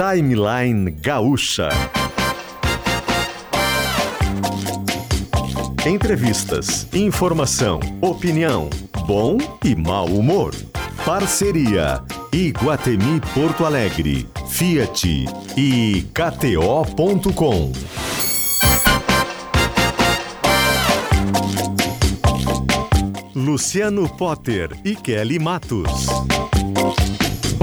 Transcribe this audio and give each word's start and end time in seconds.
Timeline 0.00 0.92
Gaúcha. 0.92 1.68
Entrevistas, 5.86 6.88
informação, 6.90 7.80
opinião, 8.00 8.70
bom 9.06 9.36
e 9.62 9.76
mau 9.76 10.06
humor. 10.06 10.54
Parceria 11.04 12.02
Iguatemi 12.32 13.20
Porto 13.34 13.66
Alegre, 13.66 14.26
Fiat 14.48 15.26
e 15.54 16.06
KTO.com. 16.14 17.70
Luciano 23.34 24.08
Potter 24.16 24.70
e 24.82 24.96
Kelly 24.96 25.38
Matos. 25.38 26.06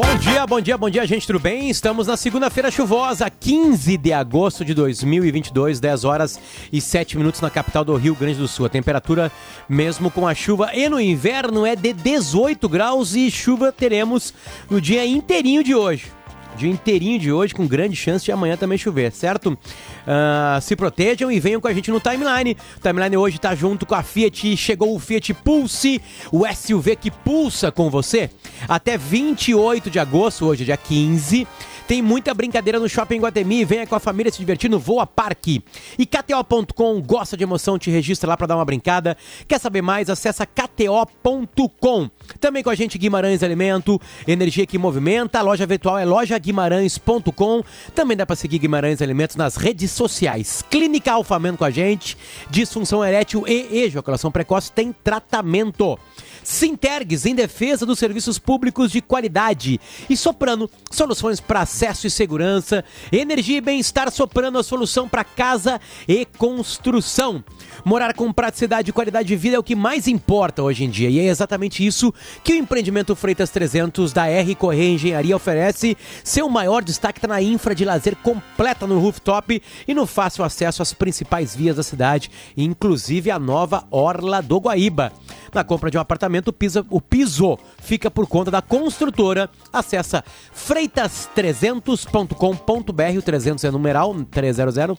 Bom 0.08 0.16
dia, 0.16 0.48
bom 0.48 0.62
dia, 0.62 0.78
bom 0.78 0.90
dia, 0.90 1.06
gente, 1.06 1.28
tudo 1.28 1.38
bem? 1.38 1.70
Estamos 1.70 2.08
na 2.08 2.16
segunda-feira 2.16 2.72
chuvosa, 2.72 3.30
15 3.30 3.98
de 3.98 4.14
agosto 4.14 4.64
de 4.64 4.74
2022, 4.74 5.82
10 5.82 6.06
horas 6.06 6.40
e 6.72 6.80
7 6.80 7.18
minutos 7.18 7.42
na 7.42 7.50
capital 7.50 7.84
do 7.84 7.94
Rio 7.94 8.16
Grande 8.16 8.40
do 8.40 8.48
Sul. 8.48 8.66
A 8.66 8.70
temperatura, 8.70 9.30
mesmo 9.68 10.10
com 10.10 10.26
a 10.26 10.34
chuva 10.34 10.74
e 10.74 10.88
no 10.88 10.98
inverno, 10.98 11.66
é 11.66 11.76
de 11.76 11.92
18 11.92 12.70
graus 12.70 13.16
e 13.16 13.30
chuva 13.30 13.70
teremos 13.70 14.34
no 14.70 14.80
dia 14.80 15.06
inteirinho 15.06 15.62
de 15.62 15.76
hoje 15.76 16.17
dia 16.58 16.70
inteirinho 16.70 17.20
de 17.20 17.32
hoje, 17.32 17.54
com 17.54 17.68
grande 17.68 17.96
chance 17.96 18.26
de 18.26 18.32
amanhã 18.32 18.58
também 18.58 18.78
chover, 18.78 19.12
certo? 19.12 19.52
Uh, 19.54 20.62
se 20.62 20.76
protejam 20.76 21.32
e 21.32 21.40
venham 21.40 21.62
com 21.62 21.68
a 21.68 21.74
gente 21.74 21.92
no 21.92 22.00
Timeline. 22.00 22.58
O 22.78 22.80
Timeline 22.82 23.16
hoje 23.16 23.40
tá 23.40 23.56
junto 23.56 23.86
com 23.86 23.96
a 23.96 24.04
Fiat, 24.04 24.58
chegou 24.58 24.96
o 24.96 25.00
Fiat 25.00 25.34
Pulse, 25.36 26.02
o 26.32 26.46
SUV 26.48 26.96
que 26.96 27.12
pulsa 27.12 27.72
com 27.72 27.90
você. 27.90 28.30
Até 28.68 28.98
28 28.98 29.90
de 29.90 30.00
agosto, 30.00 30.46
hoje 30.46 30.66
dia 30.66 30.78
15, 30.78 31.48
tem 31.88 32.02
muita 32.02 32.34
brincadeira 32.34 32.80
no 32.80 32.90
Shopping 32.90 33.20
Guatemi. 33.20 33.64
Venha 33.64 33.88
com 33.88 33.96
a 33.96 34.00
família 34.00 34.30
se 34.32 34.38
divertir 34.38 34.70
no 34.70 34.78
Voa 34.78 35.08
Parque. 35.08 35.64
E 35.98 36.06
KTO.com, 36.06 37.02
gosta 37.02 37.38
de 37.38 37.44
emoção, 37.44 37.80
te 37.80 37.90
registra 37.90 38.30
lá 38.30 38.36
para 38.36 38.48
dar 38.48 38.56
uma 38.58 38.66
brincada. 38.66 39.16
Quer 39.48 39.58
saber 39.58 39.82
mais? 39.82 40.10
Acesse 40.10 40.46
KTO.com. 40.46 42.10
Também 42.42 42.62
com 42.62 42.70
a 42.70 42.76
gente 42.76 42.98
Guimarães 42.98 43.42
Alimento, 43.42 44.00
energia 44.28 44.66
que 44.66 44.78
movimenta. 44.78 45.40
A 45.40 45.42
loja 45.42 45.66
virtual 45.66 45.98
é 45.98 46.04
lojaguimarães.com. 46.04 47.64
Também 47.96 48.18
dá 48.18 48.26
para 48.26 48.36
seguir 48.36 48.60
Guimarães 48.60 49.02
Alimentos 49.02 49.38
nas 49.38 49.56
redes 49.56 49.90
sociais. 49.92 50.62
Clínica 50.70 51.14
Alfamento 51.14 51.60
com 51.60 51.66
a 51.66 51.72
gente. 51.72 52.18
Disfunção 52.50 53.04
erétil 53.04 53.46
e 53.48 53.84
ejaculação 53.84 54.30
precoce 54.30 54.72
tem 54.74 54.92
tratamento. 54.92 55.98
Sintergues 56.44 57.26
em 57.26 57.36
defesa 57.36 57.86
dos 57.86 58.00
serviços 58.00 58.40
públicos 58.40 58.92
de 58.92 59.02
qualidade. 59.02 59.80
E 60.10 60.16
Soprano, 60.16 60.70
soluções 60.90 61.42
para 61.42 61.66
acesso 61.78 62.08
e 62.08 62.10
segurança, 62.10 62.84
energia 63.12 63.58
e 63.58 63.62
bem-estar 63.62 64.10
soprando 64.10 64.58
a 64.58 64.64
solução 64.64 65.08
para 65.08 65.24
casa 65.24 65.80
e 66.08 66.26
construção. 66.26 67.44
Morar 67.86 68.16
com 68.16 68.34
praticidade 68.34 68.90
e 68.90 68.94
qualidade 68.94 69.28
de 69.28 69.36
vida 69.36 69.58
é 69.58 69.60
o 69.60 69.64
que 69.64 69.76
mais 69.76 70.08
importa 70.08 70.64
hoje 70.64 70.84
em 70.84 70.90
dia 70.90 71.08
e 71.08 71.20
é 71.20 71.26
exatamente 71.26 71.86
isso 71.86 72.12
que 72.44 72.54
o 72.54 72.56
empreendimento 72.56 73.16
Freitas 73.16 73.52
300 73.52 74.12
da 74.12 74.28
R 74.28 74.56
Correia 74.56 74.90
Engenharia 74.90 75.36
oferece. 75.36 75.96
Seu 76.24 76.50
maior 76.50 76.84
destaque 76.84 77.20
está 77.20 77.28
na 77.28 77.44
infra 77.44 77.76
de 77.76 77.86
lazer 77.86 78.16
completa 78.16 78.88
no 78.88 79.00
rooftop 79.00 79.62
e 79.88 79.94
no 79.94 80.08
fácil 80.08 80.44
acesso 80.44 80.82
às 80.82 80.94
principais 80.94 81.56
vias 81.56 81.76
da 81.76 81.84
cidade, 81.84 82.32
inclusive 82.58 83.30
a 83.30 83.38
nova 83.38 83.86
Orla 83.92 84.42
do 84.42 84.58
Guaíba. 84.58 85.14
Na 85.54 85.64
compra 85.64 85.90
de 85.90 85.98
um 85.98 86.02
apartamento, 86.02 86.54
o 86.90 87.02
piso 87.02 87.58
fica 87.82 88.12
por 88.12 88.28
conta 88.28 88.52
da 88.52 88.62
construtora. 88.62 89.50
Acessa 89.72 90.24
Freitas 90.52 91.30
300 91.34 91.67
300.com.br, 91.68 93.18
o 93.18 93.22
300 93.22 93.64
é 93.64 93.72
numeral, 93.72 94.16
300 94.32 94.98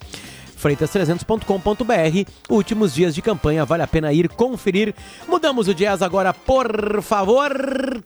freitas300.com.br. 0.59 2.31
Últimos 2.51 2.95
dias 2.95 3.15
de 3.15 3.23
campanha, 3.23 3.65
vale 3.65 3.83
a 3.83 3.87
pena 3.87 4.12
ir 4.12 4.29
conferir. 4.29 4.95
Mudamos 5.27 5.69
o 5.69 5.75
jazz 5.75 6.03
agora, 6.03 6.34
por 6.34 7.01
favor. 7.03 8.03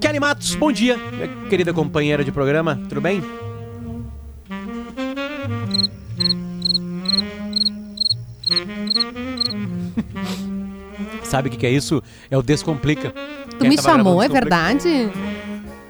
Kelly 0.00 0.20
Matos, 0.20 0.54
bom 0.56 0.72
dia, 0.72 0.96
minha 0.96 1.28
querida 1.48 1.72
companheira 1.72 2.24
de 2.24 2.30
programa, 2.30 2.80
tudo 2.88 3.00
bem? 3.00 3.22
Sabe 11.24 11.48
o 11.48 11.52
que 11.52 11.66
é 11.66 11.70
isso? 11.70 12.02
É 12.30 12.36
o 12.36 12.42
Descomplica. 12.42 13.14
Tu 13.62 13.68
me 13.68 13.80
chamou, 13.80 14.20
é 14.20 14.28
verdade? 14.28 15.10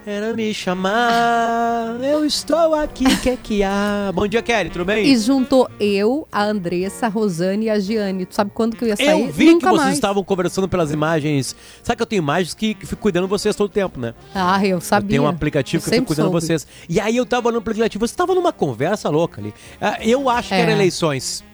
Era 0.05 0.35
me 0.35 0.53
chamar, 0.53 1.97
eu 2.03 2.25
estou 2.25 2.75
aqui, 2.75 3.05
que 3.19 3.31
é 3.31 3.37
que 3.37 3.63
há? 3.63 4.11
Bom 4.13 4.27
dia, 4.27 4.43
Kelly, 4.43 4.69
tudo 4.69 4.85
bem? 4.85 5.07
E 5.07 5.17
juntou 5.17 5.71
eu, 5.79 6.27
a 6.31 6.45
Andressa, 6.45 7.07
a 7.07 7.09
Rosane 7.09 7.67
e 7.67 7.71
a 7.71 7.79
Giane. 7.79 8.27
Tu 8.27 8.35
sabe 8.35 8.51
quando 8.53 8.77
que 8.77 8.83
eu 8.83 8.89
ia 8.89 8.97
sair? 8.97 9.09
Eu 9.09 9.33
vi 9.33 9.47
Nunca 9.47 9.69
que 9.69 9.73
vocês 9.73 9.85
mais. 9.85 9.95
estavam 9.95 10.25
conversando 10.25 10.69
pelas 10.69 10.91
imagens. 10.91 11.55
Sabe 11.85 11.97
que 11.97 12.03
eu 12.03 12.07
tenho 12.07 12.19
imagens 12.19 12.53
que, 12.53 12.75
que 12.75 12.85
fico 12.85 13.01
cuidando 13.01 13.25
de 13.25 13.31
vocês 13.31 13.55
todo 13.55 13.71
o 13.71 13.73
tempo, 13.73 14.01
né? 14.01 14.13
Ah, 14.35 14.63
eu 14.67 14.81
sabia. 14.81 15.07
Eu 15.07 15.11
tenho 15.11 15.23
um 15.23 15.29
aplicativo 15.29 15.81
eu 15.81 15.85
que 15.85 15.89
eu 15.91 15.95
fico 16.01 16.09
cuidando 16.09 16.27
de 16.27 16.33
vocês. 16.33 16.67
E 16.89 16.99
aí 16.99 17.17
eu 17.17 17.25
tava 17.25 17.53
no 17.53 17.59
aplicativo, 17.59 18.07
você 18.07 18.15
tava 18.15 18.35
numa 18.35 18.53
conversa 18.53 19.09
louca 19.09 19.41
ali. 19.41 19.55
Ah, 19.81 19.99
eu 20.03 20.29
acho 20.29 20.53
é. 20.53 20.57
que 20.57 20.63
era 20.63 20.73
eleições. 20.73 21.45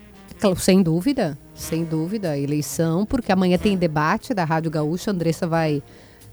Sem 0.57 0.83
dúvida, 0.83 1.37
sem 1.55 1.85
dúvida. 1.85 2.39
Eleição, 2.39 3.05
porque 3.05 3.31
amanhã 3.31 3.59
tem 3.59 3.77
debate 3.77 4.33
da 4.33 4.45
Rádio 4.45 4.71
Gaúcha. 4.71 5.11
A 5.11 5.13
Andressa 5.13 5.47
vai 5.47 5.83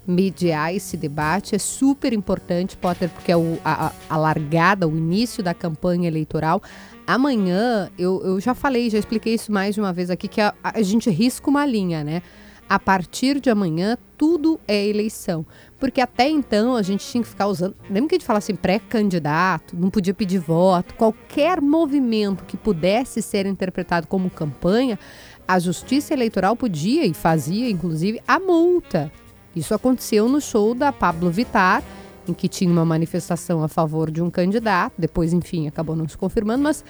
mediar 0.06 0.74
esse 0.74 0.96
debate. 0.96 1.54
É 1.54 1.58
super 1.58 2.12
importante, 2.12 2.76
Potter, 2.76 3.08
porque 3.08 3.32
é 3.32 3.36
o, 3.36 3.58
a, 3.64 3.92
a 4.08 4.16
largada, 4.16 4.86
o 4.86 4.96
início 4.96 5.42
da 5.42 5.52
campanha 5.52 6.08
eleitoral. 6.08 6.62
Amanhã, 7.06 7.90
eu, 7.98 8.22
eu 8.24 8.40
já 8.40 8.54
falei, 8.54 8.90
já 8.90 8.98
expliquei 8.98 9.34
isso 9.34 9.52
mais 9.52 9.74
de 9.74 9.80
uma 9.80 9.92
vez 9.92 10.10
aqui, 10.10 10.28
que 10.28 10.40
a, 10.40 10.54
a 10.62 10.82
gente 10.82 11.08
risca 11.10 11.48
uma 11.48 11.64
linha, 11.64 12.02
né? 12.02 12.22
A 12.68 12.80
partir 12.80 13.38
de 13.40 13.48
amanhã, 13.48 13.96
tudo 14.18 14.58
é 14.66 14.86
eleição. 14.86 15.46
Porque 15.78 16.00
até 16.00 16.28
então 16.28 16.74
a 16.74 16.82
gente 16.82 17.06
tinha 17.06 17.22
que 17.22 17.28
ficar 17.28 17.46
usando. 17.46 17.76
Lembra 17.88 18.08
que 18.08 18.14
a 18.16 18.18
gente 18.18 18.26
falava 18.26 18.38
assim, 18.38 18.56
pré-candidato, 18.56 19.76
não 19.76 19.88
podia 19.88 20.12
pedir 20.12 20.38
voto. 20.38 20.94
Qualquer 20.94 21.60
movimento 21.60 22.44
que 22.44 22.56
pudesse 22.56 23.22
ser 23.22 23.46
interpretado 23.46 24.08
como 24.08 24.28
campanha, 24.28 24.98
a 25.46 25.60
Justiça 25.60 26.12
Eleitoral 26.12 26.56
podia 26.56 27.06
e 27.06 27.14
fazia, 27.14 27.70
inclusive, 27.70 28.20
a 28.26 28.40
multa. 28.40 29.12
Isso 29.56 29.74
aconteceu 29.74 30.28
no 30.28 30.38
show 30.38 30.74
da 30.74 30.92
Pablo 30.92 31.30
Vitar, 31.30 31.82
em 32.28 32.34
que 32.34 32.46
tinha 32.46 32.70
uma 32.70 32.84
manifestação 32.84 33.62
a 33.64 33.68
favor 33.68 34.10
de 34.10 34.22
um 34.22 34.28
candidato, 34.28 34.92
depois, 34.98 35.32
enfim, 35.32 35.66
acabou 35.66 35.96
não 35.96 36.06
se 36.06 36.18
confirmando, 36.18 36.62
mas 36.62 36.84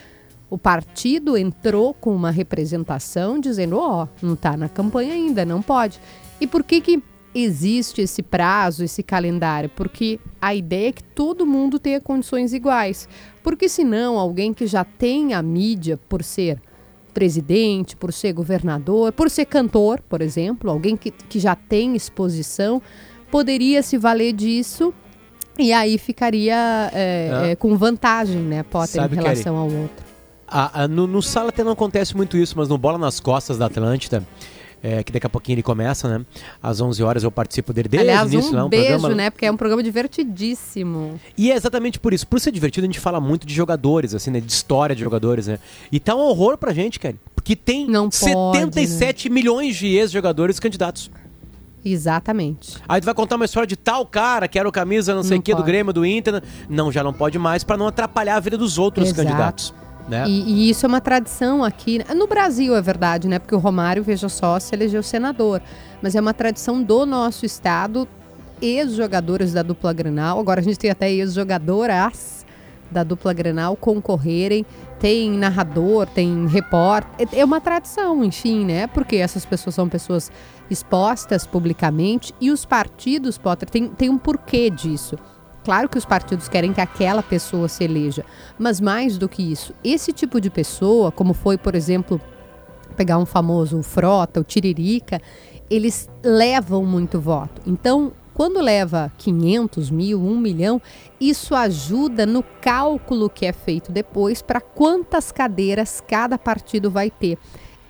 o 0.50 0.58
partido 0.58 1.36
entrou 1.36 1.94
com 1.94 2.14
uma 2.14 2.30
representação 2.30 3.38
dizendo: 3.38 3.78
ó, 3.78 4.04
oh, 4.04 4.08
não 4.26 4.34
está 4.34 4.56
na 4.56 4.68
campanha 4.68 5.12
ainda, 5.12 5.44
não 5.44 5.62
pode. 5.62 6.00
E 6.40 6.46
por 6.46 6.64
que 6.64 6.80
que 6.80 7.02
existe 7.34 8.00
esse 8.00 8.22
prazo, 8.22 8.82
esse 8.82 9.02
calendário? 9.02 9.68
Porque 9.68 10.18
a 10.40 10.54
ideia 10.54 10.88
é 10.88 10.92
que 10.92 11.04
todo 11.04 11.46
mundo 11.46 11.78
tenha 11.78 12.00
condições 12.00 12.52
iguais. 12.52 13.08
Porque 13.42 13.68
senão 13.68 14.18
alguém 14.18 14.52
que 14.52 14.66
já 14.66 14.84
tem 14.84 15.34
a 15.34 15.42
mídia 15.42 15.98
por 16.08 16.24
ser 16.24 16.60
presidente, 17.16 17.96
por 17.96 18.12
ser 18.12 18.34
governador, 18.34 19.10
por 19.10 19.30
ser 19.30 19.46
cantor, 19.46 20.02
por 20.06 20.20
exemplo, 20.20 20.70
alguém 20.70 20.98
que, 20.98 21.10
que 21.10 21.40
já 21.40 21.56
tem 21.56 21.96
exposição, 21.96 22.82
poderia 23.30 23.82
se 23.82 23.96
valer 23.96 24.34
disso 24.34 24.92
e 25.58 25.72
aí 25.72 25.96
ficaria 25.96 26.90
é, 26.92 27.30
ah. 27.32 27.46
é, 27.46 27.56
com 27.56 27.74
vantagem, 27.74 28.38
né, 28.38 28.62
Potter, 28.62 29.00
Sabe, 29.00 29.16
em 29.16 29.18
relação 29.18 29.56
ao 29.56 29.64
outro. 29.64 30.04
A, 30.46 30.82
a, 30.82 30.88
no, 30.88 31.06
no 31.06 31.22
Sala 31.22 31.48
até 31.48 31.64
não 31.64 31.72
acontece 31.72 32.14
muito 32.14 32.36
isso, 32.36 32.52
mas 32.54 32.68
no 32.68 32.76
Bola 32.76 32.98
nas 32.98 33.18
Costas 33.18 33.56
da 33.56 33.64
Atlântida, 33.64 34.22
é, 34.86 35.02
que 35.02 35.10
daqui 35.10 35.26
a 35.26 35.28
pouquinho 35.28 35.56
ele 35.56 35.64
começa, 35.64 36.06
né? 36.08 36.24
Às 36.62 36.80
11 36.80 37.02
horas 37.02 37.24
eu 37.24 37.30
participo 37.32 37.72
dele 37.72 37.88
desde 37.88 38.08
Aliás, 38.08 38.32
início, 38.32 38.52
um 38.52 38.56
lá, 38.56 38.64
um 38.66 38.68
beijo, 38.68 38.90
programa... 38.90 39.14
né? 39.16 39.30
Porque 39.30 39.44
é 39.44 39.50
um 39.50 39.56
programa 39.56 39.82
divertidíssimo. 39.82 41.20
E 41.36 41.50
é 41.50 41.56
exatamente 41.56 41.98
por 41.98 42.14
isso. 42.14 42.24
Por 42.24 42.38
ser 42.38 42.52
divertido, 42.52 42.84
a 42.84 42.88
gente 42.88 43.00
fala 43.00 43.20
muito 43.20 43.44
de 43.44 43.52
jogadores, 43.52 44.14
assim, 44.14 44.30
né? 44.30 44.38
De 44.38 44.52
história 44.52 44.94
de 44.94 45.02
jogadores, 45.02 45.48
né? 45.48 45.58
E 45.90 45.98
tá 45.98 46.14
um 46.14 46.20
horror 46.20 46.56
pra 46.56 46.72
gente, 46.72 47.00
cara. 47.00 47.16
Porque 47.34 47.56
tem 47.56 47.88
Não 47.88 48.08
77 48.12 49.24
pode, 49.24 49.28
né? 49.28 49.34
milhões 49.34 49.74
de 49.74 49.88
ex-jogadores 49.88 50.60
candidatos. 50.60 51.10
Exatamente. 51.84 52.76
Aí 52.88 53.00
tu 53.00 53.04
vai 53.04 53.14
contar 53.14 53.34
uma 53.34 53.44
história 53.44 53.66
de 53.66 53.76
tal 53.76 54.06
cara 54.06 54.46
que 54.46 54.56
era 54.58 54.68
o 54.68 54.72
camisa 54.72 55.14
não 55.14 55.22
sei 55.24 55.38
o 55.38 55.42
que 55.42 55.54
do 55.54 55.64
Grêmio, 55.64 55.92
do 55.92 56.06
Inter. 56.06 56.42
Não, 56.68 56.92
já 56.92 57.02
não 57.02 57.12
pode 57.12 57.38
mais 57.40 57.64
para 57.64 57.76
não 57.76 57.88
atrapalhar 57.88 58.36
a 58.36 58.40
vida 58.40 58.56
dos 58.56 58.78
outros 58.78 59.08
Exato. 59.08 59.22
candidatos. 59.22 59.74
Né? 60.08 60.24
E, 60.26 60.66
e, 60.66 60.70
isso 60.70 60.86
é 60.86 60.88
uma 60.88 61.00
tradição 61.00 61.64
aqui. 61.64 62.00
No 62.14 62.26
Brasil 62.26 62.76
é 62.76 62.80
verdade, 62.80 63.26
né? 63.28 63.38
Porque 63.38 63.54
o 63.54 63.58
Romário, 63.58 64.02
veja 64.02 64.28
só, 64.28 64.58
se 64.60 64.74
elegeu 64.74 65.02
senador. 65.02 65.60
Mas 66.00 66.14
é 66.14 66.20
uma 66.20 66.32
tradição 66.32 66.82
do 66.82 67.04
nosso 67.04 67.44
estado, 67.44 68.06
ex-jogadores 68.60 69.52
da 69.52 69.62
dupla 69.62 69.92
Granal. 69.92 70.38
Agora 70.38 70.60
a 70.60 70.62
gente 70.62 70.78
tem 70.78 70.90
até 70.90 71.10
ex-jogadoras 71.10 72.46
da 72.90 73.02
dupla 73.02 73.32
Grenal 73.32 73.76
concorrerem. 73.76 74.64
Tem 74.98 75.30
narrador, 75.30 76.06
tem 76.06 76.46
repórter. 76.46 77.28
É 77.32 77.44
uma 77.44 77.60
tradição, 77.60 78.24
enfim, 78.24 78.64
né? 78.64 78.86
Porque 78.86 79.16
essas 79.16 79.44
pessoas 79.44 79.74
são 79.74 79.88
pessoas 79.88 80.30
expostas 80.70 81.46
publicamente 81.46 82.34
e 82.40 82.50
os 82.50 82.64
partidos, 82.64 83.38
Potter, 83.38 83.68
tem, 83.68 83.88
tem 83.88 84.08
um 84.08 84.18
porquê 84.18 84.70
disso. 84.70 85.16
Claro 85.66 85.88
que 85.88 85.98
os 85.98 86.04
partidos 86.04 86.48
querem 86.48 86.72
que 86.72 86.80
aquela 86.80 87.24
pessoa 87.24 87.66
se 87.66 87.82
eleja, 87.82 88.24
mas 88.56 88.80
mais 88.80 89.18
do 89.18 89.28
que 89.28 89.42
isso, 89.42 89.74
esse 89.82 90.12
tipo 90.12 90.40
de 90.40 90.48
pessoa, 90.48 91.10
como 91.10 91.34
foi, 91.34 91.58
por 91.58 91.74
exemplo, 91.74 92.20
pegar 92.96 93.18
um 93.18 93.26
famoso 93.26 93.82
Frota, 93.82 94.38
o 94.38 94.44
Tiririca, 94.44 95.20
eles 95.68 96.08
levam 96.22 96.84
muito 96.84 97.20
voto. 97.20 97.60
Então, 97.66 98.12
quando 98.32 98.60
leva 98.60 99.10
500 99.18 99.90
mil, 99.90 100.22
1 100.22 100.38
milhão, 100.38 100.80
isso 101.20 101.52
ajuda 101.52 102.24
no 102.24 102.44
cálculo 102.62 103.28
que 103.28 103.44
é 103.44 103.52
feito 103.52 103.90
depois 103.90 104.40
para 104.40 104.60
quantas 104.60 105.32
cadeiras 105.32 106.00
cada 106.00 106.38
partido 106.38 106.92
vai 106.92 107.10
ter. 107.10 107.38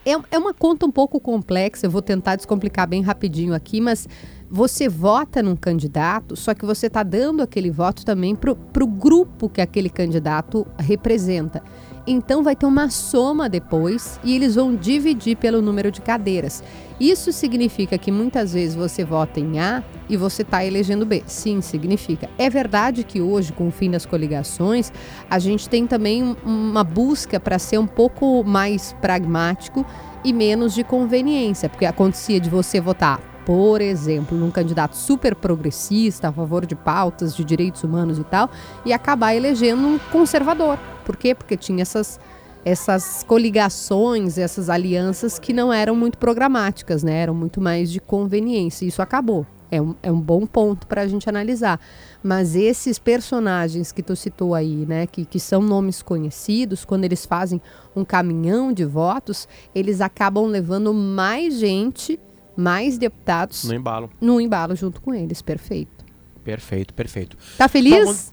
É, 0.03 0.13
é 0.31 0.39
uma 0.39 0.55
conta 0.55 0.87
um 0.87 0.91
pouco 0.91 1.21
complexa, 1.21 1.85
eu 1.85 1.91
vou 1.91 2.01
tentar 2.01 2.37
descomplicar 2.37 2.89
bem 2.89 3.03
rapidinho 3.03 3.53
aqui, 3.53 3.83
mas 3.83 4.09
você 4.51 4.89
vota 4.89 5.43
num 5.43 5.57
candidato, 5.57 6.37
só 6.37 6.55
que 6.55 6.65
você 6.65 6.87
está 6.87 7.03
dando 7.03 7.43
aquele 7.43 7.71
voto 7.71 8.05
também 8.05 8.35
para 8.35 8.53
o 8.53 8.87
grupo 8.87 9.49
que 9.49 9.61
aquele 9.61 9.91
candidato 9.91 10.67
representa. 10.79 11.63
Então 12.07 12.45
vai 12.45 12.55
ter 12.55 12.67
uma 12.67 12.89
soma 12.89 13.49
depois 13.49 14.21
e 14.23 14.37
eles 14.37 14.55
vão 14.55 14.77
dividir 14.77 15.37
pelo 15.37 15.61
número 15.61 15.91
de 15.91 16.01
cadeiras. 16.01 16.63
Isso 17.01 17.33
significa 17.33 17.99
que 17.99 18.13
muitas 18.13 18.53
vezes 18.53 18.77
você 18.77 19.05
vota 19.05 19.41
em 19.41 19.59
A 19.59 19.83
e 20.09 20.17
você 20.17 20.43
está 20.43 20.65
elegendo 20.65 21.05
B. 21.05 21.25
Sim, 21.27 21.61
significa. 21.61 22.31
É 22.39 22.49
verdade 22.49 23.03
que 23.03 23.21
hoje, 23.21 23.53
com 23.53 23.67
o 23.67 23.73
fim 23.73 23.91
das 23.91 24.07
coligações, 24.07 24.93
a 25.29 25.41
gente 25.41 25.69
tem 25.69 25.85
também 25.85 26.37
uma 26.45 26.85
busca 26.85 27.41
para 27.41 27.59
ser 27.59 27.79
um 27.79 27.89
pouco 27.89 28.45
mais 28.45 28.93
pragmático 29.01 29.85
e 30.25 30.33
menos 30.33 30.75
de 30.75 30.85
conveniência, 30.85 31.69
porque 31.69 31.85
acontecia 31.85 32.39
de 32.39 32.49
você 32.49 32.81
votar 32.81 33.36
por 33.47 33.81
exemplo, 33.81 34.37
num 34.37 34.51
candidato 34.51 34.97
super 34.97 35.37
progressista, 35.37 36.29
a 36.29 36.33
favor 36.33 36.67
de 36.67 36.75
pautas 36.75 37.37
de 37.37 37.45
direitos 37.45 37.85
humanos 37.85 38.19
e 38.19 38.25
tal, 38.25 38.51
e 38.85 38.93
acabar 38.93 39.37
elegendo 39.37 39.87
um 39.87 39.99
conservador. 40.11 40.77
Por 41.05 41.17
quê? 41.17 41.33
Porque 41.33 41.57
tinha 41.57 41.83
essas 41.83 42.19
essas 42.65 43.23
coligações, 43.23 44.39
essas 44.39 44.69
alianças 44.69 45.39
que 45.39 45.53
não 45.53 45.73
eram 45.73 45.95
muito 45.95 46.19
programáticas, 46.19 47.05
né? 47.05 47.23
Eram 47.23 47.33
muito 47.33 47.61
mais 47.61 47.93
de 47.93 48.01
conveniência. 48.01 48.85
Isso 48.85 49.01
acabou. 49.01 49.47
É 49.71 49.81
um, 49.81 49.95
é 50.03 50.11
um 50.11 50.21
bom 50.21 50.45
ponto 50.45 50.85
para 50.85 51.03
a 51.03 51.07
gente 51.07 51.29
analisar. 51.29 51.79
Mas 52.25 52.57
esses 52.57 52.99
personagens 52.99 53.93
que 53.93 54.03
tu 54.03 54.17
citou 54.17 54.53
aí, 54.53 54.85
né, 54.85 55.07
que, 55.07 55.25
que 55.25 55.39
são 55.39 55.63
nomes 55.63 56.03
conhecidos, 56.03 56.85
quando 56.85 57.05
eles 57.05 57.25
fazem 57.25 57.63
um 57.95 58.05
caminhão 58.05 58.73
de 58.73 58.85
votos, 58.85 59.47
eles 59.73 60.01
acabam 60.01 60.47
levando 60.47 60.93
mais 60.93 61.61
gente 61.61 62.19
mais 62.57 62.99
deputados 62.99 63.65
no 63.65 63.75
embalo. 63.75 64.11
No 64.21 64.41
embalo 64.41 64.75
junto 64.75 65.01
com 65.01 65.15
eles, 65.15 65.43
perfeito. 65.43 66.05
Perfeito, 66.43 66.95
perfeito. 66.95 67.37
Tá 67.59 67.69
feliz? 67.69 68.33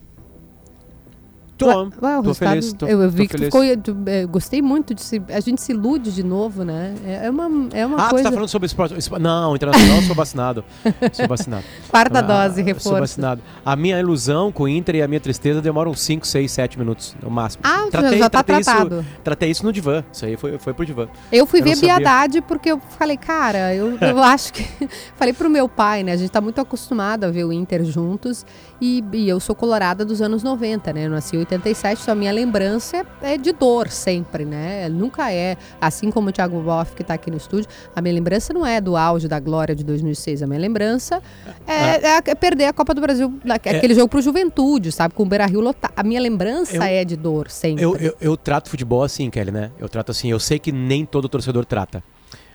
Tô, 1.64 2.06
ué, 2.06 2.22
tô 2.22 2.34
feliz. 2.34 2.74
Tô, 2.74 2.86
eu, 2.86 3.02
eu 3.02 3.10
vi 3.10 3.28
que 3.28 3.34
feliz. 3.34 3.46
ficou. 3.46 3.64
Eu 3.64 4.28
gostei 4.28 4.62
muito 4.62 4.94
de 4.94 5.02
se. 5.02 5.22
A 5.30 5.40
gente 5.40 5.62
se 5.62 5.72
ilude 5.72 6.12
de 6.12 6.24
novo, 6.24 6.64
né? 6.64 6.96
É, 7.06 7.26
é 7.26 7.30
uma, 7.30 7.70
é 7.74 7.86
uma 7.86 7.98
ah, 7.98 8.10
coisa. 8.10 8.16
Ah, 8.16 8.20
tu 8.20 8.24
tá 8.24 8.32
falando 8.32 8.50
sobre 8.50 8.66
esporte. 8.68 8.96
Não, 9.20 9.56
internacional, 9.56 10.02
sou 10.02 10.16
vacinado. 10.16 10.64
Sou 11.12 11.28
vacinado. 11.28 11.64
Quarta 11.90 12.20
ah, 12.20 12.22
dose, 12.22 12.62
reforço. 12.62 12.90
Sou 12.90 13.00
vacinado. 13.00 13.42
A 13.66 13.76
minha 13.76 14.00
ilusão 14.00 14.52
com 14.52 14.64
o 14.64 14.68
Inter 14.68 14.96
e 14.96 15.02
a 15.02 15.08
minha 15.08 15.20
tristeza 15.20 15.62
demoram 15.62 15.94
5, 15.94 16.26
6, 16.26 16.52
7 16.52 16.80
minutos 16.80 17.16
no 17.22 17.30
máximo. 17.30 17.64
Ah, 17.66 17.88
tratei, 17.90 18.20
já 18.20 18.30
tá 18.30 18.44
tratei 18.44 18.64
tratado. 18.64 19.00
Isso, 19.00 19.10
tratei 19.24 19.52
isso 19.52 19.66
no 19.66 19.74
divã. 19.74 20.04
Isso 20.12 20.26
aí 20.26 20.38
foi, 20.38 20.58
foi 20.58 20.74
pro 20.74 20.86
divã. 20.86 21.08
Eu 21.32 21.46
fui 21.46 21.60
eu 21.60 21.64
ver 21.66 21.78
Biadade 21.78 22.42
porque 22.42 22.72
eu 22.72 22.80
falei, 22.98 23.18
cara, 23.18 23.74
eu, 23.74 23.98
eu 24.02 24.22
acho 24.22 24.54
que. 24.54 24.64
falei 25.16 25.34
pro 25.34 25.50
meu 25.50 25.68
pai, 25.68 26.04
né? 26.04 26.14
A 26.14 26.18
gente 26.18 26.32
tá 26.32 26.42
muito 26.42 26.60
acostumado 26.60 27.26
a 27.26 27.32
ver 27.32 27.46
o 27.46 27.52
Inter 27.52 27.84
juntos. 27.84 28.46
E, 28.82 29.04
e 29.14 29.30
eu 29.30 29.40
sou 29.40 29.56
colorada 29.56 30.04
dos 30.04 30.22
anos 30.22 30.44
90, 30.44 30.92
né? 30.94 31.06
Eu 31.06 31.12
nasci 31.12 31.38
em 31.38 31.40
87, 31.56 32.02
então 32.02 32.14
a 32.14 32.16
minha 32.16 32.32
lembrança 32.32 33.06
é 33.22 33.38
de 33.38 33.52
dor 33.52 33.90
sempre, 33.90 34.46
né? 34.46 34.88
Nunca 34.90 35.32
é, 35.32 35.58
assim 35.80 36.12
como 36.12 36.30
o 36.30 36.32
Thiago 36.32 36.60
Boff 36.62 36.96
que 36.96 37.02
está 37.02 37.14
aqui 37.14 37.30
no 37.32 37.38
estúdio, 37.38 37.70
a 37.96 38.02
minha 38.02 38.14
lembrança 38.14 38.54
não 38.54 38.66
é 38.66 38.80
do 38.80 38.96
auge 38.96 39.28
da 39.28 39.40
glória 39.40 39.76
de 39.76 39.84
2006. 39.84 40.44
A 40.44 40.48
minha 40.48 40.60
lembrança 40.60 41.22
é, 41.68 42.18
é, 42.18 42.22
é 42.26 42.36
perder 42.36 42.66
a 42.66 42.74
Copa 42.74 42.94
do 42.94 43.02
Brasil, 43.02 43.34
é. 43.46 43.54
aquele 43.54 43.94
jogo 43.94 44.10
pro 44.10 44.22
Juventude, 44.22 44.92
sabe? 44.92 45.14
Com 45.14 45.24
o 45.24 45.26
Beira-Rio 45.26 45.62
lotado. 45.62 45.94
A 45.96 46.04
minha 46.04 46.22
lembrança 46.22 46.76
eu, 46.76 46.82
é 46.84 47.06
de 47.06 47.16
dor 47.16 47.50
sempre. 47.50 47.84
Eu, 47.84 47.96
eu, 47.98 48.16
eu 48.20 48.38
trato 48.38 48.70
futebol 48.70 49.04
assim, 49.04 49.30
Kelly, 49.30 49.52
né? 49.52 49.72
Eu 49.80 49.90
trato 49.90 50.12
assim, 50.12 50.30
eu 50.30 50.40
sei 50.40 50.60
que 50.60 50.72
nem 50.72 51.06
todo 51.06 51.30
torcedor 51.30 51.66
trata. 51.66 52.04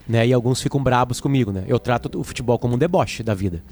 Né? 0.09 0.27
E 0.27 0.33
alguns 0.33 0.63
ficam 0.63 0.83
brabos 0.83 1.21
comigo, 1.21 1.53
né? 1.53 1.65
Eu 1.69 1.79
trato 1.79 2.19
o 2.19 2.25
futebol 2.25 2.59
como 2.59 2.75
um 2.75 2.79
deboche 2.79 3.23
da 3.23 3.35
vida. 3.35 3.63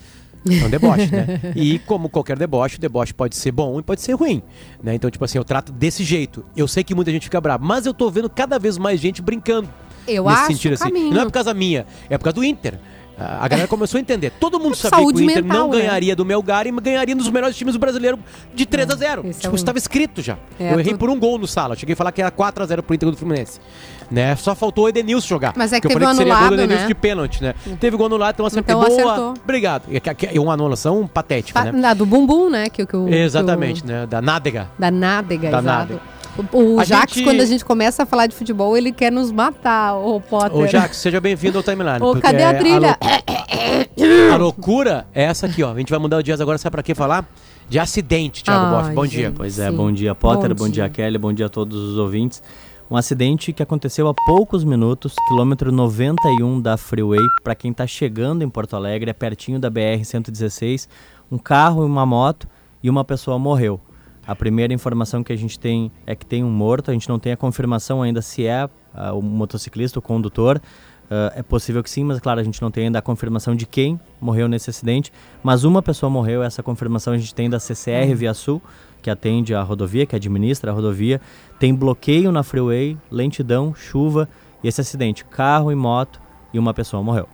É 0.49 0.65
um 0.65 0.71
deboche, 0.71 1.11
né? 1.11 1.41
E 1.55 1.79
como 1.81 2.09
qualquer 2.09 2.39
deboche, 2.39 2.77
o 2.77 2.81
deboche 2.81 3.13
pode 3.13 3.37
ser 3.37 3.53
bom 3.53 3.79
e 3.79 3.83
pode 3.83 4.01
ser 4.01 4.15
ruim, 4.15 4.43
né? 4.83 4.95
Então, 4.95 5.11
tipo 5.11 5.25
assim, 5.25 5.39
eu 5.39 5.45
trato 5.45 5.73
desse 5.73 6.05
jeito. 6.05 6.45
Eu 6.57 6.69
sei 6.69 6.85
que 6.85 6.95
muita 6.95 7.11
gente 7.11 7.25
fica 7.25 7.41
brava, 7.41 7.65
mas 7.65 7.87
eu 7.87 7.95
tô 7.95 8.11
vendo 8.11 8.31
cada 8.31 8.59
vez 8.59 8.79
mais 8.79 9.01
gente 9.01 9.21
brincando. 9.21 9.69
Eu 10.07 10.25
nesse 10.25 10.37
acho 10.37 10.47
sentido, 10.47 10.73
assim. 10.75 11.11
Não 11.11 11.23
é 11.23 11.25
por 11.25 11.33
causa 11.33 11.53
minha, 11.53 11.87
é 12.09 12.17
por 12.17 12.25
causa 12.25 12.35
do 12.35 12.45
Inter. 12.45 12.79
A 13.19 13.49
galera 13.49 13.67
começou 13.67 13.97
a 13.97 14.01
entender. 14.01 14.31
Todo 14.39 14.61
mundo 14.61 14.77
sabia 14.77 14.99
Saúde 14.99 15.19
que 15.19 15.27
o 15.27 15.31
Inter 15.31 15.43
mental, 15.43 15.69
não 15.69 15.71
né? 15.71 15.81
ganharia 15.81 16.13
né? 16.13 16.15
do 16.15 16.25
Melgar 16.25 16.67
e 16.67 16.71
ganharia 16.71 17.15
nos 17.15 17.31
melhores 17.31 17.57
times 17.57 17.73
do 17.73 17.79
brasileiro 17.79 18.19
de 18.55 18.67
3 18.67 18.91
a 18.91 18.95
0 18.95 19.27
é, 19.27 19.33
Tipo, 19.33 19.55
é 19.55 19.57
estava 19.57 19.79
escrito 19.79 20.21
já. 20.21 20.37
É, 20.61 20.75
eu 20.75 20.81
errei 20.81 20.95
por 20.95 21.09
um 21.09 21.19
gol 21.19 21.39
no 21.39 21.47
sala. 21.47 21.75
Cheguei 21.75 21.95
a 21.95 21.97
falar 21.97 22.13
que 22.13 22.21
era 22.21 22.31
4 22.31 22.63
a 22.63 22.67
0 22.67 22.83
pro 22.83 22.95
Inter 22.95 23.11
do 23.11 23.17
Fluminense. 23.17 23.59
Né? 24.11 24.37
Só 24.37 24.55
faltou 24.55 24.85
o 24.85 24.89
Edenilson 24.89 25.27
jogar. 25.27 25.53
Mas 25.57 25.73
é 25.73 25.81
que, 25.81 25.89
que 25.89 25.95
teve 25.95 26.05
eu 26.05 26.09
falei 26.09 26.27
que 26.27 26.33
seria 26.33 26.39
gol 26.39 26.49
do 26.49 26.55
Edenilson 26.55 26.83
né? 26.83 26.89
de 26.89 26.95
pênalti, 26.95 27.43
né? 27.43 27.55
Teve 27.81 27.97
gol 27.97 28.07
anulado, 28.07 28.35
então 28.35 28.47
acertei. 28.47 28.75
Então, 28.75 28.89
Boa. 28.89 29.13
Acertou. 29.13 29.35
Obrigado. 29.43 29.85
E 30.33 30.39
uma 30.39 30.53
anulação 30.53 31.07
patética, 31.07 31.65
pa 31.65 31.73
né? 31.73 31.95
Do 31.95 32.07
bumbum, 32.07 32.49
né? 32.49 32.69
Que, 32.69 32.87
que, 32.87 32.97
Exatamente, 32.97 33.83
que 33.83 33.89
o... 33.89 33.93
né? 33.93 34.07
Da 34.07 34.23
nádega. 34.23 34.69
Da 34.79 34.91
nádega, 34.91 35.51
da 35.51 35.59
exato. 35.59 35.93
Nádega. 35.93 36.17
O, 36.53 36.77
o 36.77 36.85
Jax, 36.85 37.15
gente... 37.15 37.25
quando 37.25 37.41
a 37.41 37.47
gente 37.47 37.65
começa 37.65 38.03
a 38.03 38.07
falar 38.07 38.27
de 38.27 38.35
futebol, 38.35 38.77
ele 38.77 38.93
quer 38.93 39.11
nos 39.11 39.33
matar, 39.33 39.95
o 39.97 40.21
Potter. 40.21 40.57
Ô, 40.57 40.67
Jax, 40.67 40.97
seja 40.99 41.21
bem-vindo 41.21 41.57
ao 41.59 41.65
Timeline. 41.65 41.99
Ô, 42.01 42.15
cadê 42.17 42.43
a 42.43 42.55
trilha? 42.55 42.99
A, 43.01 44.35
a, 44.35 44.37
loucura 44.37 45.07
é 45.15 45.25
essa 45.25 45.47
aqui, 45.47 45.63
ó. 45.63 45.73
A 45.73 45.79
gente 45.79 45.91
vai 45.91 45.99
mudar 45.99 46.19
o 46.19 46.23
dias 46.23 46.41
agora, 46.41 46.59
sabe 46.59 46.73
pra 46.73 46.83
que 46.83 46.95
falar? 46.95 47.27
De 47.69 47.79
acidente, 47.79 48.45
Thiago 48.45 48.71
Boff. 48.71 48.91
Bom 48.93 49.05
gente, 49.05 49.17
dia. 49.17 49.33
Pois 49.35 49.59
é, 49.59 49.71
sim. 49.71 49.77
bom 49.77 49.91
dia, 49.91 50.15
Potter, 50.15 50.51
bom, 50.51 50.65
bom 50.67 50.71
dia. 50.71 50.85
dia, 50.85 50.89
Kelly, 50.89 51.19
bom 51.19 51.33
dia 51.33 51.47
a 51.47 51.49
todos 51.49 51.77
os 51.77 51.99
ouvintes. 51.99 52.43
Um 52.89 52.97
acidente 52.97 53.53
que 53.53 53.65
aconteceu 53.65 54.07
há 54.07 54.15
poucos 54.15 54.63
minutos, 54.63 55.13
quilômetro 55.27 55.73
91 55.73 56.61
da 56.61 56.77
Freeway, 56.77 57.19
para 57.43 57.53
quem 57.53 57.73
está 57.73 57.85
chegando 57.85 58.43
em 58.43 58.49
Porto 58.49 58.77
Alegre, 58.77 59.11
é 59.11 59.13
pertinho 59.13 59.59
da 59.59 59.69
BR-116. 59.69 60.89
Um 61.29 61.37
carro 61.37 61.83
e 61.83 61.87
uma 61.87 62.07
moto 62.07 62.47
e 62.81 62.89
uma 62.89 63.05
pessoa 63.05 63.41
morreu. 63.41 63.81
A 64.25 64.37
primeira 64.37 64.73
informação 64.73 65.25
que 65.25 65.33
a 65.33 65.37
gente 65.37 65.59
tem 65.59 65.91
é 66.07 66.15
que 66.15 66.25
tem 66.25 66.45
um 66.45 66.51
morto, 66.51 66.93
a 66.93 66.95
gente 66.95 67.09
não 67.09 67.19
tem 67.19 67.33
a 67.33 67.37
confirmação 67.37 68.03
ainda 68.03 68.23
se 68.23 68.47
é 68.47 68.65
uh, 68.65 69.19
o 69.19 69.21
motociclista, 69.21 69.99
o 69.99 70.03
condutor. 70.03 70.63
Uh, 71.07 71.31
é 71.35 71.43
possível 71.43 71.83
que 71.83 71.91
sim, 71.91 72.05
mas 72.05 72.21
claro, 72.21 72.39
a 72.39 72.45
gente 72.45 72.63
não 72.63 72.71
tem 72.71 72.85
ainda 72.85 73.01
a 73.01 73.03
confirmação 73.03 73.57
de 73.57 73.67
quem 73.67 74.01
morreu 74.21 74.47
nesse 74.47 74.71
acidente. 74.71 75.13
Mas 75.43 75.65
uma 75.65 75.83
pessoa 75.83 76.09
morreu, 76.09 76.41
essa 76.41 76.63
confirmação 76.63 77.15
a 77.15 77.19
gente 77.19 77.35
tem 77.35 77.51
da 77.51 77.59
CCR 77.59 78.11
uhum. 78.11 78.15
Via 78.15 78.33
Sul, 78.33 78.63
que 79.07 79.11
atende 79.11 79.55
a 79.55 79.63
rodovia, 79.63 80.05
que 80.05 80.17
administra 80.17 80.73
a 80.73 80.75
rodovia. 80.75 81.21
Tem 81.61 81.73
bloqueio 81.73 82.33
na 82.33 82.43
freeway, 82.43 82.99
lentidão, 83.09 83.73
chuva 83.73 84.29
e 84.65 84.67
esse 84.67 84.81
acidente, 84.81 85.25
carro 85.25 85.71
e 85.71 85.77
moto 85.77 86.21
e 86.53 86.59
uma 86.59 86.75
pessoa 86.75 87.05
morreu. 87.05 87.29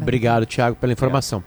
Obrigado, 0.00 0.46
Thiago, 0.46 0.76
pela 0.76 0.90
informação. 0.90 1.44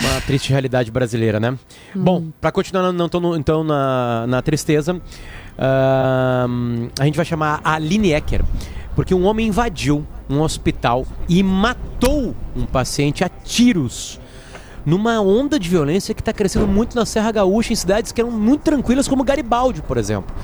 Uma 0.00 0.20
triste 0.26 0.48
realidade 0.48 0.90
brasileira, 0.90 1.38
né? 1.38 1.50
Hum. 1.94 2.02
Bom, 2.02 2.28
para 2.40 2.50
continuar 2.50 2.90
não 2.92 3.10
tô 3.10 3.20
no, 3.20 3.36
então 3.36 3.62
na, 3.62 4.26
na 4.26 4.40
tristeza, 4.40 4.94
uh, 4.94 6.90
a 6.98 7.04
gente 7.04 7.16
vai 7.16 7.26
chamar 7.26 7.60
a 7.62 7.74
Aline 7.74 8.14
Ecker, 8.14 8.42
porque 8.96 9.14
um 9.14 9.26
homem 9.26 9.48
invadiu 9.48 10.06
um 10.30 10.40
hospital 10.40 11.06
e 11.28 11.42
matou 11.42 12.34
um 12.56 12.64
paciente 12.64 13.22
a 13.22 13.28
tiros 13.28 14.18
numa 14.84 15.20
onda 15.20 15.58
de 15.58 15.68
violência 15.68 16.14
que 16.14 16.20
está 16.20 16.32
crescendo 16.32 16.66
muito 16.66 16.94
na 16.96 17.06
Serra 17.06 17.32
Gaúcha, 17.32 17.72
em 17.72 17.76
cidades 17.76 18.12
que 18.12 18.20
eram 18.20 18.30
muito 18.30 18.62
tranquilas, 18.62 19.08
como 19.08 19.24
Garibaldi, 19.24 19.82
por 19.82 19.96
exemplo. 19.96 20.34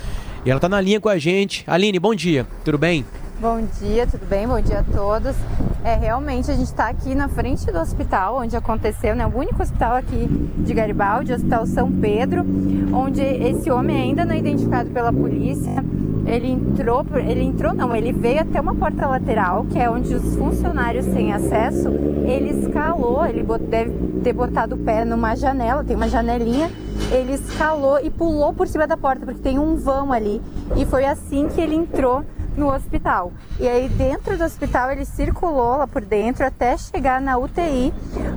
E 0.45 0.51
ela 0.51 0.59
está 0.59 0.69
na 0.69 0.81
linha 0.81 1.01
com 1.01 1.09
a 1.09 1.19
gente. 1.19 1.65
Aline, 1.67 1.99
bom 1.99 2.15
dia, 2.15 2.47
tudo 2.65 2.79
bem? 2.79 3.05
Bom 3.41 3.61
dia, 3.81 4.05
tudo 4.05 4.27
bem? 4.29 4.49
Bom 4.49 4.61
dia 4.61 4.81
a 4.81 4.83
todos. 4.83 5.37
É, 5.85 5.95
realmente 5.95 6.51
a 6.51 6.55
gente 6.55 6.67
está 6.67 6.89
aqui 6.89 7.15
na 7.15 7.29
frente 7.29 7.71
do 7.71 7.79
hospital 7.79 8.39
onde 8.39 8.57
aconteceu, 8.57 9.15
né? 9.15 9.25
O 9.29 9.39
único 9.39 9.63
hospital 9.63 9.95
aqui 9.95 10.27
de 10.59 10.75
Garibaldi, 10.75 11.31
o 11.31 11.37
Hospital 11.37 11.65
São 11.65 11.93
Pedro, 11.93 12.45
onde 12.93 13.23
esse 13.23 13.71
homem 13.71 13.97
ainda 13.97 14.25
não 14.25 14.33
é 14.35 14.39
identificado 14.39 14.91
pela 14.91 15.13
polícia. 15.13 15.85
Ele 16.27 16.49
entrou, 16.49 17.07
ele 17.15 17.45
entrou 17.45 17.73
não, 17.73 17.95
ele 17.95 18.13
veio 18.13 18.41
até 18.41 18.61
uma 18.61 18.75
porta 18.75 19.07
lateral, 19.07 19.65
que 19.67 19.79
é 19.79 19.89
onde 19.89 20.13
os 20.13 20.35
funcionários 20.35 21.07
têm 21.07 21.33
acesso. 21.33 21.91
Ele 22.27 22.51
escalou, 22.59 23.25
ele 23.25 23.47
deve 23.71 23.93
ter 24.25 24.33
botado 24.33 24.75
o 24.75 24.79
pé 24.79 25.05
numa 25.05 25.37
janela, 25.37 25.85
tem 25.85 25.95
uma 25.95 26.09
janelinha 26.09 26.69
ele 27.11 27.33
escalou 27.33 27.99
e 28.01 28.11
pulou 28.11 28.53
por 28.53 28.69
cima 28.69 28.87
da 28.87 28.97
porta, 28.97 29.25
porque 29.25 29.41
tem 29.41 29.59
um 29.59 29.77
vão 29.77 30.13
ali. 30.13 30.43
E 30.77 30.85
foi 30.85 31.07
assim 31.07 31.49
que 31.49 31.61
ele 31.61 31.75
entrou 31.75 32.23
no 32.59 32.75
hospital. 32.75 33.33
E 33.59 33.69
aí 33.69 33.89
dentro 33.89 34.37
do 34.37 34.45
hospital 34.45 34.91
ele 34.91 35.05
circulou 35.05 35.79
lá 35.79 35.87
por 35.87 36.05
dentro 36.05 36.45
até 36.45 36.77
chegar 36.77 37.21
na 37.21 37.39
UTI, 37.39 37.95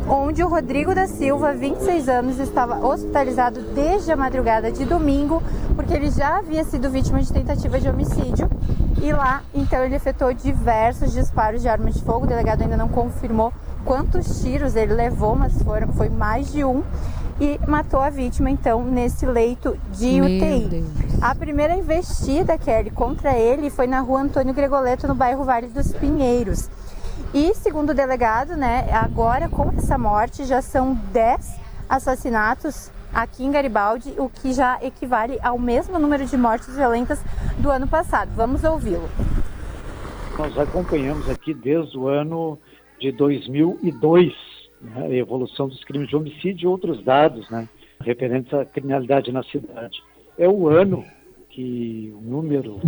onde 0.08 0.44
o 0.44 0.48
Rodrigo 0.48 0.94
da 0.94 1.08
Silva, 1.08 1.54
26 1.54 2.08
anos, 2.08 2.40
estava 2.40 2.86
hospitalizado 2.86 3.62
desde 3.74 4.12
a 4.12 4.16
madrugada 4.16 4.72
de 4.72 4.86
domingo, 4.86 5.42
porque 5.76 5.94
ele 5.94 6.12
já 6.12 6.38
havia 6.38 6.64
sido 6.64 6.90
vítima 6.90 7.22
de 7.22 7.34
tentativa 7.34 7.80
de 7.80 7.90
homicídio. 7.90 8.50
E 9.02 9.12
lá, 9.12 9.42
então, 9.54 9.84
ele 9.84 9.96
efetuou 9.96 10.32
diversos 10.32 11.12
disparos 11.12 11.64
de 11.64 11.68
arma 11.68 11.90
de 11.90 12.00
fogo. 12.04 12.26
O 12.26 12.28
delegado 12.28 12.62
ainda 12.62 12.78
não 12.78 12.88
confirmou 12.88 13.52
quantos 13.84 14.44
tiros 14.44 14.76
ele 14.76 14.94
levou, 14.94 15.36
mas 15.36 15.60
foram, 15.64 15.88
foi 15.94 16.08
mais 16.08 16.52
de 16.52 16.64
um 16.64 16.84
e 17.40 17.60
matou 17.68 18.00
a 18.00 18.12
vítima, 18.12 18.52
então, 18.52 18.84
nesse 18.84 19.26
leito 19.26 19.76
de 19.92 20.22
Meu 20.22 20.26
UTI. 20.26 20.68
Deus. 20.70 21.11
A 21.22 21.36
primeira 21.36 21.76
investida, 21.76 22.58
Kelly, 22.58 22.90
contra 22.90 23.38
ele 23.38 23.70
foi 23.70 23.86
na 23.86 24.00
rua 24.00 24.22
Antônio 24.22 24.56
Gregoleto, 24.56 25.08
no 25.08 25.14
bairro 25.14 25.44
Vale 25.44 25.68
dos 25.68 25.94
Pinheiros. 25.94 26.68
E, 27.32 27.54
segundo 27.54 27.92
o 27.92 27.94
delegado, 27.94 28.58
né, 28.58 28.92
agora 28.92 29.48
com 29.48 29.70
essa 29.78 30.00
morte 30.00 30.46
já 30.46 30.64
são 30.64 30.96
10 31.14 31.60
assassinatos 31.88 32.92
aqui 33.14 33.44
em 33.44 33.52
Garibaldi, 33.52 34.16
o 34.18 34.30
que 34.30 34.52
já 34.52 34.80
equivale 34.82 35.38
ao 35.44 35.60
mesmo 35.60 36.00
número 36.00 36.26
de 36.26 36.36
mortes 36.36 36.76
violentas 36.76 37.24
do 37.60 37.70
ano 37.70 37.88
passado. 37.88 38.32
Vamos 38.36 38.64
ouvi-lo. 38.64 39.08
Nós 40.40 40.58
acompanhamos 40.58 41.30
aqui 41.30 41.54
desde 41.54 42.00
o 42.00 42.08
ano 42.08 42.58
de 43.00 43.12
2002 43.12 44.34
né, 44.82 45.06
a 45.06 45.14
evolução 45.14 45.68
dos 45.68 45.84
crimes 45.84 46.10
de 46.10 46.16
homicídio 46.16 46.64
e 46.64 46.68
outros 46.68 47.04
dados 47.04 47.48
né, 47.52 47.70
referentes 48.00 48.52
à 48.56 48.66
criminalidade 48.66 49.32
na 49.32 49.44
cidade. 49.44 50.02
É 50.38 50.48
o 50.48 50.68
ano 50.68 51.06
que 51.50 52.14
o 52.16 52.22
número 52.22 52.80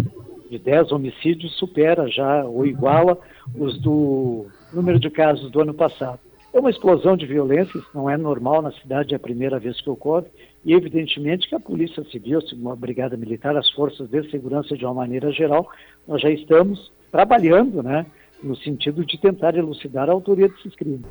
de 0.50 0.58
10 0.58 0.92
homicídios 0.92 1.54
supera 1.58 2.08
já 2.08 2.46
ou 2.46 2.66
iguala 2.66 3.18
os 3.56 3.80
do 3.80 4.46
número 4.72 5.00
de 5.00 5.10
casos 5.10 5.52
do 5.52 5.62
ano 5.62 5.74
passado. 5.74 6.20
É 6.54 6.60
uma 6.60 6.70
explosão 6.70 7.18
de 7.18 7.26
violência, 7.26 7.80
isso 7.80 7.90
não 7.96 8.08
é 8.08 8.16
normal 8.16 8.62
na 8.62 8.72
cidade, 8.74 9.14
é 9.14 9.18
a 9.18 9.20
primeira 9.20 9.58
vez 9.58 9.82
que 9.82 9.90
ocorre, 9.90 10.28
e 10.64 10.74
evidentemente 10.74 11.50
que 11.50 11.56
a 11.56 11.60
Polícia 11.60 12.04
Civil, 12.06 12.40
a 12.72 12.76
Brigada 12.76 13.18
Militar, 13.18 13.58
as 13.58 13.72
forças 13.72 14.08
de 14.08 14.30
segurança 14.30 14.78
de 14.78 14.86
uma 14.86 14.94
maneira 14.94 15.32
geral, 15.32 15.68
nós 16.08 16.22
já 16.22 16.30
estamos 16.30 16.92
trabalhando, 17.12 17.82
né, 17.82 18.06
no 18.44 18.56
sentido 18.56 19.04
de 19.04 19.20
tentar 19.20 19.56
elucidar 19.56 20.10
a 20.10 20.14
autoria 20.14 20.48
desses 20.48 20.76
crimes. 20.76 21.08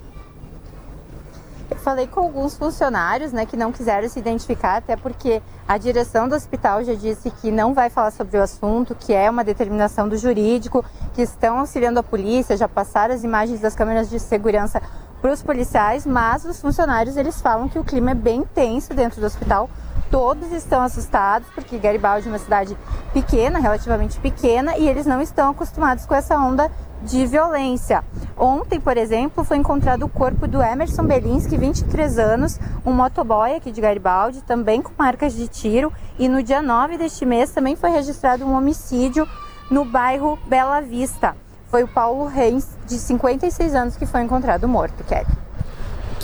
Falei 1.76 2.06
com 2.06 2.20
alguns 2.20 2.56
funcionários, 2.56 3.32
né, 3.32 3.46
que 3.46 3.56
não 3.56 3.72
quiseram 3.72 4.08
se 4.08 4.18
identificar, 4.18 4.76
até 4.76 4.96
porque 4.96 5.42
a 5.66 5.78
direção 5.78 6.28
do 6.28 6.34
hospital 6.34 6.82
já 6.84 6.94
disse 6.94 7.30
que 7.30 7.50
não 7.50 7.74
vai 7.74 7.90
falar 7.90 8.10
sobre 8.10 8.36
o 8.38 8.42
assunto, 8.42 8.94
que 8.94 9.12
é 9.12 9.28
uma 9.30 9.44
determinação 9.44 10.08
do 10.08 10.16
jurídico, 10.16 10.84
que 11.14 11.22
estão 11.22 11.58
auxiliando 11.58 11.98
a 12.00 12.02
polícia, 12.02 12.56
já 12.56 12.68
passaram 12.68 13.14
as 13.14 13.24
imagens 13.24 13.60
das 13.60 13.74
câmeras 13.74 14.08
de 14.08 14.18
segurança 14.18 14.80
para 15.20 15.32
os 15.32 15.42
policiais, 15.42 16.04
mas 16.04 16.44
os 16.44 16.60
funcionários 16.60 17.16
eles 17.16 17.40
falam 17.40 17.68
que 17.68 17.78
o 17.78 17.84
clima 17.84 18.10
é 18.10 18.14
bem 18.14 18.42
tenso 18.42 18.92
dentro 18.92 19.20
do 19.20 19.26
hospital. 19.26 19.70
Todos 20.10 20.52
estão 20.52 20.82
assustados 20.82 21.48
porque 21.54 21.78
Garibaldi 21.78 22.26
é 22.26 22.30
uma 22.30 22.38
cidade 22.38 22.76
pequena, 23.14 23.58
relativamente 23.58 24.18
pequena, 24.20 24.76
e 24.76 24.88
eles 24.88 25.06
não 25.06 25.22
estão 25.22 25.50
acostumados 25.50 26.04
com 26.04 26.14
essa 26.14 26.36
onda 26.36 26.70
de 27.04 27.26
violência. 27.26 28.04
Ontem, 28.36 28.80
por 28.80 28.96
exemplo, 28.96 29.44
foi 29.44 29.56
encontrado 29.56 30.04
o 30.04 30.08
corpo 30.08 30.46
do 30.46 30.62
Emerson 30.62 31.04
Belinski, 31.04 31.56
23 31.56 32.18
anos, 32.18 32.58
um 32.84 32.92
motoboy 32.92 33.54
aqui 33.54 33.70
de 33.70 33.80
Garibaldi, 33.80 34.42
também 34.42 34.80
com 34.80 34.92
marcas 34.96 35.34
de 35.34 35.48
tiro. 35.48 35.92
E 36.18 36.28
no 36.28 36.42
dia 36.42 36.62
9 36.62 36.96
deste 36.96 37.24
mês 37.24 37.50
também 37.50 37.76
foi 37.76 37.90
registrado 37.90 38.44
um 38.44 38.54
homicídio 38.54 39.28
no 39.70 39.84
bairro 39.84 40.38
Bela 40.46 40.80
Vista. 40.80 41.36
Foi 41.68 41.82
o 41.82 41.88
Paulo 41.88 42.26
Reis, 42.26 42.68
de 42.86 42.98
56 42.98 43.74
anos, 43.74 43.96
que 43.96 44.06
foi 44.06 44.22
encontrado 44.22 44.68
morto, 44.68 45.02
Kelly. 45.04 45.41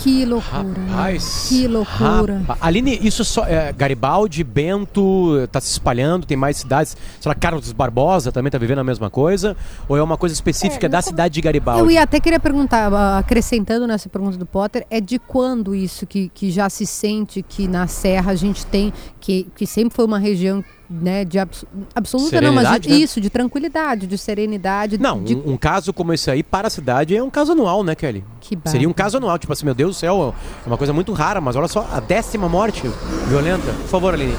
Que 0.03 0.25
loucura. 0.25 0.63
né? 0.63 0.87
Rapaz. 0.91 1.45
Que 1.49 1.67
loucura. 1.67 2.37
Rapaz. 2.39 2.59
Aline, 2.61 2.99
isso 3.01 3.23
só. 3.25 3.45
É, 3.45 3.71
Garibaldi, 3.73 4.43
Bento, 4.43 5.47
tá 5.51 5.59
se 5.59 5.71
espalhando, 5.71 6.25
tem 6.25 6.37
mais 6.37 6.57
cidades. 6.57 6.95
Sei 7.19 7.29
lá, 7.29 7.35
Carlos 7.35 7.71
Barbosa 7.71 8.31
também 8.31 8.51
tá 8.51 8.57
vivendo 8.57 8.79
a 8.79 8.83
mesma 8.83 9.09
coisa? 9.09 9.55
Ou 9.87 9.97
é 9.97 10.01
uma 10.03 10.17
coisa 10.17 10.33
específica 10.33 10.85
É, 10.85 10.89
da 10.89 11.01
cidade 11.01 11.33
de 11.33 11.41
Garibaldi? 11.41 11.81
Eu 11.81 11.91
ia 11.91 12.03
até 12.03 12.19
queria 12.19 12.39
perguntar, 12.39 12.91
acrescentando 13.17 13.85
nessa 13.87 14.09
pergunta 14.09 14.37
do 14.37 14.45
Potter, 14.45 14.85
é 14.89 15.01
de 15.01 15.19
quando 15.19 15.75
isso 15.75 16.05
que, 16.07 16.29
que 16.33 16.49
já 16.51 16.69
se 16.69 16.85
sente 16.85 17.41
que 17.41 17.67
na 17.67 17.87
Serra 17.87 18.31
a 18.31 18.35
gente 18.35 18.65
tem, 18.65 18.93
que, 19.19 19.47
que 19.55 19.65
sempre 19.67 19.95
foi 19.95 20.05
uma 20.05 20.19
região 20.19 20.63
né, 20.89 21.23
de 21.23 21.37
abs- 21.37 21.65
absoluta, 21.93 22.41
não, 22.41 22.51
mas 22.53 22.79
de- 22.81 22.89
né? 22.89 22.95
isso, 22.95 23.21
de 23.21 23.29
tranquilidade, 23.29 24.07
de 24.07 24.17
serenidade. 24.17 24.97
Não, 24.97 25.21
de, 25.23 25.35
um, 25.35 25.51
um 25.53 25.57
caso 25.57 25.93
como 25.93 26.11
esse 26.13 26.31
aí 26.31 26.41
para 26.41 26.67
a 26.67 26.69
cidade 26.71 27.15
é 27.15 27.21
um 27.21 27.29
caso 27.29 27.51
anual, 27.51 27.83
né, 27.83 27.93
Kelly? 27.93 28.23
Que 28.41 28.57
Seria 28.65 28.89
um 28.89 28.93
caso 28.93 29.17
anual, 29.17 29.37
tipo 29.37 29.53
assim, 29.53 29.65
meu 29.65 29.75
Deus 29.75 29.95
do 29.95 29.99
céu, 29.99 30.33
é 30.65 30.67
uma 30.67 30.77
coisa 30.77 30.91
muito 30.91 31.13
rara, 31.13 31.39
mas 31.39 31.55
olha 31.55 31.67
só, 31.67 31.87
a 31.93 31.99
décima 31.99 32.49
morte 32.49 32.83
violenta. 33.27 33.71
Por 33.71 33.87
favor, 33.87 34.13
Aline. 34.13 34.35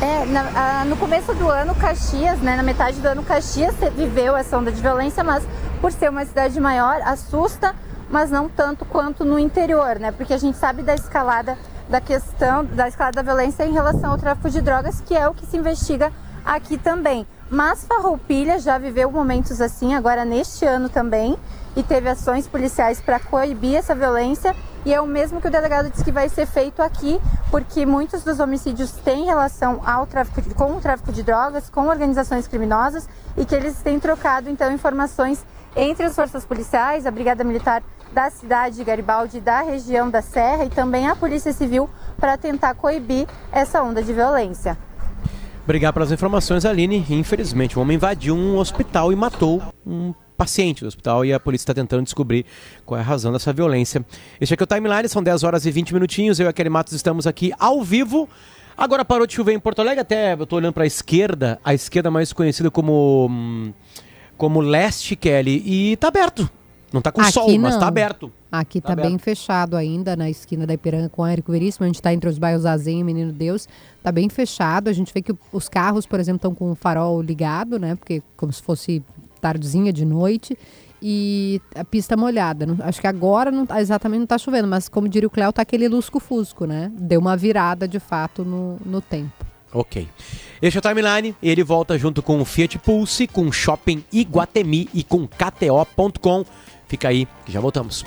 É, 0.00 0.24
na- 0.26 0.80
a- 0.80 0.84
no 0.84 0.96
começo 0.96 1.34
do 1.34 1.48
ano, 1.48 1.74
Caxias, 1.74 2.38
né, 2.40 2.56
na 2.56 2.62
metade 2.62 3.00
do 3.00 3.06
ano, 3.08 3.22
Caxias 3.22 3.74
viveu 3.96 4.36
essa 4.36 4.56
onda 4.56 4.70
de 4.72 4.80
violência, 4.80 5.22
mas 5.24 5.42
por 5.80 5.92
ser 5.92 6.08
uma 6.10 6.24
cidade 6.24 6.58
maior, 6.60 7.00
assusta, 7.04 7.74
mas 8.08 8.30
não 8.30 8.48
tanto 8.48 8.84
quanto 8.84 9.24
no 9.24 9.38
interior, 9.38 9.98
né? 9.98 10.10
Porque 10.10 10.32
a 10.32 10.38
gente 10.38 10.56
sabe 10.56 10.82
da 10.82 10.94
escalada 10.94 11.58
da 11.90 12.00
questão, 12.00 12.64
da 12.64 12.86
escalada 12.86 13.16
da 13.16 13.22
violência 13.22 13.66
em 13.66 13.72
relação 13.72 14.12
ao 14.12 14.16
tráfico 14.16 14.48
de 14.48 14.60
drogas, 14.60 15.00
que 15.00 15.16
é 15.16 15.28
o 15.28 15.34
que 15.34 15.44
se 15.44 15.56
investiga 15.56 16.12
aqui 16.44 16.78
também. 16.78 17.26
Mas 17.50 17.84
Farroupilha 17.84 18.60
já 18.60 18.78
viveu 18.78 19.10
momentos 19.10 19.60
assim, 19.60 19.94
agora 19.94 20.24
neste 20.24 20.64
ano 20.64 20.88
também, 20.88 21.36
e 21.74 21.82
teve 21.82 22.08
ações 22.08 22.46
policiais 22.46 23.00
para 23.00 23.18
coibir 23.18 23.74
essa 23.74 23.94
violência. 23.94 24.54
E 24.84 24.94
é 24.94 25.00
o 25.00 25.06
mesmo 25.06 25.40
que 25.40 25.48
o 25.48 25.50
delegado 25.50 25.90
disse 25.90 26.04
que 26.04 26.12
vai 26.12 26.28
ser 26.28 26.46
feito 26.46 26.80
aqui, 26.80 27.20
porque 27.50 27.84
muitos 27.84 28.22
dos 28.22 28.38
homicídios 28.38 28.92
têm 28.92 29.24
relação 29.24 29.82
ao 29.84 30.06
tráfico 30.06 30.40
de, 30.40 30.54
com 30.54 30.76
o 30.76 30.80
tráfico 30.80 31.12
de 31.12 31.24
drogas, 31.24 31.68
com 31.68 31.88
organizações 31.88 32.46
criminosas, 32.46 33.08
e 33.36 33.44
que 33.44 33.54
eles 33.54 33.82
têm 33.82 33.98
trocado 33.98 34.48
então 34.48 34.72
informações 34.72 35.44
entre 35.74 36.06
as 36.06 36.14
forças 36.14 36.44
policiais, 36.44 37.04
a 37.04 37.10
Brigada 37.10 37.44
Militar 37.44 37.82
da 38.12 38.30
cidade 38.30 38.76
de 38.76 38.84
Garibaldi, 38.84 39.40
da 39.40 39.62
região 39.62 40.10
da 40.10 40.22
Serra 40.22 40.64
e 40.64 40.68
também 40.68 41.06
a 41.08 41.14
Polícia 41.14 41.52
Civil 41.52 41.88
para 42.18 42.36
tentar 42.36 42.74
coibir 42.74 43.26
essa 43.52 43.82
onda 43.82 44.02
de 44.02 44.12
violência. 44.12 44.76
Obrigado 45.64 45.94
pelas 45.94 46.10
informações, 46.10 46.64
Aline. 46.64 47.04
Infelizmente, 47.10 47.78
um 47.78 47.82
homem 47.82 47.96
invadiu 47.96 48.34
um 48.34 48.58
hospital 48.58 49.12
e 49.12 49.16
matou 49.16 49.62
um 49.86 50.12
paciente 50.36 50.80
do 50.80 50.88
hospital 50.88 51.24
e 51.24 51.32
a 51.32 51.38
polícia 51.38 51.64
está 51.64 51.74
tentando 51.74 52.02
descobrir 52.02 52.46
qual 52.84 52.98
é 52.98 53.02
a 53.02 53.04
razão 53.04 53.30
dessa 53.30 53.52
violência. 53.52 54.04
Este 54.40 54.54
aqui 54.54 54.62
é 54.62 54.64
o 54.64 54.66
Timeline, 54.66 55.08
são 55.08 55.22
10 55.22 55.44
horas 55.44 55.66
e 55.66 55.70
20 55.70 55.92
minutinhos. 55.92 56.40
Eu 56.40 56.46
e 56.46 56.48
a 56.48 56.52
Kelly 56.52 56.70
Matos 56.70 56.94
estamos 56.94 57.26
aqui 57.26 57.52
ao 57.58 57.82
vivo. 57.82 58.28
Agora 58.76 59.04
parou 59.04 59.26
de 59.26 59.34
chover 59.34 59.52
em 59.52 59.60
Porto 59.60 59.80
Alegre, 59.80 60.00
até 60.00 60.32
eu 60.32 60.46
tô 60.46 60.56
olhando 60.56 60.72
para 60.72 60.84
a 60.84 60.86
esquerda, 60.86 61.60
a 61.62 61.74
esquerda 61.74 62.10
mais 62.10 62.32
conhecida 62.32 62.70
como 62.70 63.28
hum, 63.30 63.72
como 64.40 64.58
leste, 64.60 65.14
Kelly, 65.14 65.62
e 65.66 65.96
tá 65.98 66.08
aberto. 66.08 66.50
Não 66.92 67.00
tá 67.00 67.12
com 67.12 67.20
Aqui 67.20 67.32
sol, 67.32 67.48
mas 67.58 67.74
não. 67.74 67.80
tá 67.80 67.86
aberto. 67.86 68.32
Aqui 68.50 68.80
Tá 68.80 68.88
tá, 68.90 68.96
bem 68.96 69.06
aberto. 69.06 69.22
fechado 69.22 69.76
ainda, 69.76 70.16
na 70.16 70.28
esquina 70.28 70.66
da 70.66 70.74
Ipiranga 70.74 71.08
com 71.08 71.22
a 71.22 71.30
Érico 71.32 71.52
Veríssimo. 71.52 71.84
A 71.84 71.86
gente 71.86 72.02
tá 72.02 72.12
entre 72.12 72.28
os 72.28 72.36
bairros 72.38 72.66
Azenha 72.66 73.00
e 73.00 73.04
Menino 73.04 73.32
Deus. 73.32 73.68
Tá 74.02 74.10
bem 74.10 74.28
fechado. 74.28 74.88
A 74.88 74.92
gente 74.92 75.12
vê 75.14 75.22
que 75.22 75.32
os 75.52 75.68
carros, 75.68 76.04
por 76.06 76.18
exemplo, 76.18 76.36
estão 76.38 76.54
com 76.54 76.72
o 76.72 76.74
farol 76.74 77.22
ligado, 77.22 77.78
né? 77.78 77.94
Porque 77.94 78.22
como 78.36 78.52
se 78.52 78.60
fosse 78.62 79.02
tardezinha 79.40 79.92
de 79.92 80.04
noite. 80.04 80.58
E 81.02 81.62
a 81.74 81.84
pista 81.84 82.16
molhada. 82.16 82.66
Acho 82.80 83.00
que 83.00 83.06
agora 83.06 83.50
não, 83.50 83.64
tá- 83.64 83.80
exatamente 83.80 84.20
não 84.20 84.26
tá 84.26 84.36
chovendo, 84.36 84.68
mas 84.68 84.86
como 84.88 85.08
diria 85.08 85.26
o 85.26 85.30
Cléo, 85.30 85.50
tá 85.52 85.62
aquele 85.62 85.88
lusco-fusco, 85.88 86.66
né? 86.66 86.92
Deu 86.94 87.20
uma 87.20 87.36
virada 87.36 87.88
de 87.88 87.98
fato 87.98 88.44
no, 88.44 88.76
no 88.84 89.00
tempo. 89.00 89.32
Ok. 89.72 90.06
Este 90.60 90.76
é 90.76 90.80
o 90.80 90.82
Timeline. 90.82 91.34
Ele 91.42 91.62
volta 91.62 91.96
junto 91.96 92.22
com 92.22 92.38
o 92.40 92.44
Fiat 92.44 92.78
Pulse, 92.80 93.26
com 93.28 93.50
Shopping 93.52 94.04
Iguatemi 94.12 94.88
e 94.92 95.02
com 95.04 95.26
KTO.com. 95.26 96.44
Fica 96.90 97.06
aí, 97.06 97.24
que 97.46 97.52
já 97.52 97.60
voltamos. 97.60 98.04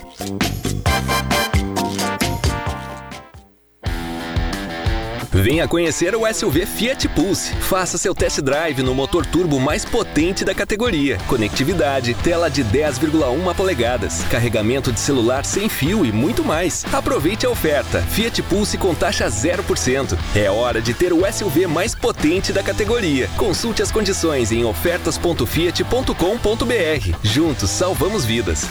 Venha 5.34 5.68
conhecer 5.68 6.16
o 6.16 6.32
SUV 6.32 6.68
Fiat 6.68 7.10
Pulse. 7.10 7.56
Faça 7.56 7.98
seu 7.98 8.14
test 8.14 8.40
drive 8.42 8.84
no 8.84 8.94
motor 8.94 9.26
turbo 9.26 9.60
mais 9.60 9.84
potente 9.84 10.46
da 10.46 10.54
categoria. 10.54 11.18
Conectividade, 11.28 12.14
tela 12.14 12.50
de 12.50 12.64
10,1 12.64 13.56
polegadas, 13.56 14.22
carregamento 14.30 14.92
de 14.92 15.00
celular 15.00 15.44
sem 15.44 15.68
fio 15.68 16.06
e 16.06 16.12
muito 16.12 16.44
mais. 16.44 16.86
Aproveite 16.94 17.48
a 17.48 17.50
oferta. 17.50 18.04
Fiat 18.04 18.44
Pulse 18.44 18.78
com 18.78 18.94
taxa 18.94 19.28
0%. 19.28 20.16
É 20.36 20.52
hora 20.52 20.80
de 20.80 20.94
ter 20.94 21.12
o 21.12 21.22
SUV 21.32 21.66
mais 21.66 21.96
potente 21.96 22.54
da 22.54 22.62
categoria. 22.62 23.28
Consulte 23.36 23.82
as 23.82 23.92
condições 23.92 24.52
em 24.52 24.64
ofertas.fiat.com.br. 24.64 27.18
Juntos 27.24 27.72
salvamos 27.72 28.24
vidas. 28.24 28.68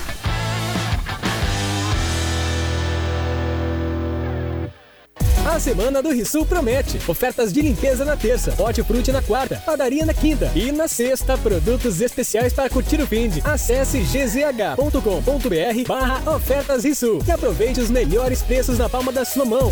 A 5.52 5.60
semana 5.60 6.02
do 6.02 6.08
Rissul 6.08 6.46
promete. 6.46 6.98
Ofertas 7.06 7.52
de 7.52 7.60
limpeza 7.60 8.06
na 8.06 8.16
terça, 8.16 8.54
hortifruti 8.58 9.12
na 9.12 9.20
quarta, 9.20 9.56
padaria 9.66 10.06
na 10.06 10.14
quinta 10.14 10.50
e 10.56 10.72
na 10.72 10.88
sexta, 10.88 11.36
produtos 11.36 12.00
especiais 12.00 12.54
para 12.54 12.70
curtir 12.70 13.02
o 13.02 13.06
fim 13.06 13.28
de. 13.28 13.42
Acesse 13.44 13.98
gzh.com.br 14.00 15.86
barra 15.86 16.34
ofertas 16.34 16.84
Rissul 16.84 17.22
e 17.28 17.30
aproveite 17.30 17.80
os 17.80 17.90
melhores 17.90 18.40
preços 18.40 18.78
na 18.78 18.88
palma 18.88 19.12
da 19.12 19.26
sua 19.26 19.44
mão. 19.44 19.70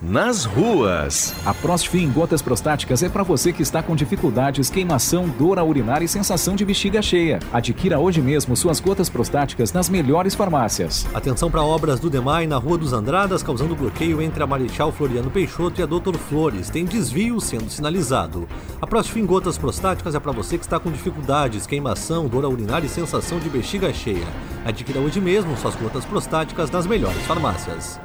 Nas 0.00 0.44
ruas. 0.44 1.34
A 1.44 1.52
Prostfin 1.52 2.08
Gotas 2.12 2.40
Prostáticas 2.40 3.02
é 3.02 3.08
para 3.08 3.24
você 3.24 3.52
que 3.52 3.62
está 3.62 3.82
com 3.82 3.96
dificuldades, 3.96 4.70
queimação, 4.70 5.28
dor 5.28 5.58
urinária 5.58 6.04
e 6.04 6.08
sensação 6.08 6.54
de 6.54 6.64
bexiga 6.64 7.02
cheia. 7.02 7.40
Adquira 7.52 7.98
hoje 7.98 8.22
mesmo 8.22 8.56
suas 8.56 8.78
gotas 8.78 9.08
prostáticas 9.08 9.72
nas 9.72 9.88
melhores 9.88 10.36
farmácias. 10.36 11.04
Atenção 11.12 11.50
para 11.50 11.64
obras 11.64 11.98
do 11.98 12.08
DEMAI 12.08 12.46
na 12.46 12.58
Rua 12.58 12.78
dos 12.78 12.92
Andradas, 12.92 13.42
causando 13.42 13.74
bloqueio 13.74 14.22
entre 14.22 14.40
a 14.40 14.46
Marechal 14.46 14.92
Floriano 14.92 15.32
Peixoto 15.32 15.80
e 15.80 15.82
a 15.82 15.86
Doutor 15.86 16.16
Flores. 16.16 16.70
Tem 16.70 16.84
desvio 16.84 17.40
sendo 17.40 17.68
sinalizado. 17.68 18.48
A 18.80 18.86
Prostfin 18.86 19.26
Gotas 19.26 19.58
Prostáticas 19.58 20.14
é 20.14 20.20
para 20.20 20.30
você 20.30 20.56
que 20.56 20.64
está 20.64 20.78
com 20.78 20.92
dificuldades, 20.92 21.66
queimação, 21.66 22.28
dor 22.28 22.44
urinária 22.44 22.86
e 22.86 22.88
sensação 22.88 23.40
de 23.40 23.50
bexiga 23.50 23.92
cheia. 23.92 24.28
Adquira 24.64 25.00
hoje 25.00 25.20
mesmo 25.20 25.56
suas 25.56 25.74
gotas 25.74 26.04
prostáticas 26.04 26.70
nas 26.70 26.86
melhores 26.86 27.26
farmácias. 27.26 27.98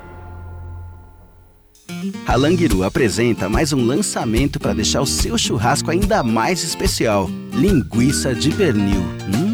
A 2.25 2.35
Langiru 2.35 2.83
apresenta 2.83 3.49
mais 3.49 3.73
um 3.73 3.85
lançamento 3.85 4.59
para 4.59 4.73
deixar 4.73 5.01
o 5.01 5.05
seu 5.05 5.37
churrasco 5.37 5.91
ainda 5.91 6.23
mais 6.23 6.63
especial: 6.63 7.29
linguiça 7.53 8.33
de 8.33 8.51
pernil. 8.51 9.01
Hum. 9.33 9.53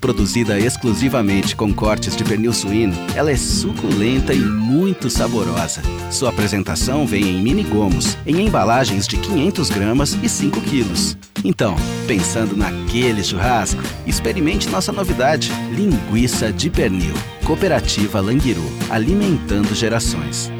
Produzida 0.00 0.58
exclusivamente 0.58 1.56
com 1.56 1.72
cortes 1.72 2.14
de 2.14 2.24
pernil 2.24 2.52
suíno, 2.52 2.94
ela 3.14 3.30
é 3.30 3.36
suculenta 3.36 4.34
e 4.34 4.38
muito 4.38 5.08
saborosa. 5.08 5.80
Sua 6.10 6.28
apresentação 6.28 7.06
vem 7.06 7.22
em 7.22 7.42
mini 7.42 7.62
gomos, 7.62 8.16
em 8.26 8.46
embalagens 8.46 9.06
de 9.06 9.16
500 9.16 9.70
gramas 9.70 10.18
e 10.22 10.28
5 10.28 10.60
quilos. 10.60 11.16
Então, 11.42 11.74
pensando 12.06 12.54
naquele 12.54 13.24
churrasco, 13.24 13.82
experimente 14.06 14.68
nossa 14.68 14.92
novidade: 14.92 15.50
linguiça 15.74 16.52
de 16.52 16.68
pernil. 16.68 17.14
Cooperativa 17.44 18.20
Langiru, 18.20 18.64
alimentando 18.90 19.74
gerações. 19.74 20.50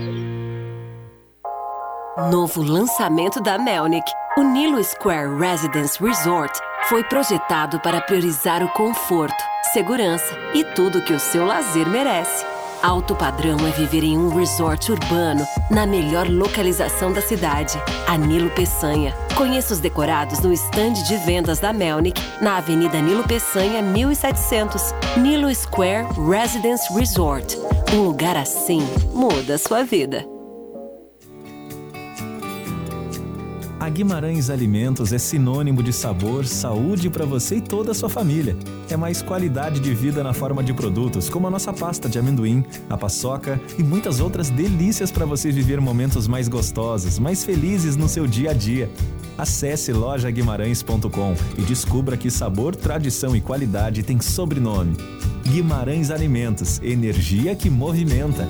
Novo 2.16 2.62
lançamento 2.62 3.40
da 3.40 3.58
Melnick. 3.58 4.08
O 4.38 4.42
Nilo 4.44 4.82
Square 4.84 5.36
Residence 5.36 6.00
Resort 6.00 6.56
foi 6.88 7.02
projetado 7.02 7.80
para 7.80 8.00
priorizar 8.00 8.62
o 8.62 8.68
conforto, 8.68 9.34
segurança 9.72 10.32
e 10.54 10.62
tudo 10.62 11.02
que 11.02 11.12
o 11.12 11.18
seu 11.18 11.44
lazer 11.44 11.88
merece. 11.88 12.46
Alto 12.80 13.16
padrão 13.16 13.56
é 13.66 13.70
viver 13.72 14.04
em 14.04 14.16
um 14.16 14.28
resort 14.28 14.92
urbano, 14.92 15.44
na 15.68 15.86
melhor 15.86 16.28
localização 16.28 17.12
da 17.12 17.20
cidade, 17.20 17.76
a 18.06 18.16
Nilo 18.16 18.50
Peçanha. 18.50 19.12
Conheça 19.34 19.74
os 19.74 19.80
decorados 19.80 20.38
no 20.38 20.52
estande 20.52 21.02
de 21.08 21.16
vendas 21.16 21.58
da 21.58 21.72
Melnick, 21.72 22.22
na 22.40 22.58
Avenida 22.58 23.00
Nilo 23.00 23.24
Peçanha, 23.24 23.82
1700. 23.82 24.94
Nilo 25.16 25.52
Square 25.52 26.06
Residence 26.30 26.92
Resort. 26.96 27.58
Um 27.92 28.02
lugar 28.02 28.36
assim 28.36 28.86
muda 29.12 29.56
a 29.56 29.58
sua 29.58 29.82
vida. 29.82 30.33
A 33.84 33.88
Guimarães 33.90 34.48
Alimentos 34.48 35.12
é 35.12 35.18
sinônimo 35.18 35.82
de 35.82 35.92
sabor, 35.92 36.46
saúde 36.46 37.10
para 37.10 37.26
você 37.26 37.56
e 37.56 37.60
toda 37.60 37.90
a 37.90 37.94
sua 37.94 38.08
família. 38.08 38.56
É 38.88 38.96
mais 38.96 39.20
qualidade 39.20 39.78
de 39.78 39.92
vida 39.94 40.24
na 40.24 40.32
forma 40.32 40.64
de 40.64 40.72
produtos, 40.72 41.28
como 41.28 41.46
a 41.46 41.50
nossa 41.50 41.70
pasta 41.70 42.08
de 42.08 42.18
amendoim, 42.18 42.64
a 42.88 42.96
paçoca 42.96 43.60
e 43.78 43.82
muitas 43.82 44.20
outras 44.20 44.48
delícias 44.48 45.12
para 45.12 45.26
você 45.26 45.52
viver 45.52 45.82
momentos 45.82 46.26
mais 46.26 46.48
gostosos, 46.48 47.18
mais 47.18 47.44
felizes 47.44 47.94
no 47.94 48.08
seu 48.08 48.26
dia 48.26 48.52
a 48.52 48.54
dia. 48.54 48.90
Acesse 49.36 49.92
lojaguimarães.com 49.92 51.34
e 51.58 51.60
descubra 51.60 52.16
que 52.16 52.30
sabor, 52.30 52.74
tradição 52.74 53.36
e 53.36 53.40
qualidade 53.42 54.02
tem 54.02 54.18
sobrenome. 54.18 54.96
Guimarães 55.42 56.10
Alimentos, 56.10 56.80
energia 56.82 57.54
que 57.54 57.68
movimenta. 57.68 58.48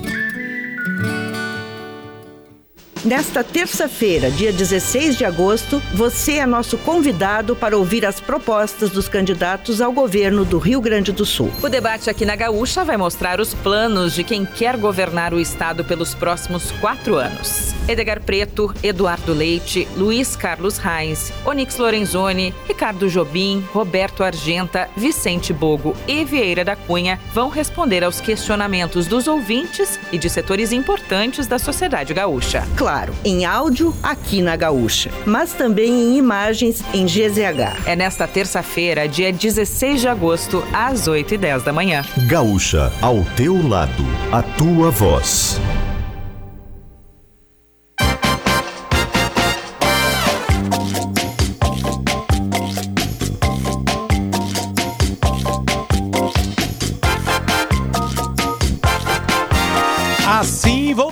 Nesta 3.05 3.43
terça-feira, 3.43 4.31
dia 4.31 4.51
16 4.51 5.15
de 5.15 5.23
agosto, 5.23 5.79
você 5.93 6.39
é 6.39 6.45
nosso 6.47 6.75
convidado 6.75 7.55
para 7.55 7.77
ouvir 7.77 8.03
as 8.03 8.19
propostas 8.19 8.89
dos 8.89 9.07
candidatos 9.07 9.79
ao 9.79 9.91
governo 9.91 10.43
do 10.43 10.57
Rio 10.57 10.81
Grande 10.81 11.11
do 11.11 11.23
Sul. 11.23 11.51
O 11.61 11.69
debate 11.69 12.09
aqui 12.09 12.25
na 12.25 12.35
Gaúcha 12.35 12.83
vai 12.83 12.97
mostrar 12.97 13.39
os 13.39 13.53
planos 13.53 14.15
de 14.15 14.23
quem 14.23 14.43
quer 14.43 14.75
governar 14.75 15.35
o 15.35 15.39
estado 15.39 15.85
pelos 15.85 16.15
próximos 16.15 16.71
quatro 16.81 17.15
anos. 17.15 17.75
Edgar 17.87 18.19
Preto, 18.23 18.73
Eduardo 18.81 19.33
Leite, 19.33 19.87
Luiz 19.95 20.35
Carlos 20.35 20.79
Reis, 20.79 21.31
Onix 21.45 21.77
Lorenzoni, 21.77 22.55
Ricardo 22.67 23.07
Jobim, 23.07 23.63
Roberto 23.71 24.23
Argenta, 24.23 24.89
Vicente 24.97 25.53
Bogo 25.53 25.95
e 26.07 26.25
Vieira 26.25 26.65
da 26.65 26.75
Cunha 26.75 27.19
vão 27.31 27.49
responder 27.49 28.03
aos 28.03 28.19
questionamentos 28.19 29.05
dos 29.05 29.27
ouvintes 29.27 29.99
e 30.11 30.17
de 30.17 30.27
setores 30.27 30.71
importantes 30.71 31.45
da 31.45 31.59
sociedade 31.59 32.11
gaúcha. 32.11 32.67
Claro 32.75 32.94
claro, 32.95 33.13
em 33.25 33.43
áudio 33.43 33.93
aqui 34.01 34.41
na 34.41 34.55
Gaúcha, 34.55 35.11
mas 35.25 35.51
também 35.51 35.91
em 35.91 36.17
imagens 36.17 36.81
em 36.93 37.05
GZH. 37.05 37.85
É 37.85 37.93
nesta 37.93 38.25
terça-feira, 38.25 39.05
dia 39.05 39.33
16 39.33 39.99
de 39.99 40.07
agosto, 40.07 40.63
às 40.71 41.05
8h10 41.05 41.63
da 41.63 41.73
manhã. 41.73 42.05
Gaúcha, 42.27 42.93
ao 43.01 43.21
teu 43.35 43.67
lado, 43.67 44.05
a 44.31 44.41
tua 44.41 44.91
voz. 44.91 45.59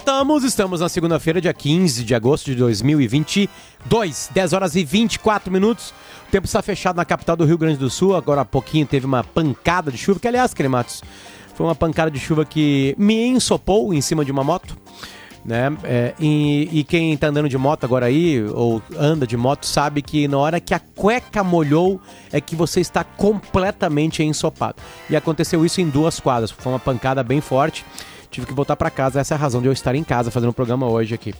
Voltamos, 0.03 0.43
estamos 0.43 0.81
na 0.81 0.89
segunda-feira, 0.89 1.39
dia 1.39 1.53
15 1.53 2.03
de 2.03 2.13
agosto 2.13 2.47
de 2.47 2.55
2022, 2.55 4.29
10 4.33 4.51
horas 4.51 4.75
e 4.75 4.83
24 4.83 5.49
minutos. 5.49 5.93
O 6.27 6.29
tempo 6.29 6.45
está 6.45 6.61
fechado 6.61 6.97
na 6.97 7.05
capital 7.05 7.37
do 7.37 7.45
Rio 7.45 7.57
Grande 7.57 7.77
do 7.77 7.89
Sul. 7.89 8.13
Agora 8.13 8.41
há 8.41 8.45
pouquinho 8.45 8.85
teve 8.85 9.05
uma 9.05 9.23
pancada 9.23 9.89
de 9.89 9.97
chuva, 9.97 10.19
que 10.19 10.27
aliás, 10.27 10.53
Crematos, 10.53 11.01
foi 11.55 11.65
uma 11.65 11.73
pancada 11.73 12.11
de 12.11 12.19
chuva 12.19 12.43
que 12.43 12.93
me 12.97 13.27
ensopou 13.27 13.93
em 13.93 14.01
cima 14.01 14.25
de 14.25 14.31
uma 14.33 14.43
moto. 14.43 14.77
Né? 15.45 15.73
É, 15.85 16.13
e, 16.19 16.67
e, 16.79 16.83
quem 16.83 17.15
tá 17.15 17.27
andando 17.27 17.47
de 17.47 17.57
moto 17.57 17.85
agora 17.85 18.07
aí, 18.07 18.43
ou 18.43 18.81
anda 18.99 19.25
de 19.25 19.37
moto, 19.37 19.65
sabe 19.65 20.01
que 20.01 20.27
na 20.27 20.37
hora 20.37 20.59
que 20.59 20.73
a 20.73 20.79
cueca 20.79 21.45
molhou 21.45 22.01
é 22.29 22.41
que 22.41 22.57
você 22.57 22.81
está 22.81 23.05
completamente 23.05 24.21
ensopado. 24.21 24.75
E 25.09 25.15
aconteceu 25.15 25.65
isso 25.65 25.79
em 25.79 25.87
duas 25.87 26.19
quadras. 26.19 26.51
Foi 26.51 26.73
uma 26.73 26.79
pancada 26.79 27.23
bem 27.23 27.39
forte 27.39 27.85
tive 28.33 28.47
que 28.47 28.53
voltar 28.53 28.75
para 28.75 28.89
casa. 28.89 29.19
Essa 29.19 29.35
é 29.35 29.37
a 29.37 29.39
razão 29.39 29.61
de 29.61 29.67
eu 29.67 29.73
estar 29.73 29.95
em 29.95 30.03
casa 30.03 30.31
fazendo 30.31 30.49
o 30.49 30.53
programa 30.53 30.87
hoje 30.87 31.13
aqui. 31.13 31.33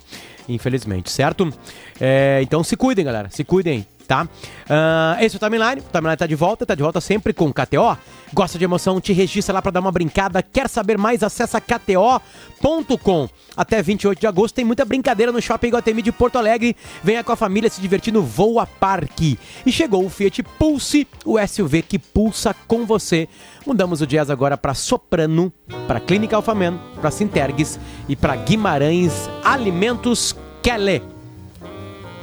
Infelizmente, 0.48 1.10
certo? 1.10 1.52
É, 2.00 2.40
então 2.42 2.64
se 2.64 2.78
cuidem, 2.78 3.04
galera. 3.04 3.30
Se 3.30 3.44
cuidem, 3.44 3.86
tá? 4.08 4.24
Uh, 4.24 5.24
esse 5.24 5.36
é 5.36 5.38
o 5.38 5.40
Timeline. 5.40 5.82
O 5.82 5.92
Timeline 5.92 6.18
tá 6.18 6.28
de 6.28 6.36
volta, 6.36 6.66
tá 6.66 6.76
de 6.76 6.84
volta 6.84 7.02
sempre 7.02 7.34
com 7.34 7.52
KTO. 7.52 7.98
Gosta 8.34 8.58
de 8.58 8.66
emoção? 8.66 9.00
Te 9.00 9.14
registra 9.14 9.54
lá 9.54 9.62
para 9.62 9.72
dar 9.72 9.80
uma 9.80 9.92
brincada. 9.92 10.42
Quer 10.42 10.68
saber 10.68 10.98
mais? 10.98 11.22
Acessa 11.22 11.62
kto.com. 11.62 13.30
Até 13.56 13.82
28 13.82 14.20
de 14.20 14.28
agosto 14.28 14.56
tem 14.56 14.66
muita 14.66 14.84
brincadeira 14.84 15.32
no 15.32 15.42
Shopping 15.42 15.70
Guatemi 15.70 16.02
de 16.02 16.12
Porto 16.12 16.38
Alegre. 16.38 16.76
Venha 17.04 17.24
com 17.24 17.32
a 17.32 17.36
família 17.36 17.70
se 17.70 17.80
divertir 17.80 18.12
no 18.12 18.24
Voa 18.24 18.66
Parque. 18.66 19.38
E 19.66 19.72
chegou 19.72 20.04
o 20.06 20.10
Fiat 20.10 20.42
Pulse, 20.42 21.08
o 21.24 21.38
SUV 21.46 21.84
que 21.84 22.00
pulsa 22.00 22.56
com 22.68 22.86
você. 22.86 23.28
Mudamos 23.66 24.02
o 24.02 24.08
jazz 24.08 24.30
agora 24.30 24.58
para 24.58 24.74
Soprano, 24.74 25.54
para 25.88 26.00
Clínica 26.00 26.36
Alfaman, 26.36 26.80
para 27.00 27.12
Sintergues 27.12 27.80
e 28.10 28.16
para 28.16 28.36
Guimarães 28.36 29.30
Alimentos 29.44 30.36
Kelly. 30.64 31.13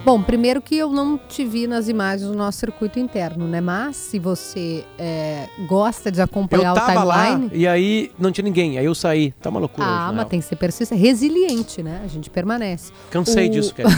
Bom, 0.02 0.22
primeiro 0.22 0.62
que 0.62 0.76
eu 0.76 0.90
não 0.90 1.18
te 1.18 1.44
vi 1.44 1.66
nas 1.66 1.86
imagens 1.86 2.28
do 2.28 2.36
nosso 2.36 2.58
circuito 2.58 2.98
interno, 2.98 3.46
né? 3.46 3.60
Mas 3.60 3.96
se 3.96 4.18
você 4.18 4.84
é, 4.98 5.46
gosta 5.68 6.10
de 6.10 6.22
acompanhar 6.22 6.70
eu 6.70 6.74
tava 6.74 7.00
o 7.00 7.12
timeline. 7.12 7.46
Lá, 7.46 7.50
e 7.52 7.66
aí 7.66 8.10
não 8.18 8.32
tinha 8.32 8.44
ninguém, 8.44 8.78
aí 8.78 8.84
eu 8.84 8.94
saí. 8.94 9.32
Tá 9.42 9.50
uma 9.50 9.60
loucura. 9.60 9.86
Ah, 9.86 10.06
hoje, 10.06 10.16
mas 10.16 10.28
tem 10.28 10.40
que 10.40 10.46
ser 10.46 10.56
persistente, 10.56 11.00
resiliente, 11.00 11.82
né? 11.82 12.00
A 12.02 12.06
gente 12.06 12.30
permanece. 12.30 12.92
Cansei 13.10 13.48
o... 13.48 13.50
disso, 13.50 13.74
Kelly. 13.76 13.90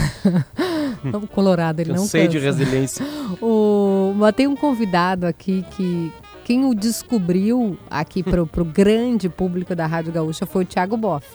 o 1.13 1.27
Colorado, 1.27 1.79
ele 1.79 1.93
Cansei 1.93 2.23
não 2.23 2.27
cansa. 2.27 2.39
de 2.39 2.45
resiliência. 2.45 3.05
o... 3.41 4.13
Mas 4.17 4.35
tem 4.35 4.45
um 4.45 4.55
convidado 4.55 5.25
aqui 5.25 5.65
que. 5.71 6.11
Quem 6.43 6.65
o 6.65 6.73
descobriu 6.75 7.77
aqui 7.89 8.21
pro, 8.21 8.45
pro 8.45 8.65
grande 8.65 9.29
público 9.29 9.73
da 9.73 9.85
Rádio 9.85 10.11
Gaúcha 10.11 10.45
foi 10.45 10.65
o 10.65 10.67
Thiago 10.67 10.97
Boff. 10.97 11.25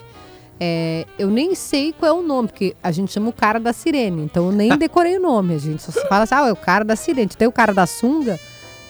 É, 0.60 1.06
eu 1.18 1.28
nem 1.28 1.54
sei 1.54 1.92
qual 1.92 2.08
é 2.08 2.12
o 2.12 2.22
nome, 2.22 2.48
porque 2.48 2.74
a 2.82 2.90
gente 2.90 3.12
chama 3.12 3.28
o 3.28 3.32
cara 3.32 3.60
da 3.60 3.72
sirene, 3.72 4.22
então 4.22 4.46
eu 4.46 4.52
nem 4.52 4.70
decorei 4.78 5.16
o 5.16 5.20
nome. 5.20 5.54
A 5.54 5.58
gente 5.58 5.82
só 5.82 5.92
fala 6.08 6.24
assim, 6.24 6.34
ah, 6.34 6.48
é 6.48 6.52
o 6.52 6.56
cara 6.56 6.84
da 6.84 6.96
sirene. 6.96 7.28
Tem 7.28 7.46
o 7.46 7.52
cara 7.52 7.72
da 7.72 7.86
sunga, 7.86 8.38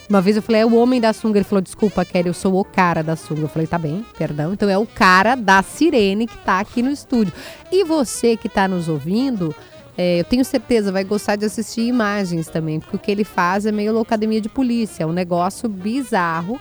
Uma 0.09 0.23
vez 0.23 0.37
eu 0.37 0.43
falei, 0.43 0.63
é 0.63 0.67
o 0.67 0.75
homem 0.75 1.01
da 1.01 1.13
sunga. 1.13 1.39
Ele 1.39 1.45
falou, 1.45 1.61
desculpa, 1.61 2.05
Kelly, 2.05 2.29
eu 2.29 2.35
sou 2.35 2.59
o 2.59 2.65
cara 2.65 3.03
da 3.03 3.15
sunga. 3.17 3.43
Eu 3.43 3.49
falei, 3.49 3.67
tá 3.67 3.77
bem, 3.77 4.05
perdão. 4.17 4.55
Então 4.55 4.69
é 4.69 4.79
o 4.79 4.87
cara 4.87 5.35
da 5.35 5.63
sirene 5.63 6.27
que 6.27 6.39
tá 6.39 6.61
aqui 6.61 6.83
no 6.83 6.91
estúdio. 6.91 7.35
E 7.71 7.85
você 7.85 8.37
que 8.37 8.49
tá 8.49 8.67
nos 8.67 8.89
ouvindo, 8.89 9.55
é, 9.99 10.21
eu 10.21 10.25
tenho 10.25 10.45
certeza, 10.45 10.93
vai 10.93 11.05
gostar 11.05 11.35
de 11.35 11.45
assistir 11.45 11.83
imagens 11.83 12.47
também, 12.47 12.79
porque 12.79 12.97
o 12.97 12.99
que 13.01 13.11
ele 13.11 13.25
faz 13.25 13.67
é 13.67 13.73
meio 13.73 13.93
loucademia 13.93 14.41
de 14.41 14.49
polícia, 14.49 15.03
é 15.03 15.07
um 15.07 15.13
negócio 15.13 15.69
bizarro. 15.69 16.59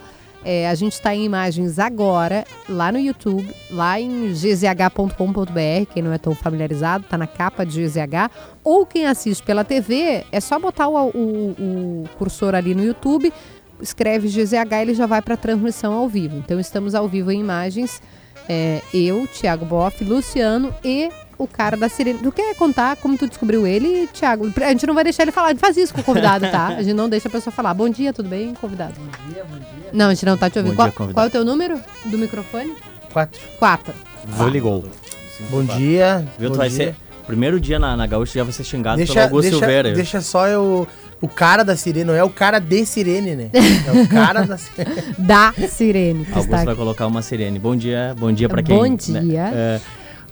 É, 0.49 0.69
a 0.69 0.75
gente 0.75 0.93
está 0.93 1.13
em 1.13 1.25
imagens 1.25 1.77
agora, 1.77 2.45
lá 2.69 2.89
no 2.89 2.97
YouTube, 2.97 3.53
lá 3.69 3.99
em 3.99 4.31
gzh.com.br, 4.31 5.91
quem 5.93 6.01
não 6.01 6.13
é 6.13 6.17
tão 6.17 6.33
familiarizado, 6.33 7.03
tá 7.03 7.17
na 7.17 7.27
capa 7.27 7.65
de 7.65 7.83
GZH. 7.83 8.31
Ou 8.63 8.85
quem 8.85 9.05
assiste 9.05 9.43
pela 9.43 9.65
TV, 9.65 10.23
é 10.31 10.39
só 10.39 10.57
botar 10.57 10.87
o, 10.87 11.09
o, 11.09 11.19
o 11.19 12.09
cursor 12.17 12.55
ali 12.55 12.73
no 12.73 12.81
YouTube, 12.81 13.33
escreve 13.81 14.29
GZH 14.29 14.73
ele 14.83 14.93
já 14.93 15.05
vai 15.05 15.21
para 15.21 15.33
a 15.33 15.37
transmissão 15.37 15.93
ao 15.93 16.07
vivo. 16.07 16.37
Então 16.37 16.57
estamos 16.61 16.95
ao 16.95 17.09
vivo 17.09 17.29
em 17.29 17.41
imagens. 17.41 18.01
É, 18.47 18.81
eu, 18.93 19.27
Thiago 19.27 19.65
Boff, 19.65 20.01
Luciano 20.01 20.73
e 20.81 21.09
o 21.37 21.47
cara 21.47 21.77
da 21.77 21.87
sirene. 21.89 22.19
Tu 22.19 22.31
quer 22.31 22.55
contar 22.55 22.95
como 22.97 23.17
tu 23.17 23.27
descobriu 23.27 23.65
ele, 23.67 24.07
Thiago? 24.13 24.51
A 24.63 24.69
gente 24.69 24.85
não 24.87 24.93
vai 24.93 25.03
deixar 25.03 25.23
ele 25.23 25.31
falar, 25.31 25.47
a 25.47 25.51
gente 25.51 25.59
faz 25.59 25.77
isso 25.77 25.93
com 25.93 26.01
o 26.01 26.03
convidado, 26.03 26.49
tá? 26.49 26.67
A 26.67 26.83
gente 26.83 26.93
não 26.95 27.07
deixa 27.09 27.27
a 27.27 27.31
pessoa 27.31 27.53
falar. 27.53 27.73
Bom 27.73 27.89
dia, 27.89 28.11
tudo 28.13 28.27
bem, 28.29 28.53
convidado? 28.53 28.93
Bom 28.97 29.33
dia, 29.33 29.43
bom 29.43 29.57
dia. 29.57 29.89
Não, 29.93 30.07
a 30.07 30.13
gente 30.13 30.25
não 30.25 30.37
tá 30.37 30.49
te 30.49 30.57
ouvindo. 30.57 30.75
Bom 30.75 30.91
qual, 30.91 31.09
qual 31.09 31.25
é 31.25 31.29
o 31.29 31.31
teu 31.31 31.45
número 31.45 31.79
do 32.05 32.17
microfone? 32.17 32.73
Quatro. 33.13 33.39
Quatro. 33.59 33.93
Vou 34.25 34.47
ligou. 34.49 34.85
Bom 35.49 35.63
dia. 35.63 36.25
Viu? 36.37 36.49
bom 36.49 36.55
Tu 36.55 36.57
vai 36.57 36.69
dia. 36.69 36.77
ser. 36.77 36.95
Primeiro 37.25 37.59
dia 37.59 37.77
na, 37.77 37.95
na 37.97 38.07
Gaúcha 38.07 38.39
já 38.39 38.43
vai 38.43 38.53
ser 38.53 38.63
xingado 38.63 38.95
pelo 38.97 39.05
Deixa, 39.05 39.23
Augusto 39.23 39.41
deixa, 39.43 39.57
Silveira. 39.57 39.91
deixa 39.93 40.21
só 40.21 40.47
eu. 40.47 40.87
O 41.19 41.27
cara 41.27 41.63
da 41.63 41.75
sirene, 41.75 42.05
não 42.05 42.13
é 42.13 42.23
o 42.23 42.29
cara 42.29 42.59
de 42.59 42.85
sirene, 42.85 43.35
né? 43.35 43.49
É 43.53 43.91
o 44.03 44.07
cara 44.07 44.43
da 44.43 44.55
sirene. 44.57 45.03
Da 45.17 45.51
sirene. 45.67 46.23
Que 46.25 46.29
Augusto 46.31 46.45
está 46.45 46.57
vai 46.57 46.67
aqui. 46.67 46.75
colocar 46.75 47.07
uma 47.07 47.21
sirene. 47.21 47.57
Bom 47.59 47.75
dia, 47.75 48.15
bom 48.17 48.31
dia 48.31 48.47
pra 48.47 48.61
quem. 48.61 48.75
Bom 48.77 48.83
né, 49.11 49.19
dia. 49.21 49.51
é, 49.53 49.81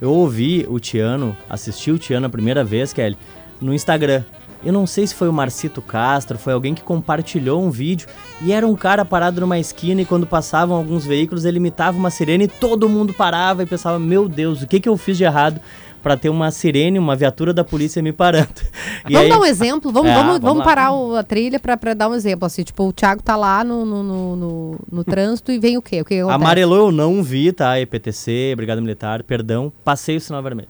eu 0.01 0.12
ouvi 0.12 0.65
o 0.69 0.79
Tiano, 0.79 1.36
assisti 1.49 1.91
o 1.91 1.97
Tiano 1.97 2.25
a 2.25 2.29
primeira 2.29 2.63
vez, 2.63 2.91
Kelly, 2.91 3.17
no 3.62 3.73
Instagram. 3.73 4.23
Eu 4.63 4.73
não 4.73 4.88
sei 4.88 5.05
se 5.05 5.13
foi 5.13 5.29
o 5.29 5.34
Marcito 5.34 5.79
Castro, 5.79 6.39
foi 6.39 6.51
alguém 6.51 6.73
que 6.73 6.81
compartilhou 6.81 7.63
um 7.63 7.69
vídeo 7.69 8.08
e 8.41 8.51
era 8.51 8.65
um 8.65 8.75
cara 8.75 9.05
parado 9.05 9.39
numa 9.39 9.60
esquina 9.60 10.01
e 10.01 10.05
quando 10.05 10.25
passavam 10.25 10.75
alguns 10.75 11.05
veículos 11.05 11.45
ele 11.45 11.58
imitava 11.58 11.97
uma 11.97 12.10
sirene 12.10 12.45
e 12.45 12.47
todo 12.47 12.89
mundo 12.89 13.13
parava 13.13 13.62
e 13.62 13.67
pensava: 13.67 13.99
Meu 13.99 14.27
Deus, 14.27 14.63
o 14.63 14.67
que, 14.67 14.79
que 14.79 14.89
eu 14.89 14.97
fiz 14.97 15.17
de 15.17 15.23
errado 15.23 15.62
pra 16.06 16.15
ter 16.15 16.30
uma 16.30 16.52
sirene, 16.52 17.00
uma 17.00 17.15
viatura 17.15 17.52
da 17.52 17.63
polícia 17.63 18.00
me 18.00 18.13
parando? 18.13 18.48
E 19.10 19.13
Vamos 19.13 19.22
aí- 19.24 19.30
dar 19.30 19.39
um 19.39 19.46
exemplo? 19.46 19.91
Vamos, 19.91 20.10
É, 20.12 20.13
vamos, 20.13 20.28
vamos 20.34 20.44
vamos 20.44 20.63
parar 20.63 20.91
o- 20.91 21.15
a 21.15 21.24
trilha 21.24 21.60
pra, 21.60 21.76
pra 21.78 21.94
dar 21.96 22.08
um 22.10 22.13
exemplo. 22.13 22.46
Assim, 22.46 22.63
tipo, 22.63 22.84
o 22.88 22.94
Thiago 22.94 23.22
tá 23.24 23.36
lá 23.36 23.63
no, 23.63 23.84
no, 23.86 24.04
no, 24.04 24.36
no- 24.36 24.80
no 24.91 25.04
trânsito 25.06 25.52
e 25.52 25.58
vem 25.60 25.78
o 25.78 25.82
quê? 25.82 26.02
O 26.02 26.06
que 26.06 26.20
acontece? 26.20 26.36
Amarelou 26.44 26.78
eu 26.88 26.91
não 26.91 27.22
vi, 27.24 27.52
tá? 27.52 27.80
EPTC, 27.80 28.54
Brigada 28.56 28.80
Militar, 28.82 29.24
perdão, 29.24 29.72
passei 29.84 30.18
o 30.18 30.22
sinal 30.22 30.41
vermelho. 30.44 30.70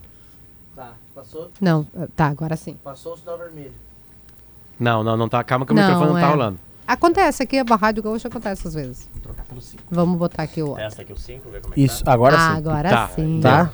Tá, 0.76 0.92
passou, 1.14 1.50
Não, 1.60 1.86
tá, 2.16 2.28
agora 2.28 2.56
sim. 2.56 2.78
passou 2.82 3.14
o 3.14 3.18
sinal 3.18 3.38
vermelho. 3.38 3.74
Não, 4.80 5.04
não, 5.04 5.16
não 5.18 5.28
tá. 5.30 5.44
Calma 5.44 5.66
que 5.66 5.72
o 5.74 5.76
Não, 5.76 5.82
microfone 5.84 6.14
não 6.14 6.20
tá 6.22 6.28
é. 6.28 6.30
rolando. 6.32 6.60
Acontece 6.88 7.42
aqui, 7.44 7.58
a 7.58 7.76
Rádio 7.76 8.04
Gaúcha 8.04 8.28
acontece 8.28 8.68
às 8.68 8.74
vezes. 8.74 9.10
Vamos 9.90 10.18
botar 10.20 10.44
aqui 10.44 10.62
o. 10.62 10.78
Essa 10.78 11.02
aqui 11.02 11.12
o 11.14 11.18
5, 11.18 11.50
ver 11.50 11.62
como 11.62 11.74
Isso, 11.78 12.04
agora 12.06 12.36
Ah, 12.38 12.52
sim. 12.52 12.58
agora 12.58 12.90
Tá. 12.90 13.08
sim. 13.16 13.40
Tá? 13.42 13.70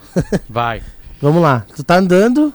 Vai. 0.49 0.81
Vamos 1.21 1.41
lá. 1.41 1.65
Tu 1.75 1.83
tá 1.83 1.97
andando. 1.97 2.53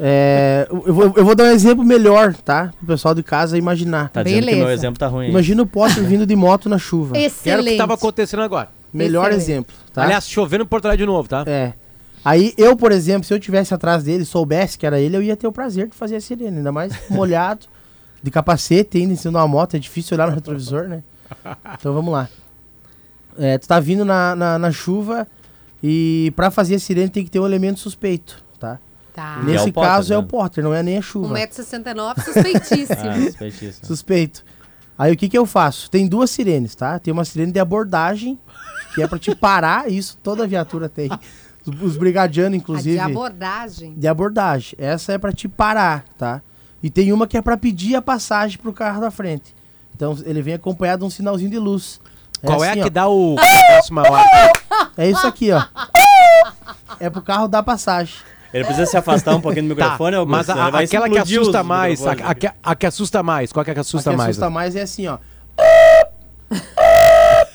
é, 0.00 0.66
eu, 0.70 0.92
vou, 0.92 1.12
eu 1.16 1.24
vou 1.24 1.34
dar 1.34 1.44
um 1.44 1.50
exemplo 1.50 1.84
melhor, 1.84 2.34
tá? 2.34 2.72
Pro 2.78 2.86
pessoal 2.88 3.14
de 3.14 3.22
casa 3.22 3.56
imaginar. 3.56 4.10
Tá 4.10 4.22
dizendo 4.22 4.40
que 4.40 4.46
Beleza. 4.46 4.64
meu 4.66 4.74
exemplo 4.74 4.98
tá 4.98 5.06
ruim. 5.06 5.26
hein? 5.26 5.30
Imagina 5.30 5.62
o 5.62 5.66
Potter 5.66 6.02
vindo 6.04 6.26
de 6.26 6.36
moto 6.36 6.68
na 6.68 6.78
chuva. 6.78 7.16
Era 7.16 7.22
o 7.24 7.26
Excelente. 7.26 7.70
que 7.72 7.76
tava 7.78 7.94
acontecendo 7.94 8.42
agora. 8.42 8.68
Melhor 8.92 9.26
Excelente. 9.30 9.42
exemplo, 9.42 9.74
tá? 9.92 10.02
Aliás, 10.04 10.28
chovendo 10.28 10.64
em 10.64 10.66
Porto 10.66 10.86
Alegre 10.86 11.04
de 11.04 11.06
novo, 11.06 11.28
tá? 11.28 11.44
É. 11.46 11.72
Aí 12.24 12.52
eu, 12.58 12.76
por 12.76 12.92
exemplo, 12.92 13.24
se 13.26 13.32
eu 13.32 13.38
tivesse 13.40 13.72
atrás 13.72 14.02
dele, 14.02 14.24
soubesse 14.24 14.76
que 14.76 14.84
era 14.86 14.98
ele, 15.00 15.16
eu 15.16 15.22
ia 15.22 15.36
ter 15.36 15.46
o 15.46 15.52
prazer 15.52 15.88
de 15.88 15.94
fazer 15.94 16.16
a 16.16 16.20
sirene. 16.20 16.58
Ainda 16.58 16.72
mais 16.72 16.92
molhado, 17.10 17.66
de 18.22 18.30
capacete, 18.30 18.98
ainda 18.98 19.12
em 19.12 19.16
cima 19.16 19.32
de 19.32 19.36
uma 19.38 19.48
moto. 19.48 19.74
É 19.76 19.78
difícil 19.78 20.14
olhar 20.16 20.26
no 20.28 20.34
retrovisor, 20.34 20.84
né? 20.88 21.02
Então 21.78 21.92
vamos 21.94 22.12
lá. 22.12 22.28
É, 23.38 23.56
tu 23.56 23.68
tá 23.68 23.78
vindo 23.78 24.04
na, 24.04 24.34
na, 24.34 24.58
na 24.58 24.72
chuva 24.72 25.26
e 25.82 26.32
pra 26.36 26.50
fazer 26.50 26.74
a 26.76 26.78
sirene 26.78 27.08
tem 27.08 27.24
que 27.24 27.30
ter 27.30 27.40
um 27.40 27.46
elemento 27.46 27.78
suspeito, 27.80 28.42
tá? 28.58 28.78
Tá. 29.14 29.38
É 29.40 29.44
Nesse 29.44 29.68
o 29.68 29.72
Potter, 29.72 29.90
caso 29.90 30.12
é 30.12 30.16
né? 30.16 30.22
o 30.22 30.26
Potter, 30.26 30.64
não 30.64 30.74
é 30.74 30.82
nem 30.82 30.98
a 30.98 31.02
chuva. 31.02 31.34
1,69m, 31.34 32.22
suspeitíssimo. 32.24 33.10
Ah, 33.10 33.20
suspeitíssimo. 33.26 33.86
Suspeito. 33.86 34.44
Aí 34.96 35.12
o 35.12 35.16
que 35.16 35.28
que 35.28 35.38
eu 35.38 35.46
faço? 35.46 35.90
Tem 35.90 36.06
duas 36.08 36.30
sirenes, 36.30 36.74
tá? 36.74 36.98
Tem 36.98 37.12
uma 37.12 37.24
sirene 37.24 37.52
de 37.52 37.60
abordagem, 37.60 38.38
que 38.94 39.02
é 39.02 39.06
pra 39.06 39.18
te 39.18 39.34
parar, 39.34 39.90
isso 39.90 40.18
toda 40.22 40.46
viatura 40.46 40.88
tem. 40.88 41.08
Os, 41.64 41.82
os 41.82 41.96
brigadianos, 41.96 42.54
A 42.54 42.56
inclusive. 42.56 42.96
de 42.96 43.00
abordagem. 43.00 43.94
de 43.94 44.08
abordagem. 44.08 44.74
Essa 44.78 45.12
é 45.12 45.18
pra 45.18 45.32
te 45.32 45.46
parar, 45.48 46.04
tá? 46.16 46.42
E 46.82 46.90
tem 46.90 47.12
uma 47.12 47.26
que 47.26 47.36
é 47.36 47.42
pra 47.42 47.56
pedir 47.56 47.94
a 47.94 48.02
passagem 48.02 48.58
pro 48.58 48.72
carro 48.72 49.00
da 49.00 49.10
frente. 49.10 49.54
Então 49.94 50.16
ele 50.24 50.40
vem 50.42 50.54
acompanhado 50.54 51.00
de 51.00 51.06
um 51.06 51.10
sinalzinho 51.10 51.50
de 51.50 51.58
luz. 51.58 52.00
Qual 52.44 52.62
é 52.64 52.70
assim, 52.70 52.80
a 52.80 52.82
que 52.84 52.88
ó. 52.88 52.92
dá 52.92 53.08
o 53.08 53.36
passo 53.68 53.92
maior? 53.94 54.24
É 54.96 55.08
isso 55.10 55.26
aqui, 55.26 55.50
ó. 55.52 55.62
É 57.00 57.08
pro 57.10 57.22
carro 57.22 57.48
dar 57.48 57.62
passagem. 57.62 58.14
Ele 58.52 58.64
precisa 58.64 58.86
se 58.86 58.96
afastar 58.96 59.34
um 59.36 59.40
pouquinho 59.40 59.68
do 59.68 59.76
microfone, 59.76 60.12
Tá, 60.12 60.18
Augusto, 60.18 60.30
mas 60.36 60.48
a- 60.50 60.70
vai 60.70 60.84
aquela 60.84 61.08
que 61.08 61.18
assusta 61.18 61.62
mais, 61.62 62.06
a, 62.06 62.12
a 62.12 62.34
que- 62.34 62.50
a 62.62 62.74
que 62.74 62.86
assusta 62.86 63.22
mais, 63.22 63.52
qual 63.52 63.62
que 63.64 63.70
é 63.70 63.74
que 63.74 63.80
assusta 63.80 64.10
a 64.10 64.12
que 64.12 64.16
mais? 64.16 64.30
assusta 64.30 64.50
mais 64.50 64.74
é 64.76 64.82
assim, 64.82 65.06
ó. 65.06 65.18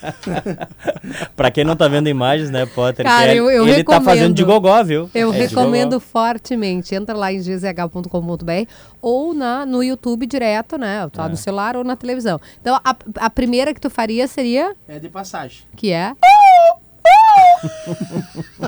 Pra 1.35 1.51
quem 1.51 1.63
não 1.63 1.75
tá 1.75 1.87
vendo 1.87 2.09
imagens, 2.09 2.49
né, 2.49 2.65
Potter? 2.65 3.05
Cara, 3.05 3.25
que 3.25 3.31
é- 3.31 3.35
eu- 3.39 3.49
eu 3.49 3.67
ele 3.67 3.83
tá 3.83 4.01
fazendo 4.01 4.33
de 4.33 4.41
recomendo. 4.43 4.61
gogó, 4.61 4.83
viu? 4.83 5.09
Eu 5.13 5.33
É 5.33 5.37
recomendo 5.37 5.91
gogó. 5.91 5.99
fortemente. 6.05 6.95
Entra 6.95 7.15
lá 7.15 7.31
em 7.31 7.39
gzh.com.br 7.39 8.67
ou 9.01 9.33
na, 9.33 9.65
no 9.65 9.83
YouTube 9.83 10.25
direto, 10.25 10.77
né? 10.77 11.07
Tá 11.11 11.25
É. 11.25 11.29
no 11.29 11.37
celular 11.37 11.75
ou 11.77 11.83
na 11.83 11.95
televisão. 11.95 12.39
Então, 12.61 12.79
a, 12.83 12.95
a 13.17 13.29
primeira 13.29 13.73
que 13.73 13.81
tu 13.81 13.89
faria 13.89 14.27
seria. 14.27 14.73
É 14.87 14.99
de 14.99 15.09
passagem. 15.09 15.61
Que 15.75 15.91
é? 15.91 16.13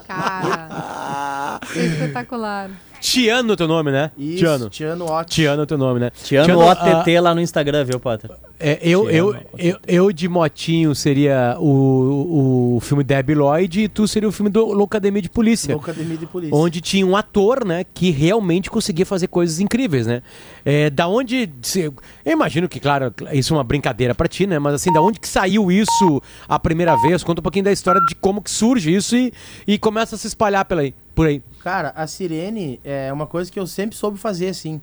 Cara, 0.08 1.60
espetacular. 1.76 2.70
Tiano 3.06 3.56
teu 3.56 3.68
nome, 3.68 3.92
né? 3.92 4.12
Isso, 4.18 4.38
Tiano. 4.40 4.70
Tiano 4.70 5.06
ótimo. 5.06 5.34
Tiano 5.36 5.66
teu 5.66 5.78
nome, 5.78 6.00
né? 6.00 6.12
Tiano 6.24 6.60
ah, 6.62 6.72
OTT 6.72 7.20
lá 7.20 7.36
no 7.36 7.42
Instagram, 7.42 7.84
viu, 7.86 8.00
Potter? 8.00 8.32
É, 8.60 8.80
eu, 8.82 9.10
eu, 9.10 9.36
eu, 9.58 9.78
eu 9.88 10.12
de 10.12 10.28
motinho 10.30 10.96
seria 10.96 11.58
o, 11.60 12.76
o 12.78 12.80
filme 12.80 13.04
Debbie 13.04 13.36
Lloyd 13.36 13.82
e 13.84 13.88
tu 13.90 14.08
seria 14.08 14.28
o 14.28 14.32
filme 14.32 14.50
do 14.50 14.66
Loucademia 14.66 15.22
de 15.22 15.30
Polícia. 15.30 15.74
Loucademia 15.74 16.18
de 16.18 16.26
polícia. 16.26 16.56
Onde 16.56 16.80
tinha 16.82 17.06
um 17.06 17.16
ator, 17.18 17.66
né, 17.66 17.84
que 17.94 18.12
realmente 18.12 18.70
conseguia 18.70 19.06
fazer 19.06 19.28
coisas 19.28 19.60
incríveis, 19.60 20.08
né? 20.08 20.22
É, 20.64 20.90
da 20.90 21.08
onde. 21.08 21.50
se- 21.62 21.82
Eu 21.82 21.94
imagino 22.26 22.68
que, 22.68 22.80
claro, 22.80 23.14
isso 23.34 23.54
é 23.54 23.58
uma 23.58 23.64
brincadeira 23.64 24.16
pra 24.16 24.28
ti, 24.28 24.48
né? 24.48 24.58
Mas 24.58 24.76
assim, 24.76 24.92
da 24.92 25.02
onde 25.02 25.20
que 25.20 25.28
saiu 25.28 25.72
isso 25.72 26.22
a 26.48 26.58
primeira 26.58 26.96
vez? 26.96 27.24
Conta 27.24 27.42
um 27.42 27.44
pouquinho 27.44 27.66
da 27.66 27.72
história 27.72 28.02
de 28.08 28.16
como 28.16 28.42
que 28.42 28.50
surge 28.50 28.94
isso 28.94 29.16
e, 29.16 29.32
e 29.68 29.78
começa 29.78 30.16
a 30.16 30.18
se 30.18 30.28
espalhar 30.28 30.66
pela 30.66 30.82
aí, 30.82 30.94
por 31.14 31.28
aí. 31.28 31.42
Cara, 31.66 31.92
a 31.96 32.06
sirene 32.06 32.80
é 32.84 33.12
uma 33.12 33.26
coisa 33.26 33.52
que 33.52 33.60
eu 33.60 33.66
sempre 33.66 33.98
soube 33.98 34.20
fazer, 34.20 34.50
assim. 34.50 34.80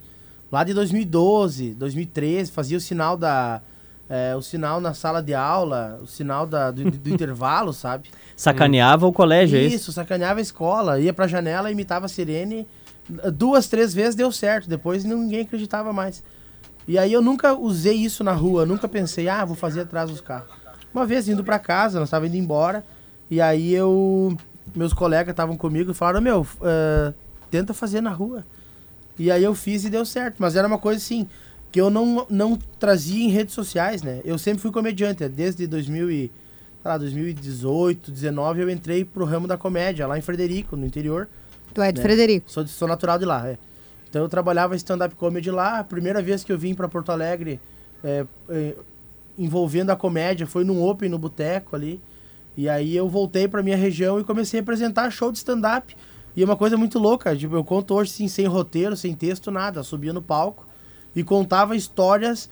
Lá 0.50 0.64
de 0.64 0.74
2012, 0.74 1.74
2013, 1.74 2.50
fazia 2.50 2.76
o 2.76 2.80
sinal 2.80 3.16
da. 3.16 3.62
é, 4.10 4.34
o 4.34 4.42
sinal 4.42 4.80
na 4.80 4.92
sala 4.92 5.22
de 5.22 5.32
aula, 5.32 6.00
o 6.02 6.08
sinal 6.08 6.44
da, 6.44 6.72
do, 6.72 6.90
do 6.90 7.06
intervalo, 7.14 7.72
sabe? 7.72 8.10
Sacaneava 8.36 9.06
o 9.06 9.12
colégio, 9.12 9.60
é 9.60 9.62
isso? 9.62 9.76
isso? 9.76 9.92
sacaneava 9.92 10.40
a 10.40 10.42
escola, 10.42 10.98
ia 10.98 11.12
pra 11.12 11.28
janela, 11.28 11.70
imitava 11.70 12.06
a 12.06 12.08
sirene. 12.08 12.66
Duas, 13.32 13.68
três 13.68 13.94
vezes 13.94 14.16
deu 14.16 14.32
certo, 14.32 14.68
depois 14.68 15.04
ninguém 15.04 15.42
acreditava 15.42 15.92
mais. 15.92 16.20
E 16.88 16.98
aí 16.98 17.12
eu 17.12 17.22
nunca 17.22 17.54
usei 17.54 17.94
isso 17.94 18.24
na 18.24 18.32
rua, 18.32 18.66
nunca 18.66 18.88
pensei, 18.88 19.28
ah, 19.28 19.44
vou 19.44 19.54
fazer 19.54 19.82
atrás 19.82 20.10
dos 20.10 20.20
carros. 20.20 20.50
Uma 20.92 21.06
vez 21.06 21.28
indo 21.28 21.44
pra 21.44 21.60
casa, 21.60 22.00
nós 22.00 22.08
estávamos 22.08 22.34
indo 22.34 22.42
embora, 22.42 22.84
e 23.30 23.40
aí 23.40 23.72
eu. 23.72 24.36
Meus 24.74 24.92
colegas 24.92 25.32
estavam 25.32 25.56
comigo 25.56 25.90
e 25.90 25.94
falaram, 25.94 26.20
meu, 26.20 26.46
eh, 26.62 27.12
tenta 27.50 27.74
fazer 27.74 28.00
na 28.00 28.10
rua. 28.10 28.44
E 29.18 29.30
aí 29.30 29.44
eu 29.44 29.54
fiz 29.54 29.84
e 29.84 29.90
deu 29.90 30.04
certo. 30.04 30.36
Mas 30.38 30.56
era 30.56 30.66
uma 30.66 30.78
coisa 30.78 30.98
assim, 30.98 31.28
que 31.70 31.80
eu 31.80 31.90
não, 31.90 32.26
não 32.28 32.56
trazia 32.78 33.24
em 33.24 33.28
redes 33.28 33.54
sociais, 33.54 34.02
né? 34.02 34.20
Eu 34.24 34.38
sempre 34.38 34.62
fui 34.62 34.70
comediante, 34.70 35.28
desde 35.28 35.66
2000 35.66 36.10
e, 36.10 36.32
lá, 36.84 36.96
2018, 36.98 38.10
19 38.10 38.62
eu 38.62 38.70
entrei 38.70 39.04
pro 39.04 39.24
ramo 39.24 39.46
da 39.46 39.56
comédia, 39.56 40.06
lá 40.06 40.18
em 40.18 40.22
Frederico, 40.22 40.76
no 40.76 40.86
interior. 40.86 41.28
Tu 41.72 41.80
é 41.80 41.92
de 41.92 41.98
né? 41.98 42.02
Frederico? 42.02 42.50
Sou, 42.50 42.66
sou 42.66 42.88
natural 42.88 43.18
de 43.18 43.24
lá, 43.24 43.48
é. 43.48 43.58
Então 44.08 44.22
eu 44.22 44.28
trabalhava 44.28 44.76
stand-up 44.76 45.14
comedy 45.14 45.50
lá. 45.50 45.78
A 45.78 45.84
primeira 45.84 46.20
vez 46.20 46.44
que 46.44 46.52
eu 46.52 46.58
vim 46.58 46.74
para 46.74 46.86
Porto 46.86 47.10
Alegre, 47.10 47.58
é, 48.04 48.26
é, 48.50 48.74
envolvendo 49.38 49.88
a 49.90 49.96
comédia, 49.96 50.46
foi 50.46 50.64
num 50.64 50.82
open 50.82 51.08
no 51.08 51.18
boteco 51.18 51.74
ali. 51.74 51.98
E 52.56 52.68
aí 52.68 52.94
eu 52.94 53.08
voltei 53.08 53.48
para 53.48 53.62
minha 53.62 53.76
região 53.76 54.20
e 54.20 54.24
comecei 54.24 54.60
a 54.60 54.62
apresentar 54.62 55.10
show 55.10 55.32
de 55.32 55.38
stand-up. 55.38 55.96
E 56.36 56.42
é 56.42 56.44
uma 56.44 56.56
coisa 56.56 56.76
muito 56.76 56.98
louca, 56.98 57.36
tipo, 57.36 57.54
eu 57.54 57.64
conto 57.64 57.94
hoje 57.94 58.10
assim, 58.10 58.28
sem 58.28 58.46
roteiro, 58.46 58.96
sem 58.96 59.14
texto, 59.14 59.50
nada. 59.50 59.80
Eu 59.80 59.84
subia 59.84 60.12
no 60.12 60.22
palco 60.22 60.66
e 61.14 61.22
contava 61.22 61.76
histórias 61.76 62.48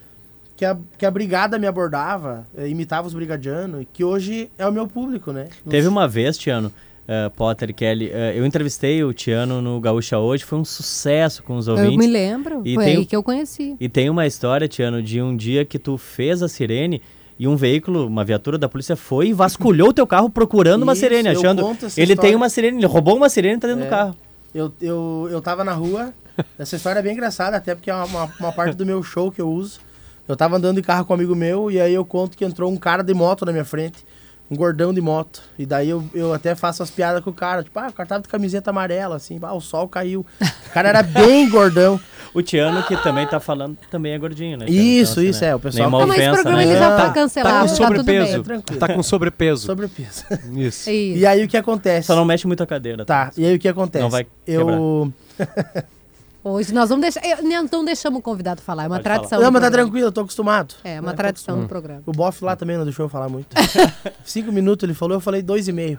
que 0.56 0.64
a, 0.66 0.76
que 0.98 1.06
a 1.06 1.10
brigada 1.10 1.58
me 1.58 1.66
abordava, 1.66 2.46
eh, 2.54 2.68
imitava 2.68 3.06
os 3.06 3.14
brigadianos, 3.14 3.86
que 3.90 4.04
hoje 4.04 4.50
é 4.58 4.66
o 4.66 4.72
meu 4.72 4.86
público, 4.86 5.32
né? 5.32 5.48
Teve 5.66 5.88
uma 5.88 6.06
vez, 6.06 6.36
Tiano, 6.36 6.68
uh, 6.68 7.30
Potter 7.30 7.70
e 7.70 7.72
Kelly, 7.72 8.08
uh, 8.08 8.36
eu 8.36 8.44
entrevistei 8.44 9.02
o 9.02 9.14
Tiano 9.14 9.62
no 9.62 9.80
Gaúcha 9.80 10.18
hoje, 10.18 10.44
foi 10.44 10.58
um 10.58 10.64
sucesso 10.64 11.42
com 11.42 11.56
os 11.56 11.66
ouvintes. 11.66 11.92
Eu 11.92 11.98
me 11.98 12.06
lembro, 12.06 12.60
E 12.62 12.74
foi 12.74 12.84
tem 12.84 12.96
aí 12.98 13.06
que 13.06 13.16
eu 13.16 13.22
conheci. 13.22 13.74
E 13.80 13.88
tem 13.88 14.10
uma 14.10 14.26
história, 14.26 14.68
Tiano, 14.68 15.02
de 15.02 15.22
um 15.22 15.34
dia 15.34 15.64
que 15.64 15.78
tu 15.78 15.96
fez 15.96 16.42
a 16.42 16.48
sirene 16.48 17.00
e 17.40 17.48
um 17.48 17.56
veículo, 17.56 18.06
uma 18.06 18.22
viatura 18.22 18.58
da 18.58 18.68
polícia 18.68 18.94
foi 18.94 19.28
e 19.28 19.32
vasculhou 19.32 19.88
o 19.88 19.92
teu 19.94 20.06
carro 20.06 20.28
procurando 20.28 20.82
uma 20.82 20.92
Isso, 20.92 21.00
sirene, 21.00 21.32
eu 21.32 21.38
achando. 21.40 21.62
Ele 21.70 21.78
tem 21.96 22.02
história. 22.12 22.36
uma 22.36 22.48
sirene, 22.50 22.76
ele 22.76 22.86
roubou 22.86 23.16
uma 23.16 23.30
sirene 23.30 23.56
e 23.56 23.58
tá 23.60 23.66
dentro 23.66 23.82
É. 23.82 23.86
do 23.86 23.88
carro. 23.90 24.14
Eu, 24.54 24.70
eu, 24.78 25.26
eu 25.30 25.40
tava 25.40 25.64
na 25.64 25.72
rua, 25.72 26.12
essa 26.58 26.76
história 26.76 26.98
é 26.98 27.02
bem 27.02 27.14
engraçada, 27.14 27.56
até 27.56 27.74
porque 27.74 27.90
é 27.90 27.94
uma, 27.94 28.04
uma, 28.04 28.30
uma 28.38 28.52
parte 28.52 28.76
do 28.76 28.84
meu 28.84 29.02
show 29.02 29.32
que 29.32 29.40
eu 29.40 29.48
uso. 29.48 29.80
Eu 30.28 30.36
tava 30.36 30.58
andando 30.58 30.76
de 30.76 30.82
carro 30.82 31.06
com 31.06 31.14
um 31.14 31.16
amigo 31.16 31.34
meu, 31.34 31.70
e 31.70 31.80
aí 31.80 31.94
eu 31.94 32.04
conto 32.04 32.36
que 32.36 32.44
entrou 32.44 32.70
um 32.70 32.76
cara 32.76 33.02
de 33.02 33.14
moto 33.14 33.46
na 33.46 33.52
minha 33.52 33.64
frente, 33.64 34.04
um 34.50 34.56
gordão 34.56 34.92
de 34.92 35.00
moto. 35.00 35.42
E 35.58 35.64
daí 35.64 35.88
eu, 35.88 36.04
eu 36.12 36.34
até 36.34 36.54
faço 36.54 36.82
as 36.82 36.90
piadas 36.90 37.22
com 37.22 37.30
o 37.30 37.32
cara, 37.34 37.62
tipo, 37.62 37.78
ah, 37.78 37.86
o 37.88 37.92
cara 37.92 38.08
tava 38.08 38.22
de 38.22 38.28
camiseta 38.28 38.70
amarela, 38.70 39.16
assim, 39.16 39.38
ah, 39.42 39.54
o 39.54 39.60
sol 39.60 39.88
caiu. 39.88 40.26
O 40.40 40.70
cara 40.72 40.88
era 40.88 41.02
bem 41.04 41.48
gordão. 41.48 42.00
O 42.32 42.42
Tiano, 42.42 42.80
que 42.84 42.96
também 43.02 43.26
tá 43.26 43.40
falando, 43.40 43.76
também 43.90 44.12
é 44.12 44.18
gordinho, 44.18 44.56
né? 44.56 44.66
Isso, 44.68 45.12
Então, 45.14 45.22
assim, 45.22 45.30
isso, 45.30 45.40
né? 45.42 45.48
é, 45.48 45.54
o 45.56 45.58
pessoal- 45.60 45.90
Nenhuma 45.90 46.06
mas 46.06 46.18
esse 46.18 46.28
ofensa, 46.28 46.42
programa 46.42 46.58
né? 46.64 46.70
ele 46.70 46.78
já 46.78 46.90
Não, 46.90 47.04
foi 47.04 47.14
cancelado, 47.14 47.54
Tá 47.54 47.60
com 47.60 47.66
tá 47.66 47.74
tudo 47.74 47.96
sobrepeso. 47.98 48.32
bem. 48.34 48.42
tranquilo. 48.42 48.80
Tá 48.80 48.88
com 48.94 49.02
sobrepeso. 49.02 49.66
Sobrepeso. 49.66 50.24
Isso. 50.54 50.90
Isso. 50.90 50.90
E 50.90 51.26
aí 51.26 51.44
o 51.44 51.48
que 51.48 51.56
acontece? 51.56 52.06
Só 52.06 52.14
não 52.14 52.24
mexe 52.24 52.46
muito 52.46 52.62
a 52.62 52.66
cadeira. 52.66 53.04
Tá, 53.04 53.32
e 53.36 53.44
aí 53.44 53.56
o 53.56 53.58
que 53.58 53.68
acontece? 53.68 54.02
Não 54.02 54.10
vai 54.10 54.26
eu... 54.46 55.12
Hoje 56.42 56.72
nós 56.72 56.88
vamos 56.88 57.02
deixar. 57.02 57.20
eu- 57.24 57.42
Não, 57.46 57.68
não 57.70 57.84
deixamos 57.84 58.18
o 58.18 58.22
convidado 58.22 58.62
falar, 58.62 58.84
é 58.84 58.86
uma 58.86 58.96
Pode 58.96 59.04
tradição. 59.04 59.40
Não, 59.40 59.50
mas 59.50 59.60
tá 59.62 59.70
tranquilo, 59.70 60.06
eu 60.06 60.12
tô 60.12 60.22
acostumado. 60.22 60.74
É, 60.82 60.98
uma 60.98 61.10
tô 61.10 61.16
tradição 61.18 61.60
do 61.60 61.68
programa. 61.68 62.02
O 62.06 62.12
Boff 62.12 62.42
lá 62.42 62.56
também 62.56 62.76
não 62.78 62.84
deixou 62.84 63.04
eu 63.04 63.10
falar 63.10 63.28
muito. 63.28 63.54
Cinco 64.24 64.50
minutos 64.50 64.84
ele 64.84 64.94
falou, 64.94 65.16
eu 65.16 65.20
falei 65.20 65.42
dois 65.42 65.68
e 65.68 65.72
meio. 65.72 65.98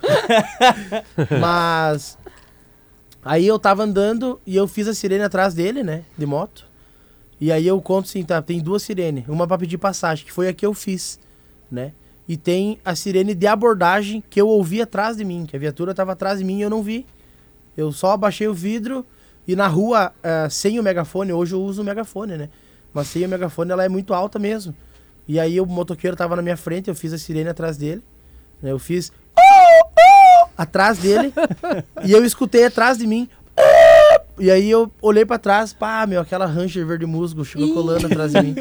Mas. 1.39 2.17
Aí 3.23 3.45
eu 3.45 3.59
tava 3.59 3.83
andando 3.83 4.41
e 4.45 4.55
eu 4.55 4.67
fiz 4.67 4.87
a 4.87 4.95
sirene 4.95 5.23
atrás 5.23 5.53
dele, 5.53 5.83
né? 5.83 6.03
De 6.17 6.25
moto. 6.25 6.65
E 7.39 7.51
aí 7.51 7.67
eu 7.67 7.79
conto 7.81 8.05
assim, 8.05 8.23
tá? 8.23 8.41
Tem 8.41 8.59
duas 8.59 8.81
sirenes. 8.81 9.25
Uma 9.27 9.45
pra 9.47 9.57
pedir 9.59 9.77
passagem, 9.77 10.25
que 10.25 10.31
foi 10.31 10.47
a 10.47 10.53
que 10.53 10.65
eu 10.65 10.73
fiz, 10.73 11.19
né? 11.69 11.91
E 12.27 12.35
tem 12.37 12.79
a 12.83 12.95
sirene 12.95 13.35
de 13.35 13.45
abordagem 13.45 14.23
que 14.29 14.41
eu 14.41 14.47
ouvi 14.47 14.81
atrás 14.81 15.17
de 15.17 15.25
mim, 15.25 15.45
que 15.45 15.55
a 15.55 15.59
viatura 15.59 15.93
tava 15.93 16.13
atrás 16.13 16.39
de 16.39 16.45
mim 16.45 16.57
e 16.59 16.61
eu 16.63 16.69
não 16.69 16.81
vi. 16.81 17.05
Eu 17.77 17.91
só 17.91 18.11
abaixei 18.11 18.47
o 18.47 18.53
vidro 18.53 19.05
e 19.47 19.55
na 19.55 19.67
rua, 19.67 20.11
eh, 20.23 20.47
sem 20.49 20.79
o 20.79 20.83
megafone, 20.83 21.33
hoje 21.33 21.53
eu 21.53 21.61
uso 21.61 21.81
o 21.81 21.85
megafone, 21.85 22.37
né? 22.37 22.49
Mas 22.93 23.07
sem 23.07 23.25
o 23.25 23.29
megafone 23.29 23.71
ela 23.71 23.83
é 23.83 23.89
muito 23.89 24.13
alta 24.13 24.37
mesmo. 24.39 24.75
E 25.27 25.39
aí 25.39 25.59
o 25.61 25.65
motoqueiro 25.65 26.15
tava 26.15 26.35
na 26.35 26.41
minha 26.41 26.57
frente, 26.57 26.89
eu 26.89 26.95
fiz 26.95 27.13
a 27.13 27.17
sirene 27.17 27.49
atrás 27.49 27.77
dele. 27.77 28.03
né? 28.61 28.71
Eu 28.71 28.79
fiz 28.79 29.11
"Oh, 29.37 29.85
oh", 29.87 30.47
atrás 30.57 30.97
dele 30.97 31.33
e 32.03 32.11
eu 32.11 32.23
escutei 32.25 32.65
atrás 32.65 32.97
de 32.97 33.07
mim. 33.07 33.27
E 34.39 34.49
aí 34.49 34.69
eu 34.71 34.91
olhei 35.01 35.23
pra 35.25 35.37
trás, 35.37 35.71
pá, 35.71 36.05
meu, 36.07 36.19
aquela 36.19 36.45
Ranger 36.47 36.83
verde 36.85 37.05
musgo 37.05 37.45
chegou 37.45 37.73
colando 37.73 38.07
atrás 38.07 38.31
de 38.31 38.41
mim. 38.41 38.55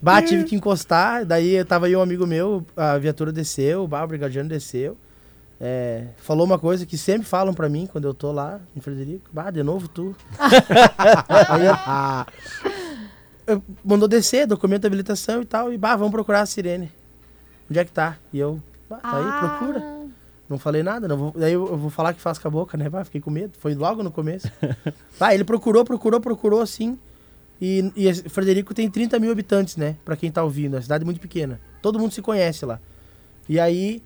Bah, 0.00 0.22
tive 0.22 0.44
que 0.44 0.54
encostar, 0.54 1.24
daí 1.26 1.64
tava 1.64 1.86
aí 1.86 1.96
um 1.96 2.00
amigo 2.00 2.24
meu, 2.26 2.64
a 2.76 2.98
viatura 2.98 3.32
desceu, 3.32 3.86
bah, 3.88 4.04
o 4.04 4.06
brigadiano 4.06 4.48
desceu. 4.48 4.96
É, 5.64 6.06
falou 6.16 6.44
uma 6.44 6.58
coisa 6.58 6.84
que 6.84 6.98
sempre 6.98 7.24
falam 7.24 7.54
pra 7.54 7.68
mim 7.68 7.86
quando 7.86 8.04
eu 8.04 8.12
tô 8.12 8.32
lá 8.32 8.58
em 8.74 8.80
Frederico. 8.80 9.30
Bah, 9.32 9.48
de 9.48 9.62
novo 9.62 9.86
tu. 9.86 10.12
aí 11.48 12.26
eu- 13.46 13.62
mandou 13.84 14.08
descer, 14.08 14.44
documento 14.44 14.80
de 14.80 14.86
habilitação 14.88 15.40
e 15.40 15.44
tal. 15.44 15.72
E 15.72 15.78
bah, 15.78 15.94
vamos 15.94 16.10
procurar 16.10 16.40
a 16.40 16.46
sirene. 16.46 16.90
Onde 17.70 17.78
é 17.78 17.84
que 17.84 17.92
tá? 17.92 18.18
E 18.32 18.40
eu, 18.40 18.60
bah, 18.90 18.96
tá 18.98 19.16
aí, 19.16 19.48
procura. 19.58 20.02
Não 20.48 20.58
falei 20.58 20.82
nada, 20.82 21.06
não 21.06 21.16
vou, 21.16 21.32
daí 21.34 21.52
eu, 21.52 21.64
eu 21.68 21.76
vou 21.78 21.90
falar 21.90 22.12
que 22.12 22.20
faz 22.20 22.38
com 22.40 22.48
a 22.48 22.50
boca, 22.50 22.76
né? 22.76 22.90
Bah, 22.90 23.04
fiquei 23.04 23.20
com 23.20 23.30
medo. 23.30 23.52
Foi 23.56 23.72
logo 23.76 24.02
no 24.02 24.10
começo. 24.10 24.50
bah, 25.16 25.32
ele 25.32 25.44
procurou, 25.44 25.84
procurou, 25.84 26.20
procurou 26.20 26.60
assim. 26.60 26.98
E, 27.60 27.92
e 27.94 28.12
Frederico 28.28 28.74
tem 28.74 28.90
30 28.90 29.16
mil 29.20 29.30
habitantes, 29.30 29.76
né? 29.76 29.94
Pra 30.04 30.16
quem 30.16 30.32
tá 30.32 30.42
ouvindo. 30.42 30.74
É 30.74 30.76
uma 30.78 30.82
cidade 30.82 31.04
muito 31.04 31.20
pequena. 31.20 31.60
Todo 31.80 32.00
mundo 32.00 32.10
se 32.10 32.20
conhece 32.20 32.66
lá. 32.66 32.80
E 33.48 33.60
aí, 33.60 34.02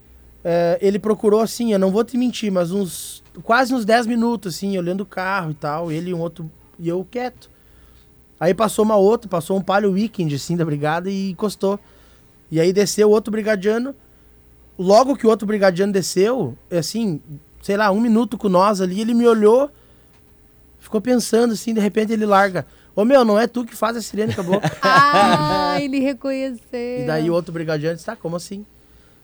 eh, 0.48 0.78
ele 0.80 1.00
procurou 1.00 1.40
assim, 1.40 1.72
eu 1.72 1.78
não 1.78 1.90
vou 1.90 2.04
te 2.04 2.16
mentir, 2.16 2.52
mas 2.52 2.70
uns 2.70 3.20
quase 3.42 3.74
uns 3.74 3.84
10 3.84 4.06
minutos, 4.06 4.54
assim, 4.54 4.78
olhando 4.78 5.00
o 5.00 5.06
carro 5.06 5.50
e 5.50 5.54
tal. 5.54 5.90
Ele 5.90 6.10
e 6.10 6.14
um 6.14 6.20
outro. 6.20 6.48
E 6.78 6.88
eu 6.88 7.04
quieto. 7.10 7.50
Aí 8.38 8.54
passou 8.54 8.84
uma 8.84 8.94
outra, 8.94 9.28
passou 9.28 9.56
um 9.56 9.60
palio 9.60 9.90
weekend, 9.90 10.32
assim, 10.36 10.56
da 10.56 10.64
brigada 10.64 11.10
e 11.10 11.30
encostou. 11.30 11.80
E 12.48 12.60
aí 12.60 12.72
desceu 12.72 13.10
outro 13.10 13.32
brigadiano. 13.32 13.92
Logo 14.78 15.16
que 15.16 15.26
o 15.26 15.30
outro 15.30 15.48
brigadiano 15.48 15.92
desceu, 15.92 16.56
assim, 16.70 17.20
sei 17.60 17.76
lá, 17.76 17.90
um 17.90 18.00
minuto 18.00 18.38
com 18.38 18.48
nós 18.48 18.80
ali, 18.80 19.00
ele 19.00 19.14
me 19.14 19.26
olhou, 19.26 19.68
ficou 20.78 21.00
pensando 21.00 21.54
assim, 21.54 21.74
de 21.74 21.80
repente 21.80 22.12
ele 22.12 22.24
larga. 22.24 22.64
Ô 22.94 23.04
meu, 23.04 23.24
não 23.24 23.36
é 23.36 23.48
tu 23.48 23.64
que 23.64 23.74
faz 23.74 23.96
a 23.96 24.02
sirene, 24.02 24.32
acabou. 24.32 24.60
Ah, 24.80 25.80
ele 25.80 25.98
reconheceu. 25.98 26.60
E 27.02 27.04
daí 27.04 27.28
o 27.28 27.32
outro 27.32 27.52
brigadiano 27.52 27.96
disse, 27.96 28.06
tá, 28.06 28.14
como 28.14 28.36
assim? 28.36 28.64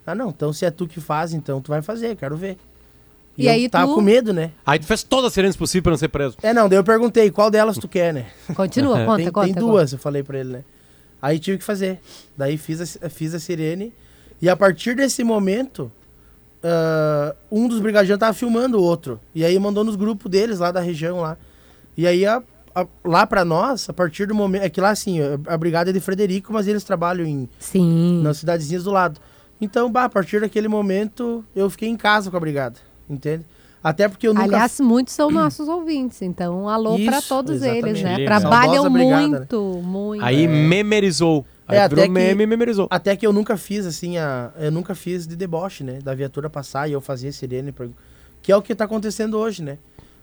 Ah, 0.07 0.15
não, 0.15 0.31
então 0.31 0.53
se 0.53 0.65
é 0.65 0.71
tu 0.71 0.87
que 0.87 1.01
faz, 1.01 1.33
então 1.33 1.61
tu 1.61 1.71
vai 1.71 1.81
fazer, 1.83 2.17
quero 2.17 2.37
ver. 2.37 2.57
E 3.39 3.47
eu 3.47 3.53
aí 3.53 3.69
tava 3.69 3.87
tu- 3.87 3.95
com 3.95 4.01
medo, 4.01 4.33
né? 4.33 4.51
Aí 4.67 4.79
tu 4.79 4.85
fez 4.87 5.03
todas 5.03 5.27
as 5.29 5.33
sirenes 5.33 5.57
possíveis 5.57 5.83
pra 5.85 5.91
não 5.93 5.97
ser 5.99 6.09
preso. 6.09 6.37
É, 6.43 6.53
não, 6.53 6.69
daí 6.69 6.79
eu 6.79 6.85
perguntei, 6.85 7.31
qual 7.31 7.51
delas 7.51 7.79
tu 7.79 7.89
quer, 7.89 8.13
né? 8.13 8.27
Continua, 8.55 9.05
conta, 9.05 9.17
tem, 9.23 9.31
conta, 9.33 9.47
Tem 9.47 9.55
duas, 9.55 9.93
eu 9.93 9.99
falei 9.99 10.23
pra 10.23 10.39
ele, 10.39 10.51
né? 10.51 10.65
Aí 11.21 11.39
tive 11.39 11.59
que 11.59 11.65
fazer. 11.65 12.01
Daí 12.37 12.59
fiz 12.59 12.99
a, 13.03 13.09
fiz 13.09 13.33
a 13.35 13.39
sirene. 13.39 13.93
E 14.41 14.49
a 14.51 14.57
partir 14.57 14.95
desse 14.97 15.23
momento, 15.25 15.91
ah, 16.63 17.35
um 17.51 17.69
dos 17.69 17.81
brigadianos 17.81 18.21
tava 18.21 18.33
filmando 18.35 18.79
o 18.79 18.83
outro. 18.83 19.21
E 19.35 19.45
aí 19.45 19.59
mandou 19.59 19.85
nos 19.85 19.97
grupos 19.97 20.31
deles 20.31 20.59
lá 20.59 20.71
da 20.73 20.81
região 20.81 21.21
lá. 21.21 21.37
E 21.97 22.07
aí 22.07 22.27
a- 22.27 22.43
a- 22.75 22.87
lá 23.05 23.27
pra 23.27 23.45
nós, 23.45 23.89
a 23.89 23.93
partir 23.93 24.27
do 24.27 24.35
momento. 24.35 24.63
É 24.65 24.69
que 24.69 24.81
lá 24.81 24.91
assim, 24.91 25.21
a, 25.21 25.39
a 25.55 25.57
brigada 25.57 25.91
é 25.91 25.93
de 25.93 26.01
Frederico, 26.01 26.53
mas 26.53 26.67
eles 26.67 26.85
trabalham 26.85 27.25
em. 27.27 27.49
Sim. 27.59 28.21
Nas 28.23 28.39
cidadezinhas 28.39 28.85
do 28.85 28.91
lado. 28.91 29.21
Então, 29.63 29.91
bah, 29.91 30.05
a 30.05 30.09
partir 30.09 30.41
daquele 30.41 30.67
momento, 30.69 31.45
eu 31.55 31.71
fiquei 31.71 31.89
em 31.89 31.97
casa 31.97 32.31
com 32.31 32.37
a 32.37 32.41
brigada. 32.41 32.79
Entende? 33.09 33.45
Até 33.83 34.09
porque 34.09 34.27
eu 34.29 34.35
nunca. 34.35 34.45
Aliás, 34.47 34.79
muitos 34.81 35.15
são 35.15 35.31
nossos 35.31 35.69
ouvintes, 35.69 36.21
então 36.23 36.69
alô 36.69 36.99
pra 37.05 37.19
Isso, 37.19 37.29
todos 37.29 37.63
eles, 37.63 37.75
exatamente. 37.77 38.05
né? 38.05 38.17
Liga. 38.17 38.27
Trabalham 38.41 38.91
brigada, 38.93 39.29
né? 39.29 39.39
muito, 39.39 39.81
muito. 39.85 40.25
Aí 40.25 40.47
memerizou. 40.49 41.45
Aí 41.67 41.79
É, 41.79 41.89
virou 41.89 42.03
até 42.05 42.09
que- 42.09 42.13
meme 42.13 42.43
e 42.43 42.47
memerizou. 42.47 42.87
Até 42.91 43.17
que 43.17 43.27
eu 43.27 43.33
nunca 43.33 43.57
fiz, 43.57 43.87
assim, 43.87 44.19
a, 44.19 44.51
eu 44.59 44.71
nunca 44.71 44.95
fiz 44.95 45.27
de 45.27 45.35
deboche, 45.37 45.83
né? 45.85 45.99
Da 46.03 46.15
viatura 46.15 46.51
passar 46.51 46.89
e 46.89 46.93
eu 46.93 47.01
fazia 47.01 47.33
sirene. 47.33 47.71
Pra, 47.73 47.87
que 48.41 48.51
é 48.53 48.57
o 48.57 48.63
que 48.63 48.75
tá 48.75 48.85
acontecendo 48.85 49.37
hoje, 49.39 49.63
né? 49.63 49.79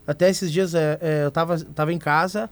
Até 0.08 0.30
esses 0.30 0.52
dias 0.52 0.74
é, 0.74 0.98
é, 1.02 1.26
eu 1.26 1.32
tava, 1.32 1.60
tava 1.60 1.92
em 1.94 2.00
casa, 2.00 2.50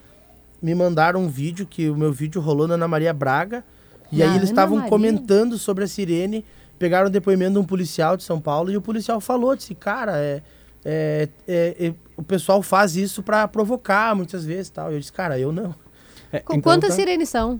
me 0.62 0.74
mandaram 0.76 1.22
um 1.22 1.28
vídeo, 1.30 1.66
que 1.66 1.90
o 1.90 1.96
meu 1.96 2.12
vídeo 2.12 2.40
rolou 2.42 2.68
na 2.68 2.76
Ana 2.76 2.88
Maria 2.88 3.14
Braga. 3.14 3.64
E 4.12 4.22
aí 4.24 4.36
eles 4.38 4.50
estavam 4.50 4.82
comentando 4.90 5.58
sobre 5.58 5.84
a 5.84 5.88
sirene, 5.88 6.46
pegaram 6.80 7.08
o 7.08 7.10
depoimento 7.10 7.54
de 7.54 7.60
um 7.60 7.64
policial 7.66 8.16
de 8.18 8.24
São 8.24 8.40
Paulo 8.40 8.72
e 8.72 8.78
o 8.78 8.82
policial 8.82 9.20
falou, 9.20 9.56
disse, 9.56 9.74
cara, 9.76 10.18
é, 10.18 10.42
é, 10.86 11.30
é, 11.48 11.88
é, 11.88 11.94
o 12.16 12.24
pessoal 12.24 12.62
faz 12.62 12.96
isso 12.96 13.22
pra 13.24 13.48
provocar 13.48 14.16
muitas 14.16 14.46
vezes 14.46 14.70
tal. 14.70 14.92
Eu 14.92 15.00
disse, 15.00 15.12
cara, 15.14 15.38
eu 15.40 15.52
não. 15.52 15.74
É, 16.32 16.40
Com 16.40 16.54
então 16.56 16.62
quantas 16.72 16.90
tá- 16.90 16.96
sirenes 16.96 17.30
são? 17.30 17.60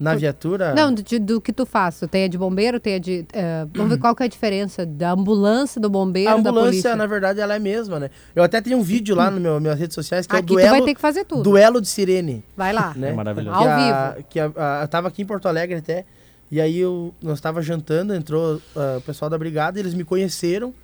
Na 0.00 0.14
viatura... 0.14 0.74
Não, 0.76 0.94
do, 0.94 1.02
de- 1.02 1.18
do 1.18 1.40
que 1.40 1.52
tu 1.52 1.66
faz. 1.66 1.98
Tu 1.98 2.06
tem 2.06 2.22
a 2.22 2.28
de 2.28 2.38
bombeiro, 2.38 2.78
tem 2.78 2.94
a 2.94 2.98
de. 3.00 3.26
eh, 3.32 3.66
vamos 3.74 3.90
ver 3.90 3.98
qual 3.98 4.14
que 4.14 4.22
é 4.22 4.26
a 4.26 4.28
diferença 4.28 4.86
da 4.86 5.10
ambulância, 5.10 5.80
do 5.80 5.90
bombeiro, 5.90 6.30
A 6.30 6.34
ambulância, 6.34 6.94
na 6.94 7.04
verdade, 7.04 7.40
ela 7.40 7.54
é 7.54 7.56
a 7.56 7.60
mesma, 7.60 7.98
né? 7.98 8.08
Eu 8.36 8.44
até 8.44 8.60
tenho 8.60 8.78
um 8.78 8.82
vídeo 8.82 9.16
lá 9.16 9.28
nas 9.28 9.40
meu, 9.42 9.58
minhas 9.60 9.76
redes 9.76 9.96
sociais 9.96 10.24
que 10.24 10.36
Aqui 10.36 10.44
é 10.44 10.46
tu 10.46 10.52
o 10.52 10.54
duelo, 10.54 10.70
vai 10.70 10.82
ter 10.82 10.94
que 10.94 11.00
fazer 11.00 11.24
tudo. 11.24 11.42
duelo 11.42 11.80
de 11.80 11.88
sirene. 11.88 12.44
Vai 12.56 12.72
lá. 12.72 12.94
Né? 12.94 13.10
É 13.10 13.12
maravilhoso. 13.12 13.58
Que 13.58 13.64
Ao 13.64 13.68
a- 13.68 14.10
vivo. 14.12 14.26
Que 14.28 14.38
a, 14.38 14.52
a- 14.56 14.82
eu 14.84 14.88
tava 14.88 15.08
aqui 15.08 15.22
em 15.22 15.26
Porto 15.26 15.48
Alegre 15.48 15.78
até, 15.78 16.04
e 16.50 16.60
aí 16.60 16.78
eu, 16.78 17.14
nós 17.22 17.40
tava 17.40 17.62
jantando, 17.62 18.14
entrou 18.14 18.60
ah, 18.74 18.96
o 18.98 19.00
pessoal 19.00 19.30
da 19.30 19.38
brigada, 19.38 19.78
eles 19.78 19.94
me 19.94 20.04
conheceram, 20.04 20.74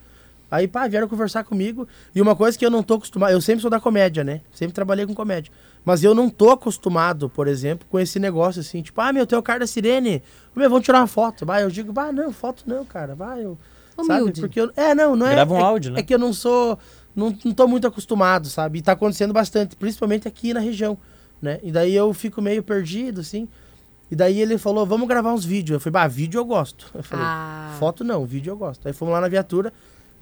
aí 0.50 0.68
pá, 0.68 0.87
vieram 0.87 1.09
conversar 1.09 1.44
comigo, 1.44 1.87
e 2.14 2.20
uma 2.20 2.37
coisa 2.37 2.59
que 2.59 2.64
eu 2.64 2.70
não 2.70 2.83
tô 2.83 2.94
acostumado, 2.94 3.33
eu 3.33 3.40
sempre 3.40 3.62
sou 3.62 3.70
da 3.70 3.81
comédia, 3.81 4.22
né? 4.22 4.40
Sempre 4.53 4.74
trabalhei 4.74 5.07
com 5.07 5.14
comédia. 5.14 5.53
Mas 5.85 6.03
eu 6.03 6.14
não 6.14 6.31
tô 6.31 6.50
acostumado, 6.50 7.29
por 7.29 7.46
exemplo, 7.46 7.87
com 7.90 8.00
esse 8.00 8.18
negócio 8.18 8.61
assim, 8.61 8.81
tipo, 8.83 9.00
ah, 9.00 9.12
meu, 9.12 9.27
tem 9.27 9.38
o 9.38 9.42
cara 9.42 9.61
da 9.61 9.66
sirene, 9.66 10.22
meu, 10.55 10.70
vamos 10.70 10.85
tirar 10.85 11.00
uma 11.00 11.07
foto. 11.07 11.44
Bah, 11.44 11.61
eu 11.61 11.70
digo, 11.70 11.92
bah, 11.92 12.11
não, 12.11 12.33
foto 12.33 12.64
não, 12.66 12.85
cara, 12.85 13.14
vai, 13.14 13.44
eu... 13.44 13.59
Sabe? 14.03 14.22
Humilde. 14.22 14.40
Porque 14.40 14.61
eu, 14.61 14.70
é, 14.77 14.94
não, 14.94 15.14
não 15.14 15.27
é. 15.27 15.35
Grava 15.35 15.55
um 15.55 15.59
é, 15.59 15.62
áudio, 15.62 15.92
né? 15.92 16.00
É 16.00 16.03
que 16.03 16.14
eu 16.14 16.18
não 16.18 16.33
sou. 16.33 16.79
Não, 17.14 17.37
não 17.44 17.53
tô 17.53 17.68
muito 17.68 17.87
acostumado, 17.87 18.48
sabe? 18.48 18.81
E 18.81 18.83
tá 18.83 18.92
acontecendo 18.92 19.33
bastante, 19.33 19.77
principalmente 19.77 20.27
aqui 20.27 20.53
na 20.53 20.59
região, 20.59 20.98
né? 21.40 21.61
E 21.62 21.70
daí 21.70 21.94
eu 21.94 22.12
fico 22.12 22.42
meio 22.42 22.62
perdido, 22.62 23.20
assim. 23.20 23.48
E 24.11 24.14
daí 24.17 24.40
ele 24.40 24.59
falou, 24.59 24.85
vamos 24.87 25.09
gravar 25.09 25.33
uns 25.33 25.45
vídeos. 25.45 25.75
Eu 25.75 25.81
falei, 25.81 25.93
bah, 25.93 26.07
vídeo 26.09 26.38
eu 26.38 26.45
gosto. 26.45 26.90
Eu 26.95 27.03
falei, 27.03 27.25
Ah. 27.27 27.75
foto 27.79 28.05
não, 28.05 28.25
vídeo 28.25 28.51
eu 28.51 28.57
gosto. 28.57 28.87
Aí 28.87 28.93
fomos 28.93 29.12
lá 29.12 29.21
na 29.21 29.29
viatura, 29.29 29.73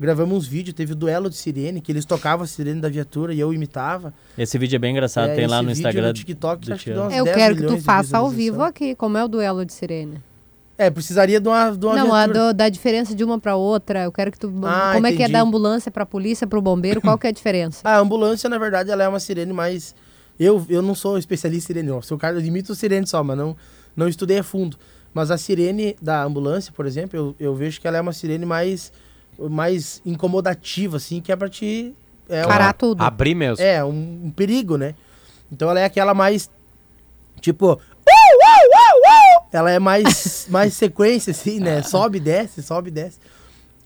Gravamos 0.00 0.36
uns 0.36 0.46
vídeos, 0.48 0.74
teve 0.74 0.94
o 0.94 0.96
duelo 0.96 1.30
de 1.30 1.36
sirene, 1.36 1.80
que 1.80 1.92
eles 1.92 2.04
tocavam 2.04 2.42
a 2.42 2.46
sirene 2.46 2.80
da 2.80 2.88
viatura 2.88 3.32
e 3.32 3.38
eu 3.38 3.52
imitava. 3.52 4.12
Esse 4.36 4.58
vídeo 4.58 4.74
é 4.74 4.78
bem 4.78 4.90
engraçado, 4.90 5.28
É, 5.30 5.34
tem 5.36 5.46
lá 5.46 5.62
no 5.62 5.68
vídeo 5.68 5.78
Instagram. 5.78 6.08
no 6.08 6.12
TikTok, 6.14 6.66
do 6.66 6.74
acho 6.74 6.84
que 6.84 6.90
dá 6.92 7.02
Eu 7.14 7.24
10 7.24 7.36
quero 7.36 7.56
que 7.56 7.66
tu 7.66 7.78
faça 7.80 8.16
ao 8.18 8.28
vivo 8.28 8.62
aqui, 8.64 8.96
como 8.96 9.16
é 9.16 9.24
o 9.24 9.28
duelo 9.28 9.64
de 9.64 9.72
sirene. 9.72 10.20
É, 10.76 10.90
precisaria 10.90 11.38
de 11.38 11.46
uma, 11.46 11.70
de 11.70 11.86
uma 11.86 11.94
Não, 11.94 12.12
a 12.12 12.26
do- 12.26 12.52
da 12.52 12.68
diferença 12.68 13.14
de 13.14 13.22
uma 13.22 13.38
pra 13.38 13.54
outra. 13.54 14.02
Eu 14.04 14.10
quero 14.10 14.32
que 14.32 14.38
tu. 14.40 14.52
Ah, 14.64 14.92
como 14.94 15.06
é 15.06 15.10
que 15.10 15.16
é 15.18 15.26
entendi. 15.26 15.32
da 15.34 15.42
ambulância 15.42 15.90
pra 15.92 16.04
polícia, 16.04 16.46
pro 16.48 16.60
bombeiro? 16.60 17.00
Qual 17.00 17.16
que 17.16 17.26
é 17.28 17.30
a 17.30 17.32
diferença? 17.32 17.80
A 17.84 17.98
ambulância, 17.98 18.48
na 18.48 18.58
verdade, 18.58 18.90
ela 18.90 19.04
é 19.04 19.08
uma 19.08 19.20
sirene 19.20 19.52
mais. 19.52 19.94
Eu, 20.38 20.64
eu 20.68 20.82
não 20.82 20.94
sou 20.94 21.18
especialista 21.18 21.72
em 21.72 21.74
sirene, 21.74 21.88
não. 21.90 22.02
Sou 22.02 22.18
cara, 22.18 22.36
eu 22.36 22.40
imito 22.40 22.74
sirene 22.74 23.06
só, 23.06 23.22
mas 23.22 23.36
não, 23.36 23.56
não 23.96 24.08
estudei 24.08 24.38
a 24.38 24.42
fundo. 24.42 24.76
Mas 25.14 25.30
a 25.30 25.36
sirene 25.36 25.94
da 26.00 26.22
ambulância, 26.24 26.72
por 26.72 26.86
exemplo, 26.86 27.16
eu, 27.18 27.36
eu 27.38 27.54
vejo 27.54 27.80
que 27.80 27.86
ela 27.86 27.98
é 27.98 28.00
uma 28.00 28.12
sirene 28.14 28.46
mais, 28.46 28.90
mais 29.38 30.00
incomodativa, 30.06 30.96
assim, 30.96 31.20
que 31.20 31.30
é 31.30 31.36
pra 31.36 31.48
te. 31.48 31.94
É 32.28 32.42
Parar 32.44 32.66
uma- 32.68 32.72
tudo. 32.72 33.02
Abrir 33.02 33.34
mesmo. 33.34 33.62
É, 33.64 33.84
um, 33.84 34.22
um 34.24 34.30
perigo, 34.30 34.76
né? 34.78 34.94
Então 35.50 35.68
ela 35.70 35.80
é 35.80 35.84
aquela 35.84 36.14
mais. 36.14 36.50
Tipo. 37.40 37.78
Ela 39.52 39.70
é 39.70 39.78
mais, 39.78 40.46
mais 40.50 40.72
sequência, 40.74 41.30
assim, 41.32 41.60
né? 41.60 41.82
Sobe 41.82 42.16
e 42.16 42.20
desce, 42.20 42.62
sobe 42.62 42.88
e 42.88 42.92
desce. 42.92 43.18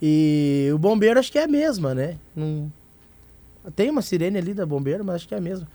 E 0.01 0.71
o 0.73 0.79
bombeiro 0.79 1.19
acho 1.19 1.33
que 1.33 1.39
é 1.39 1.45
a 1.45 1.49
mesma, 1.49 1.95
né? 1.95 2.17
Não... 2.35 2.71
Tem 3.75 3.91
uma 3.91 4.03
sirene 4.03 4.39
ali 4.39 4.55
da 4.55 4.65
bombeiro, 4.65 5.05
mas 5.05 5.17
acho 5.17 5.29
que 5.29 5.35
é 5.35 5.39
a 5.39 5.41
mesma. 5.41 5.67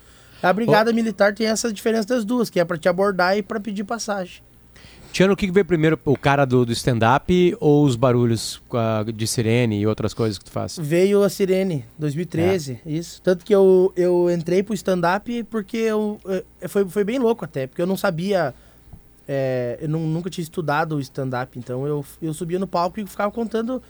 A 0.42 0.52
brigada 0.54 0.92
militar 0.94 1.34
tem 1.34 1.48
essa 1.48 1.72
diferença 1.72 2.08
das 2.08 2.26
duas, 2.26 2.50
que 2.50 2.60
é 2.60 2.66
pra 2.66 2.78
te 2.78 2.90
abordar 2.90 3.38
e 3.38 3.44
pra 3.44 3.60
pedir 3.60 3.84
passagem. 3.84 4.42
Tiano, 5.12 5.34
o 5.34 5.36
que 5.36 5.52
veio 5.52 5.66
primeiro? 5.66 6.00
O 6.06 6.18
cara 6.18 6.46
do, 6.46 6.66
do 6.66 6.72
stand-up 6.72 7.58
ou 7.60 7.84
os 7.84 7.98
barulhos 7.98 8.62
ah, 8.74 9.04
de 9.14 9.28
sirene 9.28 9.78
e 9.82 9.86
outras 9.86 10.14
coisas 10.14 10.38
que 10.38 10.46
tu 10.46 10.52
faz? 10.52 10.78
Veio 10.82 11.22
a 11.22 11.30
Sirene, 11.30 11.86
2013, 12.00 12.80
isso. 12.86 13.22
Tanto 13.22 13.44
que 13.44 13.54
eu, 13.54 13.92
eu 13.98 14.32
entrei 14.32 14.64
pro 14.64 14.74
stand-up 14.74 15.44
porque 15.50 15.76
eu, 15.78 16.18
eh, 16.62 16.68
foi, 16.70 16.88
foi 16.88 17.04
bem 17.04 17.20
louco 17.20 17.44
até, 17.44 17.68
porque 17.68 17.82
eu 17.82 17.86
não 17.86 17.98
sabia, 17.98 18.54
eh, 19.28 19.80
eu 19.82 19.90
nu- 19.90 20.00
nunca 20.08 20.30
tinha 20.30 20.44
estudado 20.44 20.96
o 20.96 21.00
stand-up, 21.02 21.60
então 21.60 21.86
eu, 21.86 22.06
eu 22.22 22.34
subia 22.34 22.58
no 22.58 22.66
palco 22.68 22.98
e 22.98 23.06
ficava 23.06 23.30
contando, 23.34 23.84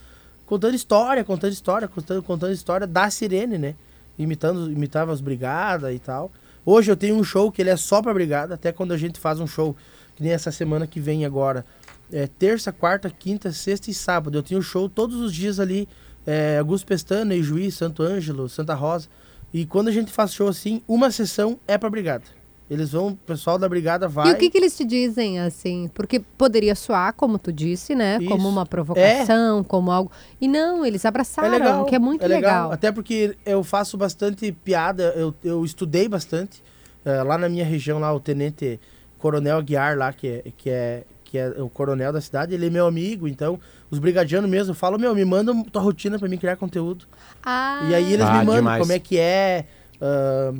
contando 0.47 0.73
história, 0.73 1.23
contando 1.23 1.53
história, 1.53 1.87
contando, 1.87 2.23
contando 2.23 2.51
história 2.51 2.87
da 2.87 3.11
Sirene, 3.11 3.59
né? 3.59 3.75
Imitando, 4.17 4.71
imitava 4.71 5.13
as 5.13 5.21
brigadas 5.21 5.93
e 5.95 5.99
tal. 5.99 6.31
Hoje 6.65 6.91
eu 6.91 6.95
tenho 6.95 7.15
um 7.15 7.23
show 7.23 7.51
que 7.51 7.61
ele 7.61 7.69
é 7.69 7.77
só 7.77 8.01
pra 8.01 8.13
brigada, 8.13 8.53
até 8.53 8.71
quando 8.71 8.91
a 8.91 8.97
gente 8.97 9.19
faz 9.19 9.39
um 9.39 9.47
show, 9.47 9.75
que 10.15 10.21
nem 10.21 10.31
essa 10.31 10.51
semana 10.51 10.85
que 10.85 10.99
vem 10.99 11.25
agora. 11.25 11.65
É, 12.11 12.27
terça, 12.27 12.71
quarta, 12.71 13.09
quinta, 13.09 13.51
sexta 13.51 13.89
e 13.89 13.93
sábado. 13.93 14.37
Eu 14.37 14.43
tenho 14.43 14.61
show 14.61 14.89
todos 14.89 15.17
os 15.17 15.33
dias 15.33 15.59
ali. 15.59 15.87
É, 16.25 16.59
Augusto 16.59 16.85
Pestana, 16.85 17.33
Ijuí, 17.33 17.71
Santo 17.71 18.03
Ângelo, 18.03 18.47
Santa 18.47 18.75
Rosa. 18.75 19.07
E 19.53 19.65
quando 19.65 19.87
a 19.87 19.91
gente 19.91 20.11
faz 20.11 20.33
show 20.33 20.47
assim, 20.47 20.81
uma 20.87 21.09
sessão 21.09 21.59
é 21.67 21.77
pra 21.77 21.89
brigada. 21.89 22.25
Eles 22.71 22.93
vão, 22.93 23.09
o 23.09 23.15
pessoal 23.17 23.57
da 23.59 23.67
brigada 23.67 24.07
vai. 24.07 24.29
E 24.29 24.33
o 24.33 24.37
que, 24.37 24.49
que 24.49 24.57
eles 24.57 24.77
te 24.77 24.85
dizem, 24.85 25.41
assim? 25.41 25.89
Porque 25.93 26.21
poderia 26.21 26.73
soar, 26.73 27.11
como 27.13 27.37
tu 27.37 27.51
disse, 27.51 27.93
né? 27.93 28.17
Isso. 28.21 28.29
Como 28.29 28.47
uma 28.47 28.65
provocação, 28.65 29.61
como 29.61 29.91
algo. 29.91 30.09
E 30.39 30.47
não, 30.47 30.85
eles 30.85 31.05
abraçaram, 31.05 31.83
que 31.83 31.93
é 31.95 31.99
muito 31.99 32.23
é 32.23 32.27
legal. 32.29 32.71
Até 32.71 32.89
porque 32.89 33.35
eu 33.45 33.61
faço 33.61 33.97
bastante 33.97 34.49
piada, 34.53 35.13
eu, 35.17 35.35
eu 35.43 35.65
estudei 35.65 36.07
bastante. 36.07 36.63
eh, 37.03 37.21
lá 37.23 37.37
na 37.37 37.49
minha 37.49 37.65
região, 37.65 37.99
lá, 37.99 38.13
o 38.13 38.21
tenente 38.21 38.79
coronel 39.17 39.57
Aguiar, 39.57 39.97
lá, 39.97 40.13
que 40.13 40.27
é, 40.27 40.43
que, 40.55 40.69
é, 40.69 41.03
que 41.25 41.37
é 41.37 41.49
o 41.61 41.67
coronel 41.69 42.13
da 42.13 42.21
cidade, 42.21 42.53
ele 42.53 42.67
é 42.67 42.69
meu 42.69 42.87
amigo, 42.87 43.27
então 43.27 43.59
os 43.89 43.99
brigadianos 43.99 44.49
mesmo 44.49 44.73
falam, 44.73 44.97
meu, 44.97 45.13
me 45.13 45.25
manda 45.25 45.51
tua 45.71 45.81
rotina 45.81 46.17
pra 46.17 46.29
mim 46.29 46.37
criar 46.37 46.55
conteúdo. 46.55 47.05
Ah, 47.43 47.85
E 47.89 47.95
aí 47.95 48.13
eles 48.13 48.25
Ah, 48.25 48.31
me 48.39 48.45
mandam 48.45 48.55
demais. 48.55 48.79
como 48.79 48.91
é 48.93 48.99
que 48.99 49.17
é, 49.19 49.65
ah, 49.99 50.53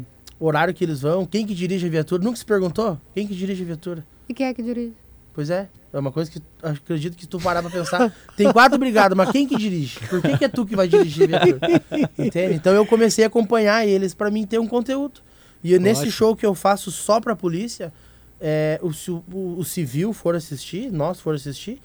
horário 0.45 0.73
que 0.73 0.83
eles 0.83 1.01
vão, 1.01 1.25
quem 1.25 1.45
que 1.45 1.53
dirige 1.53 1.85
a 1.85 1.89
viatura. 1.89 2.23
Nunca 2.23 2.37
se 2.37 2.45
perguntou? 2.45 2.99
Quem 3.13 3.27
que 3.27 3.35
dirige 3.35 3.63
a 3.63 3.65
viatura? 3.65 4.05
E 4.27 4.33
quem 4.33 4.47
é 4.47 4.53
que 4.53 4.61
dirige? 4.63 4.93
Pois 5.33 5.49
é, 5.49 5.69
é 5.93 5.99
uma 5.99 6.11
coisa 6.11 6.29
que 6.29 6.41
acredito 6.61 7.15
que 7.15 7.25
tu 7.25 7.39
parar 7.39 7.61
pra 7.61 7.71
pensar. 7.71 8.13
Tem 8.35 8.51
quatro 8.51 8.77
brigadas, 8.77 9.17
mas 9.17 9.31
quem 9.31 9.47
que 9.47 9.55
dirige? 9.55 9.97
Por 10.09 10.21
que, 10.21 10.37
que 10.37 10.45
é 10.45 10.49
tu 10.49 10.65
que 10.65 10.75
vai 10.75 10.87
dirigir 10.89 11.33
a 11.33 11.39
viatura? 11.45 11.81
Entende? 12.17 12.55
Então 12.55 12.73
eu 12.73 12.85
comecei 12.85 13.23
a 13.23 13.27
acompanhar 13.27 13.87
eles 13.87 14.13
pra 14.13 14.29
mim 14.29 14.45
ter 14.45 14.59
um 14.59 14.67
conteúdo. 14.67 15.21
E 15.63 15.77
nesse 15.79 16.11
show 16.11 16.35
que 16.35 16.45
eu 16.45 16.53
faço 16.55 16.91
só 16.91 17.21
pra 17.21 17.35
polícia, 17.35 17.93
é, 18.41 18.79
o, 18.81 18.91
se 18.91 19.09
o, 19.11 19.23
o 19.31 19.63
civil 19.63 20.11
for 20.11 20.35
assistir, 20.35 20.91
nós 20.91 21.19
for 21.21 21.35
assistir, 21.35 21.79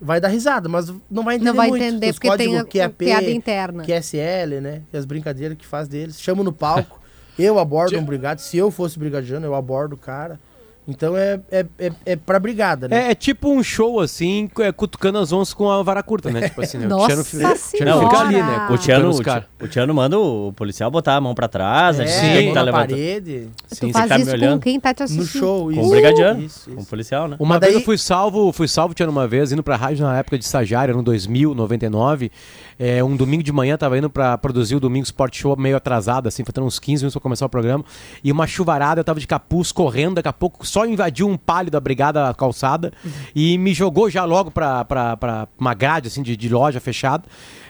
vai 0.00 0.20
dar 0.20 0.28
risada, 0.28 0.68
mas 0.68 0.92
não 1.10 1.22
vai 1.22 1.36
entender 1.36 1.50
Não 1.50 1.56
vai 1.56 1.68
muito 1.68 1.84
entender, 1.84 2.08
dos 2.08 2.18
porque 2.18 2.36
tem 2.36 2.58
a- 2.58 2.64
QAP, 2.64 2.94
piada 2.96 3.30
interna. 3.30 3.84
QSL, 3.84 4.60
né? 4.60 4.82
E 4.92 4.96
as 4.96 5.04
brincadeiras 5.04 5.56
que 5.56 5.64
faz 5.64 5.88
deles. 5.88 6.20
Chamo 6.20 6.42
no 6.44 6.52
palco, 6.52 7.00
eu 7.38 7.58
abordo 7.58 7.98
um 7.98 8.04
brigado. 8.04 8.40
Se 8.40 8.56
eu 8.56 8.70
fosse 8.70 8.98
brigadiano, 8.98 9.46
eu 9.46 9.54
abordo 9.54 9.94
o 9.94 9.98
cara. 9.98 10.38
Então 10.86 11.16
é, 11.16 11.40
é, 11.50 11.66
é, 11.78 11.92
é 12.04 12.16
pra 12.16 12.38
brigada, 12.38 12.86
né? 12.88 13.06
É, 13.08 13.10
é 13.12 13.14
tipo 13.14 13.48
um 13.50 13.62
show, 13.62 14.00
assim, 14.00 14.50
é, 14.58 14.70
cutucando 14.70 15.18
as 15.18 15.32
onças 15.32 15.54
com 15.54 15.70
a 15.70 15.82
vara 15.82 16.02
curta, 16.02 16.30
né? 16.30 16.42
Tipo 16.48 16.60
assim, 16.60 16.76
né? 16.76 16.86
Nossa 16.86 17.20
o 17.20 17.24
Tiano, 17.24 17.54
fica 18.02 18.18
ali, 18.20 18.34
né? 18.36 18.66
O 18.70 18.76
Tiano, 18.76 19.10
o, 19.10 19.64
o 19.64 19.68
Tiano 19.68 19.94
manda 19.94 20.18
o 20.18 20.52
policial 20.52 20.90
botar 20.90 21.16
a 21.16 21.20
mão 21.22 21.34
pra 21.34 21.48
trás, 21.48 21.98
É, 21.98 22.02
a 22.02 22.06
gente 22.06 22.14
Sim, 22.14 22.48
tá 22.48 22.54
na 22.56 22.62
levantando. 22.62 22.88
parede. 22.90 23.48
Tu 23.70 23.74
Sim, 23.76 23.92
faz 23.92 24.04
ficar 24.04 24.16
me 24.18 24.22
isso 24.22 24.30
com 24.30 24.36
olhando. 24.36 24.60
quem 24.60 24.78
tá 24.78 24.92
te 24.92 24.98
No 25.00 25.04
assistindo. 25.04 25.40
show, 25.40 25.72
isso. 25.72 25.80
Com 25.80 25.86
o 25.86 25.90
brigadiano, 25.90 26.40
Isso, 26.42 26.64
com 26.70 26.76
o 26.76 26.80
isso. 26.80 26.88
policial, 26.90 27.28
né? 27.28 27.36
Uma 27.38 27.54
Mas 27.54 27.60
vez 27.60 27.72
daí- 27.72 27.80
eu 27.80 27.84
fui 27.86 27.96
salvo, 27.96 28.52
fui 28.52 28.68
salvo, 28.68 28.92
Tiano, 28.94 29.10
uma 29.10 29.26
vez, 29.26 29.52
indo 29.52 29.62
pra 29.62 29.76
rádio 29.76 30.04
na 30.04 30.18
época 30.18 30.36
de 30.38 30.44
estagiário, 30.44 30.94
no 30.94 31.02
2000, 31.02 31.54
99. 31.54 32.30
É, 32.78 33.02
um 33.02 33.16
domingo 33.16 33.42
de 33.42 33.52
manhã, 33.52 33.76
tava 33.78 33.96
indo 33.96 34.10
pra 34.10 34.36
produzir 34.36 34.74
o 34.74 34.80
Domingo 34.80 35.04
Sport 35.04 35.34
Show 35.38 35.56
meio 35.56 35.76
atrasado, 35.76 36.26
assim, 36.26 36.44
faltando 36.44 36.66
uns 36.66 36.78
15 36.78 37.02
minutos 37.04 37.14
pra 37.14 37.20
começar 37.22 37.46
o 37.46 37.48
programa. 37.48 37.84
E 38.22 38.30
uma 38.30 38.46
chuvarada, 38.46 39.00
eu 39.00 39.04
tava 39.04 39.18
de 39.20 39.26
capuz, 39.26 39.70
correndo, 39.72 40.16
daqui 40.16 40.28
a 40.28 40.32
pouco 40.32 40.66
só 40.74 40.84
invadiu 40.84 41.28
um 41.28 41.36
palio 41.36 41.70
da 41.70 41.78
brigada 41.78 42.34
calçada 42.34 42.92
e 43.32 43.56
me 43.58 43.72
jogou 43.72 44.10
já 44.10 44.24
logo 44.24 44.50
pra, 44.50 44.84
pra, 44.84 45.16
pra 45.16 45.48
uma 45.56 45.72
grade, 45.72 46.08
assim, 46.08 46.20
de, 46.20 46.36
de 46.36 46.48
loja 46.48 46.80
fechada. 46.80 47.22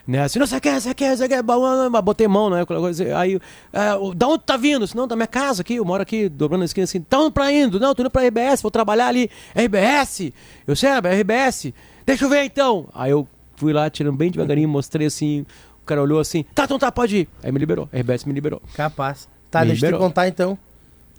Né, 0.07 0.23
assim, 0.23 0.39
não, 0.39 0.47
você 0.47 0.59
quer, 0.59 0.81
você 0.81 0.95
quer, 0.95 1.15
você 1.15 1.29
quer, 1.29 1.43
botei 1.43 2.27
mão, 2.27 2.49
né, 2.49 2.65
aí, 3.15 3.39
é, 3.73 4.15
da 4.17 4.29
onde 4.29 4.45
tá 4.45 4.57
vindo? 4.57 4.85
Assim, 4.85 4.97
não, 4.97 5.07
da 5.07 5.17
minha 5.17 5.27
casa 5.27 5.61
aqui, 5.61 5.75
eu 5.77 5.85
moro 5.85 6.03
aqui, 6.03 6.31
dobrando 6.31 6.63
a 6.63 6.65
esquina, 6.65 6.85
assim, 6.85 7.01
tá 7.03 7.19
onde 7.19 7.33
pra 7.33 7.53
indo? 7.53 7.79
Não, 7.79 7.95
tô 7.95 8.03
indo 8.03 8.11
pra 8.11 8.23
RBS, 8.23 8.63
vou 8.63 8.71
trabalhar 8.71 9.09
ali, 9.09 9.31
RBS? 9.55 10.33
Eu 10.67 10.75
sei, 10.75 10.89
é 10.89 10.99
RBS, 10.99 11.73
deixa 12.07 12.25
eu 12.25 12.31
ver 12.31 12.45
então. 12.45 12.87
Aí 12.95 13.11
eu 13.11 13.29
fui 13.57 13.73
lá, 13.73 13.89
tirando 13.91 14.17
bem 14.17 14.31
devagarinho, 14.31 14.69
mostrei 14.69 15.07
assim, 15.07 15.45
o 15.83 15.87
cara 15.87 16.03
olhou 16.03 16.21
assim, 16.21 16.43
tá, 16.55 16.65
então 16.65 16.79
tá, 16.79 16.91
pode 16.91 17.19
ir. 17.19 17.29
Aí 17.43 17.53
me 17.53 17.59
liberou, 17.59 17.87
a 17.93 17.99
RBS 17.99 18.25
me 18.25 18.33
liberou. 18.33 18.63
Capaz. 18.75 19.29
Tá, 19.51 19.61
Me 19.61 19.69
deixa 19.69 19.87
eu 19.87 19.93
te 19.93 19.99
contar 19.99 20.27
então. 20.27 20.59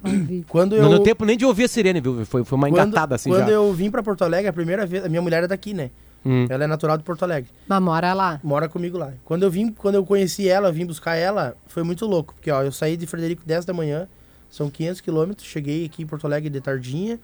Quando 0.50 0.76
eu, 0.76 0.84
Não 0.84 0.90
deu 0.90 1.00
tempo 1.00 1.26
nem 1.26 1.38
de 1.38 1.46
ouvir 1.46 1.64
a 1.64 1.68
sirene, 1.68 2.00
viu? 2.02 2.26
Foi, 2.26 2.44
foi 2.44 2.56
uma 2.58 2.70
quando, 2.70 2.88
engatada 2.90 3.16
assim 3.16 3.30
quando 3.30 3.48
já. 3.48 3.54
eu 3.54 3.72
vim 3.74 3.90
pra 3.90 4.04
Porto 4.04 4.24
Alegre, 4.24 4.48
a 4.50 4.54
primeira 4.54 4.86
vez, 4.86 5.04
a 5.06 5.10
minha 5.10 5.22
mulher 5.22 5.44
é 5.44 5.48
daqui, 5.48 5.74
né? 5.74 5.90
Hum. 6.26 6.48
Ela 6.50 6.64
é 6.64 6.68
natural 6.68 6.98
de 6.98 7.04
Porto 7.04 7.24
Alegre. 7.24 7.50
Mas 7.68 7.82
mora 7.82 8.14
lá. 8.14 8.40
Mora 8.44 8.68
comigo 8.68 8.98
lá. 8.98 9.14
Quando 9.24 9.44
eu 9.44 9.52
vim, 9.52 9.72
quando 9.72 9.96
eu 9.96 10.06
conheci 10.06 10.48
ela, 10.50 10.72
vim 10.72 10.86
buscar 10.86 11.16
ela, 11.16 11.56
foi 11.68 11.84
muito 11.84 12.06
louco, 12.06 12.34
porque 12.34 12.50
ó, 12.52 12.64
eu 12.64 12.72
saí 12.72 12.98
de 12.98 13.06
Frederico 13.06 13.44
10 13.46 13.64
da 13.66 13.74
manhã, 13.74 14.08
são 14.50 14.70
500 14.70 15.02
quilômetros, 15.02 15.48
cheguei 15.48 15.86
aqui 15.86 16.02
em 16.04 16.06
Porto 16.08 16.26
Alegre 16.26 16.50
de 16.50 16.60
tardinha, 16.62 17.20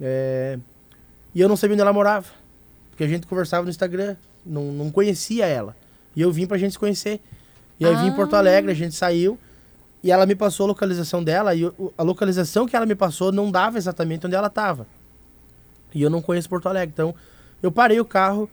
é, 0.00 0.58
e 1.34 1.40
eu 1.40 1.48
não 1.48 1.56
sabia 1.56 1.74
onde 1.74 1.82
ela 1.82 1.92
morava, 1.92 2.26
porque 2.90 3.04
a 3.04 3.08
gente 3.08 3.26
conversava 3.26 3.64
no 3.64 3.70
Instagram, 3.70 4.16
não, 4.44 4.64
não 4.72 4.90
conhecia 4.90 5.46
ela. 5.46 5.76
E 6.14 6.20
eu 6.20 6.32
vim 6.32 6.46
pra 6.46 6.56
gente 6.58 6.72
se 6.72 6.78
conhecer. 6.78 7.20
E 7.78 7.84
aí 7.84 7.92
eu 7.92 7.98
vim 7.98 8.06
em 8.06 8.12
Porto 8.12 8.34
Ah. 8.34 8.38
Alegre, 8.38 8.72
a 8.72 8.74
gente 8.74 8.94
saiu, 8.94 9.38
e 10.02 10.10
ela 10.10 10.26
me 10.26 10.34
passou 10.34 10.64
a 10.64 10.68
localização 10.68 11.22
dela, 11.22 11.54
e 11.54 11.70
a 11.96 12.02
localização 12.02 12.66
que 12.66 12.76
ela 12.76 12.86
me 12.86 12.94
passou 12.94 13.32
não 13.32 13.50
dava 13.50 13.78
exatamente 13.78 14.26
onde 14.26 14.36
ela 14.36 14.46
estava. 14.48 14.86
E 15.94 16.02
eu 16.02 16.10
não 16.10 16.22
conheço 16.22 16.48
Porto 16.48 16.68
Alegre, 16.68 16.92
então 16.92 17.14
eu 17.62 17.72
parei 17.72 17.98
o 17.98 18.04
carro 18.04 18.48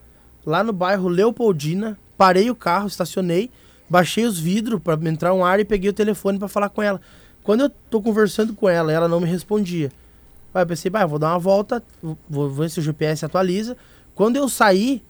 lá 0.45 0.63
no 0.63 0.73
bairro 0.73 1.07
Leopoldina, 1.07 1.97
parei 2.17 2.49
o 2.49 2.55
carro, 2.55 2.87
estacionei, 2.87 3.51
baixei 3.89 4.25
os 4.25 4.39
vidros 4.39 4.81
para 4.81 4.97
entrar 5.09 5.33
um 5.33 5.45
ar 5.45 5.59
e 5.59 5.65
peguei 5.65 5.89
o 5.89 5.93
telefone 5.93 6.39
para 6.39 6.47
falar 6.47 6.69
com 6.69 6.81
ela. 6.81 6.99
Quando 7.43 7.61
eu 7.61 7.69
tô 7.69 8.01
conversando 8.01 8.53
com 8.53 8.69
ela, 8.69 8.91
ela 8.91 9.07
não 9.07 9.19
me 9.19 9.27
respondia. 9.27 9.91
Aí 10.53 10.61
eu 10.61 10.67
pensei, 10.67 10.89
bah, 10.89 11.05
vou 11.05 11.19
dar 11.19 11.29
uma 11.31 11.39
volta, 11.39 11.83
vou 12.29 12.49
ver 12.49 12.69
se 12.69 12.79
o 12.79 12.81
GPS 12.81 13.25
atualiza. 13.25 13.75
Quando 14.15 14.37
eu 14.37 14.47
saí, 14.47 15.03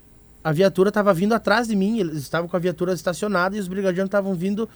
a 0.44 0.52
viatura 0.52 0.90
estava 0.90 1.14
vindo 1.14 1.34
atrás 1.34 1.68
de 1.68 1.76
mim, 1.76 2.00
eles 2.00 2.18
estavam 2.18 2.48
com 2.48 2.56
a 2.56 2.60
viatura 2.60 2.94
estacionada 2.94 3.56
e 3.56 3.60
os 3.60 3.68
brigadianos 3.68 4.08
estavam 4.08 4.34
vindo 4.34 4.68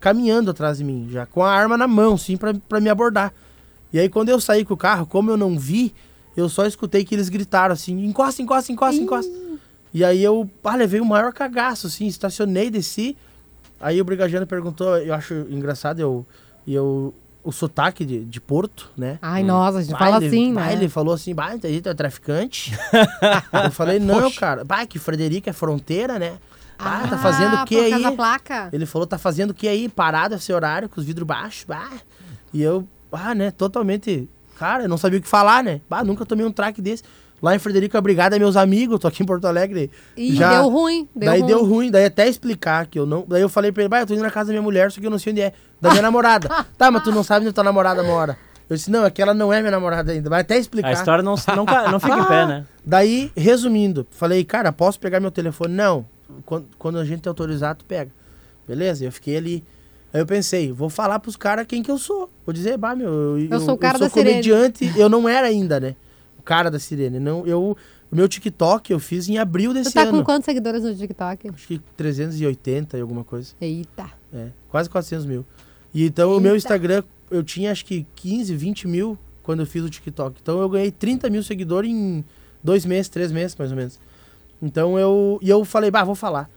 caminhando 0.00 0.50
atrás 0.50 0.78
de 0.78 0.84
mim, 0.84 1.08
já 1.10 1.26
com 1.26 1.42
a 1.42 1.50
arma 1.50 1.76
na 1.76 1.86
mão, 1.86 2.16
sim, 2.16 2.36
para 2.36 2.80
me 2.80 2.88
abordar. 2.88 3.32
E 3.92 3.98
aí 3.98 4.08
quando 4.08 4.28
eu 4.28 4.40
saí 4.40 4.64
com 4.64 4.74
o 4.74 4.76
carro, 4.76 5.06
como 5.06 5.30
eu 5.30 5.36
não 5.36 5.58
vi, 5.58 5.94
eu 6.36 6.48
só 6.48 6.66
escutei 6.66 7.04
que 7.04 7.14
eles 7.14 7.28
gritaram 7.28 7.72
assim, 7.72 8.04
encosta, 8.04 8.42
encosta, 8.42 8.70
encosta, 8.70 9.00
encosta. 9.00 9.32
E 9.92 10.04
aí 10.04 10.22
eu 10.22 10.48
ah, 10.62 10.76
levei 10.76 11.00
o 11.00 11.04
maior 11.06 11.32
cagaço, 11.32 11.86
assim, 11.86 12.06
estacionei, 12.06 12.70
desci. 12.70 13.16
Aí 13.80 14.00
o 14.00 14.04
brigadiano 14.04 14.46
perguntou, 14.46 14.98
eu 14.98 15.14
acho 15.14 15.32
engraçado, 15.48 16.00
eu, 16.00 16.26
e 16.66 16.74
eu, 16.74 17.14
o 17.42 17.52
sotaque 17.52 18.04
de, 18.04 18.24
de 18.24 18.40
Porto, 18.40 18.90
né? 18.96 19.18
Ai, 19.22 19.42
nossa, 19.42 19.78
a 19.78 19.82
gente 19.82 19.96
fala 19.96 20.16
ele- 20.18 20.26
assim, 20.26 20.52
né? 20.52 20.72
Ele 20.72 20.88
falou 20.88 21.14
assim, 21.14 21.34
bah, 21.34 21.54
entendi, 21.54 21.80
tu 21.80 21.88
é 21.88 21.94
traficante? 21.94 22.76
eu 23.64 23.70
falei, 23.70 23.98
não, 23.98 24.30
cara, 24.32 24.64
bah, 24.64 24.84
que 24.84 24.98
Frederico 24.98 25.48
é 25.48 25.52
fronteira, 25.52 26.18
né? 26.18 26.36
Ah, 26.78 27.06
tá 27.08 27.18
fazendo 27.18 27.56
o 27.56 27.64
que 27.64 27.76
aí? 27.78 28.02
da 28.02 28.12
placa. 28.12 28.68
Ele 28.72 28.86
falou, 28.86 29.06
tá 29.06 29.18
fazendo 29.18 29.50
o 29.50 29.54
que 29.54 29.66
aí? 29.68 29.88
Parado 29.88 30.34
esse 30.34 30.52
horário, 30.52 30.88
com 30.88 31.00
os 31.00 31.06
vidros 31.06 31.26
baixos. 31.26 31.64
Bah. 31.64 31.90
E 32.52 32.62
eu, 32.62 32.86
ah, 33.12 33.34
né, 33.34 33.50
totalmente... 33.50 34.28
Cara, 34.58 34.84
eu 34.84 34.88
não 34.88 34.96
sabia 34.96 35.18
o 35.18 35.22
que 35.22 35.28
falar, 35.28 35.62
né? 35.62 35.80
Bah, 35.88 36.02
nunca 36.02 36.24
tomei 36.24 36.44
um 36.44 36.52
traque 36.52 36.80
desse. 36.80 37.02
Lá 37.42 37.54
em 37.54 37.58
Frederico 37.58 38.00
Brigada, 38.00 38.38
meus 38.38 38.56
amigos, 38.56 38.98
tô 38.98 39.06
aqui 39.06 39.22
em 39.22 39.26
Porto 39.26 39.46
Alegre. 39.46 39.90
E 40.16 40.32
deu 40.32 40.68
ruim, 40.68 41.06
deu 41.14 41.30
daí 41.30 41.40
ruim. 41.40 41.46
deu 41.46 41.64
ruim, 41.64 41.90
daí 41.90 42.06
até 42.06 42.26
explicar 42.26 42.86
que 42.86 42.98
eu 42.98 43.04
não. 43.04 43.24
Daí 43.28 43.42
eu 43.42 43.48
falei 43.48 43.70
pra 43.70 43.82
ele, 43.82 43.88
bah, 43.88 44.00
eu 44.00 44.06
tô 44.06 44.14
indo 44.14 44.22
na 44.22 44.30
casa 44.30 44.46
da 44.46 44.52
minha 44.52 44.62
mulher, 44.62 44.90
só 44.90 45.00
que 45.00 45.06
eu 45.06 45.10
não 45.10 45.18
sei 45.18 45.32
onde 45.32 45.42
é. 45.42 45.52
Da 45.80 45.90
minha 45.90 46.00
namorada. 46.02 46.48
Tá, 46.78 46.90
mas 46.90 47.02
tu 47.02 47.12
não 47.12 47.22
sabe 47.22 47.44
onde 47.44 47.52
tua 47.52 47.62
namorada 47.64 48.02
mora. 48.02 48.38
Eu 48.68 48.76
disse, 48.76 48.90
não, 48.90 49.04
é 49.04 49.10
que 49.10 49.20
ela 49.20 49.34
não 49.34 49.52
é 49.52 49.60
minha 49.60 49.70
namorada 49.70 50.12
ainda. 50.12 50.30
Vai 50.30 50.40
até 50.40 50.56
explicar. 50.56 50.88
A 50.88 50.92
história 50.92 51.22
não, 51.22 51.34
não, 51.54 51.92
não 51.92 52.00
fica 52.00 52.18
em 52.18 52.24
pé, 52.24 52.46
né? 52.46 52.64
Daí, 52.84 53.30
resumindo, 53.36 54.06
falei, 54.10 54.42
cara, 54.42 54.72
posso 54.72 54.98
pegar 54.98 55.20
meu 55.20 55.30
telefone? 55.30 55.74
Não. 55.74 56.06
Quando, 56.44 56.66
quando 56.78 56.98
a 56.98 57.04
gente 57.04 57.22
te 57.22 57.28
autorizar, 57.28 57.74
tu 57.74 57.84
pega. 57.84 58.10
Beleza? 58.66 59.04
Eu 59.04 59.12
fiquei 59.12 59.36
ali. 59.36 59.64
Aí 60.12 60.20
eu 60.20 60.26
pensei, 60.26 60.72
vou 60.72 60.88
falar 60.88 61.18
pros 61.18 61.36
caras 61.36 61.66
quem 61.66 61.82
que 61.82 61.90
eu 61.90 61.98
sou. 61.98 62.30
Vou 62.44 62.52
dizer, 62.52 62.76
bah, 62.78 62.94
meu, 62.94 63.38
eu, 63.38 63.48
Eu 63.50 63.60
sou 63.60 63.74
o 63.74 63.78
cara 63.78 63.96
eu 63.96 63.98
sou 63.98 64.08
da 64.08 64.12
sirene. 64.14 64.30
comediante. 64.42 64.92
Eu 64.98 65.08
não 65.08 65.28
era 65.28 65.46
ainda, 65.46 65.78
né? 65.78 65.94
O 66.38 66.42
cara 66.42 66.70
da 66.70 66.78
sirene. 66.78 67.18
Não, 67.20 67.46
eu, 67.46 67.76
o 68.10 68.16
meu 68.16 68.28
TikTok 68.28 68.92
eu 68.92 68.98
fiz 68.98 69.28
em 69.28 69.38
abril 69.38 69.74
desse 69.74 69.90
Tu 69.90 69.94
tá 69.94 70.02
ano. 70.02 70.18
com 70.18 70.24
quantos 70.24 70.44
seguidores 70.46 70.82
no 70.82 70.94
TikTok? 70.94 71.48
Acho 71.50 71.66
que 71.68 71.80
380 71.96 72.96
e 72.96 73.00
alguma 73.00 73.24
coisa. 73.24 73.52
Eita. 73.60 74.06
É, 74.32 74.48
quase 74.68 74.88
400 74.90 75.26
mil. 75.26 75.44
E 75.92 76.04
então 76.06 76.36
o 76.36 76.40
meu 76.40 76.56
Instagram, 76.56 77.02
eu 77.30 77.42
tinha 77.42 77.70
acho 77.72 77.84
que 77.84 78.06
15, 78.16 78.54
20 78.54 78.88
mil 78.88 79.18
quando 79.42 79.60
eu 79.60 79.66
fiz 79.66 79.82
o 79.84 79.90
TikTok. 79.90 80.38
Então 80.42 80.60
eu 80.60 80.68
ganhei 80.68 80.90
30 80.90 81.28
mil 81.30 81.42
seguidores 81.42 81.90
em 81.90 82.24
dois 82.62 82.84
meses, 82.84 83.08
três 83.08 83.30
meses, 83.32 83.56
mais 83.56 83.70
ou 83.70 83.76
menos. 83.76 83.98
Então 84.60 84.98
eu. 84.98 85.38
E 85.42 85.48
eu 85.50 85.64
falei, 85.64 85.90
bah, 85.90 86.04
vou 86.04 86.14
falar. 86.14 86.48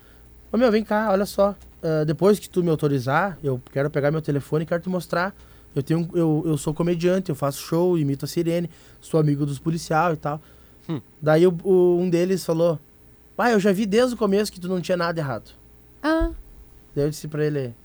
Ô 0.52 0.58
meu, 0.58 0.72
vem 0.72 0.84
cá, 0.84 1.10
olha 1.12 1.26
só. 1.26 1.56
ah, 1.84 2.04
depois 2.06 2.40
que 2.40 2.50
tu 2.50 2.64
me 2.64 2.70
autorizar, 2.70 3.38
eu 3.44 3.62
quero 3.72 3.90
pegar 3.90 4.12
meu 4.12 4.22
telefone 4.22 4.64
e 4.64 4.66
quero 4.66 4.82
te 4.82 4.90
mostrar. 4.90 5.36
Eu 5.76 5.84
tenho. 5.84 6.10
Eu, 6.14 6.44
eu 6.46 6.58
sou 6.58 6.74
comediante, 6.74 7.30
eu 7.30 7.36
faço 7.36 7.60
show, 7.62 7.98
imito 7.98 8.26
a 8.26 8.28
sirene, 8.28 8.70
sou 9.00 9.20
amigo 9.20 9.46
dos 9.46 9.60
policiais 9.60 10.16
e 10.16 10.18
tal. 10.18 10.42
Daí 11.22 11.46
o- 11.46 11.56
o- 11.64 12.00
um 12.00 12.10
deles 12.10 12.44
falou, 12.44 12.80
pai, 13.38 13.54
eu 13.54 13.60
já 13.60 13.72
vi 13.72 13.86
desde 13.86 14.16
o 14.16 14.18
começo 14.18 14.52
que 14.52 14.60
tu 14.60 14.68
não 14.68 14.82
tinha 14.82 14.98
nada 14.98 15.20
errado. 15.20 15.52
Ah. 16.02 16.32
Daí 16.96 17.06
eu 17.06 17.10
disse 17.12 17.28
pra 17.28 17.46
ele. 17.46 17.76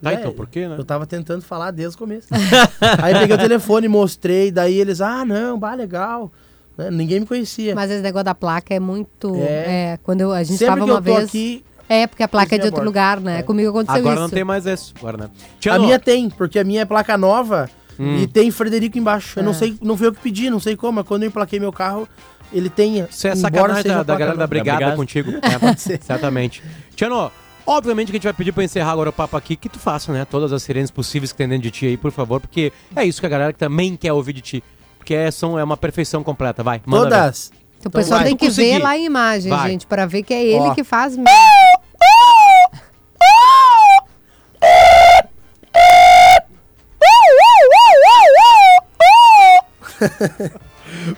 Tá, 0.00 0.12
"É, 0.12 0.14
então 0.14 0.32
por 0.32 0.46
quê, 0.46 0.66
né?" 0.66 0.76
Eu 0.78 0.84
tava 0.84 1.06
tentando 1.06 1.42
falar 1.42 1.70
desde 1.70 1.96
o 1.96 1.98
começo. 1.98 2.28
Aí 3.02 3.12
peguei 3.18 3.36
o 3.36 3.38
telefone, 3.38 3.88
mostrei, 3.88 4.50
daí 4.50 4.74
eles, 4.78 5.00
ah, 5.02 5.24
não, 5.24 5.58
bah, 5.58 5.74
legal. 5.74 6.32
Né, 6.78 6.90
Ninguém 6.90 7.20
me 7.20 7.26
conhecia. 7.26 7.74
Mas 7.74 7.90
esse 7.90 8.02
negócio 8.02 8.24
da 8.24 8.34
placa 8.34 8.72
é 8.72 8.78
muito. 8.80 9.34
É. 9.36 9.92
É, 9.92 9.98
quando 10.02 10.20
eu- 10.22 10.32
a 10.32 10.42
gente 10.44 10.58
Sempre 10.58 10.74
tava 10.76 10.84
que 10.86 10.90
uma 10.92 11.00
vez. 11.00 11.24
aqui, 11.24 11.64
é, 11.88 12.06
porque 12.06 12.22
a 12.22 12.28
placa 12.28 12.54
é 12.54 12.58
de 12.58 12.66
outro 12.66 12.84
lugar, 12.84 13.20
né? 13.20 13.42
Comigo 13.42 13.70
aconteceu 13.70 13.98
Agora 14.00 14.14
isso. 14.14 14.22
não 14.22 14.30
tem 14.30 14.44
mais 14.44 14.64
isso. 14.64 14.94
Agora, 14.98 15.16
né? 15.16 15.30
A 15.70 15.78
minha 15.78 15.98
tem, 15.98 16.30
porque 16.30 16.58
a 16.58 16.64
minha 16.64 16.82
é 16.82 16.84
placa 16.84 17.18
nova 17.18 17.68
Hum. 17.98 18.18
e 18.18 18.26
tem 18.28 18.50
Frederico 18.50 18.96
embaixo. 18.96 19.40
Eu 19.40 19.42
não 19.42 19.50
É. 19.50 19.54
sei, 19.54 19.76
não 19.82 19.96
foi 19.96 20.06
eu 20.06 20.12
que 20.12 20.20
pedi, 20.20 20.48
não 20.48 20.60
sei 20.60 20.76
como, 20.76 20.92
mas 20.94 21.06
quando 21.06 21.24
eu 21.24 21.28
emplaquei 21.28 21.58
meu 21.58 21.72
carro, 21.72 22.08
ele 22.52 22.70
tem. 22.70 23.00
Isso 23.10 23.26
é 23.26 23.34
sacanagem 23.34 23.84
da, 23.90 24.02
da 24.04 24.16
galera 24.16 24.36
da 24.38 24.46
brigada 24.46 24.94
contigo. 24.94 25.32
É, 25.42 25.58
Pode 25.58 25.80
ser. 25.80 26.00
Certamente. 26.02 26.62
Tiano, 26.94 27.30
obviamente 27.66 28.06
que 28.06 28.12
a 28.12 28.18
gente 28.18 28.24
vai 28.24 28.32
pedir 28.32 28.52
pra 28.52 28.62
encerrar 28.62 28.92
agora 28.92 29.10
o 29.10 29.12
papo 29.12 29.36
aqui, 29.36 29.56
que 29.56 29.68
tu 29.68 29.78
faça, 29.80 30.12
né? 30.12 30.24
Todas 30.24 30.52
as 30.52 30.62
sirenes 30.62 30.90
possíveis 30.92 31.32
que 31.32 31.38
tem 31.38 31.48
dentro 31.48 31.64
de 31.64 31.70
ti 31.72 31.86
aí, 31.86 31.96
por 31.96 32.12
favor, 32.12 32.40
porque 32.40 32.72
é 32.94 33.04
isso 33.04 33.20
que 33.20 33.26
a 33.26 33.28
galera 33.30 33.52
também 33.52 33.96
quer 33.96 34.12
ouvir 34.12 34.32
de 34.34 34.40
ti. 34.42 34.64
Porque 35.08 35.14
é, 35.14 35.30
são, 35.30 35.58
é 35.58 35.64
uma 35.64 35.78
perfeição 35.78 36.22
completa. 36.22 36.62
Vai, 36.62 36.82
manda 36.84 37.08
ver. 37.08 37.14
Todas. 37.14 37.50
Então, 37.78 37.88
o 37.88 37.90
pessoal 37.90 38.20
vai. 38.20 38.28
tem 38.28 38.36
que 38.36 38.50
ver 38.50 38.78
lá 38.78 38.90
a 38.90 38.98
imagem, 38.98 39.50
Vai. 39.50 39.70
gente, 39.70 39.86
pra 39.86 40.04
ver 40.04 40.22
que 40.22 40.34
é 40.34 40.44
ele 40.44 40.58
Ó. 40.58 40.74
que 40.74 40.84
faz 40.84 41.16
mesmo. 41.16 41.30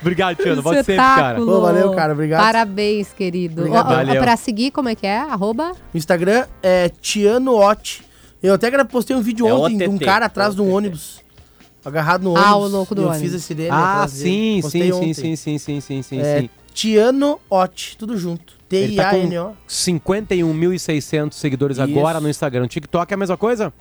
Obrigado, 0.00 0.36
Tiano. 0.36 0.62
Volte 0.62 0.84
sempre, 0.84 0.94
cara. 0.96 1.20
Espetáculo. 1.20 1.52
Pô, 1.52 1.60
valeu, 1.60 1.92
cara, 1.92 2.12
obrigado. 2.12 2.40
Parabéns, 2.40 3.12
querido. 3.12 3.62
Obrigado. 3.62 3.88
Valeu. 3.88 4.22
pra 4.22 4.36
seguir, 4.36 4.70
como 4.70 4.88
é 4.88 4.94
que 4.94 5.08
é? 5.08 5.18
Arroba? 5.18 5.72
O 5.92 5.98
Instagram 5.98 6.46
é 6.62 6.90
Tiano. 7.00 7.58
Eu 8.40 8.54
até 8.54 8.84
postei 8.84 9.16
um 9.16 9.20
vídeo 9.20 9.48
É 9.48 9.52
ontem 9.52 9.78
de 9.78 9.88
um 9.88 9.96
OTT. 9.96 10.04
cara 10.04 10.26
atrás 10.26 10.54
de 10.54 10.62
um 10.62 10.72
ônibus. 10.72 11.20
Agarrado 11.84 12.22
no 12.22 12.30
ônibus. 12.32 12.48
Ah, 12.48 12.56
o 12.56 12.66
louco 12.68 12.94
do 12.94 13.02
e 13.02 13.04
eu 13.04 13.08
ônibus. 13.08 13.22
fiz 13.26 13.34
a 13.34 13.38
sirene 13.38 13.70
Ah, 13.70 14.06
dele. 14.06 14.18
sim, 14.18 14.62
sim, 14.68 14.92
ontem. 14.92 15.14
sim, 15.14 15.36
sim, 15.36 15.58
sim, 15.58 15.80
sim, 15.80 16.02
sim, 16.02 16.20
É, 16.20 16.40
sim. 16.42 16.50
Tiano 16.74 17.40
Ot, 17.48 17.96
tudo 17.98 18.16
junto. 18.16 18.52
Tá 18.54 18.58
T-I-A-N-O. 18.68 19.44
com 19.46 19.54
51.600 19.68 21.32
seguidores 21.34 21.78
agora 21.78 22.18
Isso. 22.18 22.22
no 22.22 22.28
Instagram. 22.30 22.68
TikTok 22.68 23.12
é 23.12 23.14
a 23.14 23.16
mesma 23.16 23.36
coisa? 23.36 23.72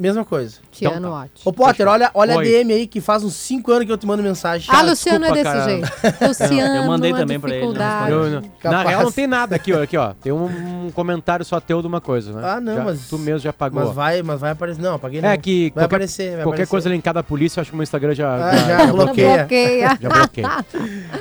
Mesma 0.00 0.24
coisa. 0.24 0.56
Tiano 0.72 0.96
Então 0.96 1.10
tá. 1.12 1.22
Ott. 1.24 1.30
Ô, 1.44 1.52
Potter, 1.52 1.86
olha, 1.86 2.10
olha 2.14 2.38
a. 2.38 2.42
DM 2.42 2.72
aí 2.72 2.86
que 2.86 3.00
faz 3.02 3.22
uns 3.22 3.34
5 3.34 3.70
anos 3.70 3.84
que 3.84 3.92
eu 3.92 3.98
te 3.98 4.06
mando 4.06 4.22
mensagem. 4.22 4.66
Ah, 4.72 4.80
Luciano 4.80 5.26
é 5.26 5.30
desse 5.32 5.44
cara. 5.44 5.64
jeito. 5.64 5.88
Luciano, 6.26 6.76
Eu 6.76 6.84
mandei 6.86 7.12
também 7.12 7.38
pra 7.38 7.54
ele, 7.54 7.66
não. 7.74 8.08
Eu- 8.08 8.30
na 8.40 8.42
Capaz. 8.60 8.88
real 8.88 9.02
não 9.02 9.12
tem 9.12 9.26
nada 9.26 9.54
aqui, 9.56 9.72
ó, 9.74 9.82
aqui, 9.82 9.96
ó. 9.98 10.14
Tem 10.14 10.32
um, 10.32 10.86
um 10.86 10.90
comentário 10.90 11.44
só 11.44 11.60
teu 11.60 11.82
de 11.82 11.86
uma 11.86 12.00
coisa, 12.00 12.32
né? 12.32 12.40
Ah, 12.42 12.60
não, 12.60 12.76
Já- 12.76 12.84
mas- 12.84 13.08
Tu 13.08 13.18
mesmo 13.18 13.40
já 13.40 13.52
pagou. 13.52 13.84
Mas 13.84 13.94
vai, 13.94 14.22
mas 14.22 14.40
vai 14.40 14.52
aparecer. 14.52 14.80
Não, 14.80 14.94
apaguei 14.94 15.20
não. 15.20 15.28
É 15.28 15.36
que 15.36 15.64
vai 15.74 15.84
qualquer, 15.84 15.84
aparecer, 15.96 16.22
vai 16.22 16.36
qualquer 16.38 16.48
aparecer. 16.48 16.70
coisa 16.70 16.88
linkada 16.88 17.20
à 17.20 17.22
polícia, 17.22 17.58
eu 17.58 17.62
acho 17.62 17.70
que 17.70 17.74
o 17.74 17.76
meu 17.76 17.82
Instagram 17.84 18.14
já, 18.14 18.34
Ah, 18.34 18.56
já 18.56 18.86
bloqueia. 18.86 19.36
Bloqueia. 19.38 19.98
Já 20.00 20.08
bloqueei. 20.08 20.46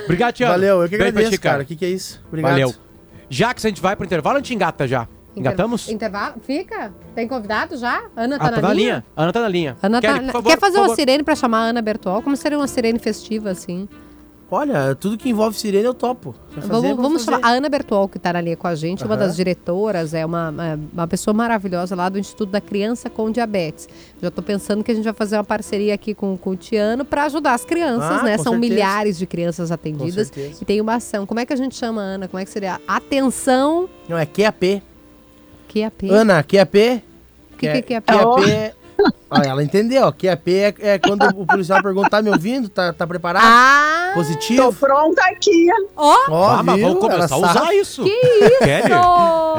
Obrigado, 0.05 0.33
Tiago. 0.33 0.53
Valeu, 0.53 0.81
eu 0.83 0.89
que 0.89 0.95
agradeço, 0.95 1.31
ti, 1.31 1.37
cara. 1.37 1.63
O 1.63 1.65
que, 1.65 1.75
que 1.75 1.85
é 1.85 1.89
isso? 1.89 2.21
Obrigado. 2.27 2.51
Valeu. 2.51 2.73
Já 3.29 3.53
que 3.53 3.65
a 3.65 3.69
gente 3.69 3.81
vai 3.81 3.95
pro 3.95 4.05
intervalo, 4.05 4.37
a 4.37 4.39
gente 4.39 4.53
engata 4.53 4.87
já. 4.87 5.07
Engatamos? 5.39 5.89
Intervalo? 5.89 6.35
Fica? 6.41 6.93
Tem 7.15 7.27
convidado 7.27 7.77
já? 7.77 8.03
Ana 8.15 8.37
tá 8.37 8.45
Ah, 8.47 8.51
na 8.51 8.55
tá 8.57 8.61
na 8.61 8.73
linha? 8.73 8.83
linha? 8.85 9.05
Ana 9.15 9.33
tá 9.33 9.41
na 9.41 9.47
linha. 9.47 9.77
Ana 9.81 10.01
Kelly, 10.01 10.13
tá... 10.19 10.23
por 10.25 10.31
favor, 10.33 10.49
Quer 10.49 10.59
fazer 10.59 10.73
por 10.73 10.79
uma 10.81 10.87
favor. 10.87 10.95
sirene 10.95 11.23
pra 11.23 11.35
chamar 11.35 11.59
a 11.59 11.63
Ana 11.69 11.81
Bertol? 11.81 12.21
Como 12.21 12.35
seria 12.35 12.57
uma 12.57 12.67
sirene 12.67 12.99
festiva, 12.99 13.49
assim? 13.51 13.87
Olha, 14.51 14.95
tudo 14.95 15.15
que 15.15 15.29
envolve 15.29 15.55
sirene 15.55 15.83
eu 15.85 15.93
topo. 15.93 16.33
Fazer, 16.55 16.67
vamos 16.67 16.95
vamos 16.95 17.23
fazer. 17.25 17.37
chamar 17.37 17.47
a 17.47 17.51
Ana 17.57 17.69
Bertol, 17.69 18.09
que 18.09 18.17
está 18.17 18.33
na 18.33 18.41
linha 18.41 18.57
com 18.57 18.65
a 18.65 18.73
gente, 18.73 19.03
uma 19.05 19.13
Aham. 19.13 19.27
das 19.27 19.35
diretoras, 19.35 20.11
é 20.15 20.25
uma, 20.25 20.49
uma, 20.49 20.79
uma 20.91 21.07
pessoa 21.07 21.35
maravilhosa 21.35 21.95
lá 21.95 22.09
do 22.09 22.17
Instituto 22.17 22.49
da 22.49 22.59
Criança 22.59 23.11
com 23.11 23.29
Diabetes. 23.31 23.87
Já 24.19 24.29
estou 24.29 24.43
pensando 24.43 24.83
que 24.83 24.91
a 24.91 24.95
gente 24.95 25.03
vai 25.03 25.13
fazer 25.13 25.35
uma 25.37 25.43
parceria 25.43 25.93
aqui 25.93 26.15
com, 26.15 26.35
com 26.35 26.49
o 26.49 26.55
Tiano 26.55 27.05
para 27.05 27.25
ajudar 27.25 27.53
as 27.53 27.63
crianças, 27.63 28.21
Ah, 28.21 28.23
né? 28.23 28.37
São 28.37 28.53
certeza. 28.53 28.57
milhares 28.73 29.19
de 29.19 29.27
crianças 29.27 29.71
atendidas 29.71 30.31
e 30.59 30.65
tem 30.65 30.81
uma 30.81 30.95
ação. 30.95 31.27
Como 31.27 31.39
é 31.39 31.45
que 31.45 31.53
a 31.53 31.55
gente 31.55 31.75
chama 31.75 32.01
a 32.01 32.05
Ana? 32.05 32.27
Como 32.27 32.41
é 32.41 32.43
que 32.43 32.49
seria? 32.49 32.81
Atenção, 32.87 33.87
Não, 34.07 34.17
é 34.17 34.25
QAP. 34.25 34.81
QAP. 35.73 36.09
Ana, 36.09 36.43
QAP. 36.43 37.03
O 37.53 37.57
que, 37.57 37.81
que 37.81 37.93
é 37.93 38.01
QAP? 38.01 38.05
QAP 38.05 38.49
é... 38.49 38.73
Ah, 39.31 39.41
ela 39.45 39.63
entendeu. 39.63 40.11
QAP 40.11 40.47
é, 40.49 40.73
é 40.79 40.99
quando 40.99 41.23
o 41.23 41.45
policial 41.45 41.81
pergunta, 41.81 42.09
tá 42.09 42.21
me 42.21 42.29
ouvindo? 42.29 42.67
Tá, 42.67 42.91
tá 42.91 43.07
preparado? 43.07 43.43
Ah! 43.45 44.11
Positivo? 44.13 44.61
Tô 44.63 44.73
pronta 44.73 45.21
aqui. 45.23 45.67
Ó! 45.95 46.15
Ó, 46.29 46.49
Ah, 46.49 46.63
mas 46.63 46.81
vamos 46.81 46.99
começar 46.99 47.35
a 47.35 47.37
usar 47.37 47.53
sabe. 47.53 47.75
isso. 47.75 48.03
Que 48.03 48.09
isso! 48.11 48.59
Kelly, 48.59 48.91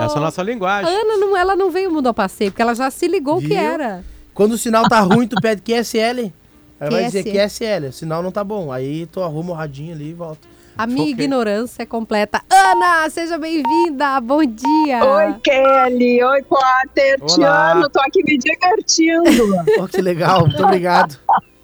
essa 0.04 0.14
é 0.14 0.18
a 0.18 0.20
nossa 0.20 0.42
linguagem. 0.42 0.92
Ana, 0.92 1.16
não, 1.16 1.34
ela 1.36 1.56
não 1.56 1.70
veio 1.70 1.90
mudar 1.90 2.10
o 2.10 2.14
passeio, 2.14 2.50
porque 2.50 2.60
ela 2.60 2.74
já 2.74 2.90
se 2.90 3.06
ligou 3.08 3.38
o 3.38 3.40
que 3.40 3.54
era. 3.54 4.04
Quando 4.34 4.52
o 4.52 4.58
sinal 4.58 4.86
tá 4.88 5.00
ruim, 5.00 5.26
tu 5.26 5.40
pede 5.40 5.62
QSL. 5.62 6.32
Ela 6.78 6.90
vai 6.90 7.04
dizer 7.04 7.24
QSL. 7.24 7.38
QSL, 7.38 7.86
o 7.88 7.92
sinal 7.92 8.22
não 8.22 8.30
tá 8.32 8.42
bom. 8.44 8.70
Aí 8.72 9.06
tu 9.06 9.22
arruma 9.22 9.52
o 9.52 9.54
radinho 9.54 9.94
ali 9.94 10.10
e 10.10 10.14
volta. 10.14 10.46
A 10.80 10.86
minha 10.86 11.02
Ok. 11.02 11.10
ignorância 11.12 11.82
é 11.82 11.84
completa. 11.86 12.40
Ana, 12.48 13.10
seja 13.10 13.36
bem-vinda. 13.36 14.18
Bom 14.18 14.42
dia. 14.42 15.04
Oi, 15.04 15.34
Kelly. 15.44 16.24
Oi, 16.24 16.42
Potter. 16.44 17.20
Te 17.20 17.34
Olá. 17.38 17.72
amo. 17.72 17.90
Tô 17.90 18.00
aqui 18.00 18.22
me 18.24 18.38
divertindo. 18.38 19.54
Ó, 19.78 19.86
que 19.86 20.00
legal, 20.00 20.46
muito 20.46 20.62
obrigado. 20.64 21.18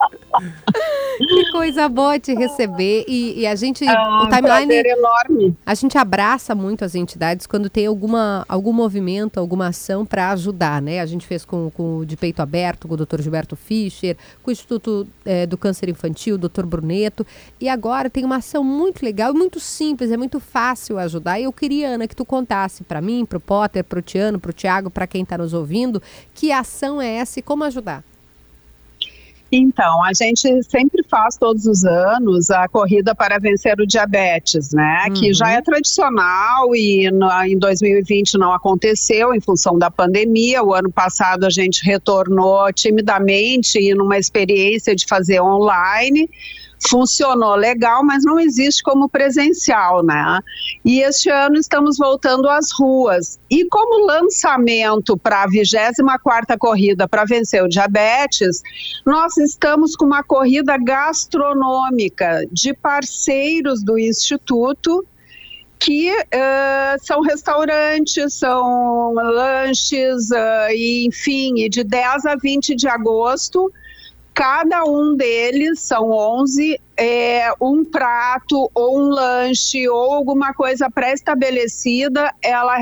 Que 1.19 1.51
coisa 1.51 1.89
boa 1.89 2.19
te 2.19 2.35
receber. 2.35 3.05
E, 3.09 3.41
e 3.41 3.47
a 3.47 3.55
gente, 3.55 3.85
Ah, 3.89 4.25
o 4.25 4.29
timeline, 4.29 4.75
enorme. 4.75 5.57
a 5.65 5.75
gente 5.75 5.97
abraça 5.97 6.55
muito 6.55 6.85
as 6.85 6.95
entidades 6.95 7.47
quando 7.47 7.71
tem 7.71 7.87
alguma, 7.87 8.45
algum 8.49 8.73
movimento, 8.73 9.41
alguma 9.41 9.69
ação 9.69 10.05
para 10.05 10.31
ajudar, 10.33 10.83
né? 10.83 11.01
A 11.01 11.07
gente 11.07 11.27
fez 11.27 11.45
com, 11.45 11.71
com 11.71 11.99
o 11.99 12.07
De 12.07 12.17
Peito 12.17 12.43
Aberto, 12.43 12.87
com 12.87 12.95
o 12.95 12.97
Dr. 12.99 13.23
Gilberto 13.23 13.57
Fischer, 13.57 14.17
com 14.43 14.51
o 14.51 14.53
Instituto 14.53 15.09
eh, 15.25 15.47
do 15.47 15.57
Câncer 15.57 15.89
Infantil, 15.89 16.35
o 16.35 16.39
Dr. 16.39 16.67
Bruneto. 16.67 17.27
E 17.59 17.69
agora 17.69 18.11
tem 18.11 18.25
uma 18.25 18.37
ação 18.37 18.63
muito 18.63 19.03
legal 19.03 19.33
muito 19.33 19.59
simples, 19.59 20.11
é 20.11 20.17
muito 20.17 20.39
fácil 20.39 20.99
ajudar. 20.99 21.41
E 21.41 21.45
eu 21.45 21.53
queria, 21.53 21.89
Ana, 21.91 22.07
que 22.07 22.15
tu 22.17 22.25
contasse 22.25 22.85
para 22.85 23.01
mim, 23.01 23.25
para 23.25 23.39
o 23.39 23.41
Potter, 23.41 23.83
para 23.85 23.99
o 23.99 24.03
Tiano, 24.03 24.39
para 24.39 24.51
o 24.51 24.53
Tiago, 24.55 24.91
para 24.91 25.07
quem 25.07 25.23
está 25.23 25.39
nos 25.39 25.55
ouvindo, 25.55 26.03
que 26.35 26.53
ação 26.53 27.01
é 27.01 27.15
essa 27.17 27.39
e 27.39 27.43
como 27.43 27.65
ajudar. 27.65 28.05
Então, 29.51 30.03
a 30.03 30.13
gente 30.13 30.63
sempre 30.65 31.05
faz 31.09 31.37
todos 31.37 31.67
os 31.67 31.85
anos 31.85 32.51
a 32.51 32.67
corrida 32.69 33.15
para 33.15 33.39
vencer 33.39 33.81
o 33.81 33.87
diabetes, 33.87 34.73
né? 34.73 35.07
Que 35.15 35.33
já 35.33 35.51
é 35.51 35.63
tradicional 35.63 36.75
e 36.75 37.07
em 37.07 37.59
2020 37.59 38.39
não 38.39 38.53
aconteceu 38.53 39.33
em 39.33 39.41
função 39.41 39.79
da 39.79 39.91
pandemia. 39.91 40.65
O 40.65 40.75
ano 40.75 40.91
passado 40.91 41.45
a 41.45 41.51
gente 41.51 41.85
retornou 41.85 42.73
timidamente 42.73 43.79
e 43.79 43.95
numa 43.95 44.19
experiência 44.19 44.97
de 44.97 45.07
fazer 45.07 45.41
online. 45.41 46.29
Funcionou 46.79 47.55
legal, 47.55 48.05
mas 48.05 48.25
não 48.25 48.39
existe 48.39 48.83
como 48.83 49.09
presencial, 49.09 50.03
né? 50.05 50.41
E 50.85 51.01
este 51.01 51.31
ano 51.31 51.57
estamos 51.57 51.97
voltando 51.99 52.49
às 52.49 52.71
ruas. 52.73 53.39
E 53.51 53.65
como 53.69 54.07
lançamento 54.07 55.17
para 55.17 55.45
a 55.45 55.49
24ª 55.49 56.57
corrida 56.59 57.09
para 57.09 57.25
vencer 57.25 57.63
o 57.63 57.69
diabetes, 57.69 58.63
nós 59.05 59.37
estamos 59.37 59.97
com 59.97 60.05
uma 60.05 60.23
corrida 60.23 60.77
gastronômica 60.77 62.47
de 62.53 62.75
parceiros 62.75 63.83
do 63.83 63.99
Instituto 63.99 65.05
que 65.79 66.11
uh, 66.11 67.05
são 67.05 67.21
restaurantes, 67.21 68.35
são 68.35 69.13
lanches, 69.13 70.31
uh, 70.31 70.71
e, 70.71 71.07
enfim, 71.07 71.69
de 71.69 71.85
10 71.85 72.27
a 72.27 72.37
20 72.37 72.75
de 72.75 72.89
agosto 72.89 73.71
cada 74.37 74.85
um 74.85 75.17
deles, 75.17 75.81
são 75.81 76.11
11, 76.11 76.79
é, 76.95 77.51
um 77.59 77.83
prato 77.83 78.71
ou 78.75 79.01
um 79.01 79.09
lanche 79.09 79.89
ou 79.89 80.13
alguma 80.13 80.53
coisa 80.53 80.91
pré-estabelecida, 80.91 82.31
ela 82.43 82.77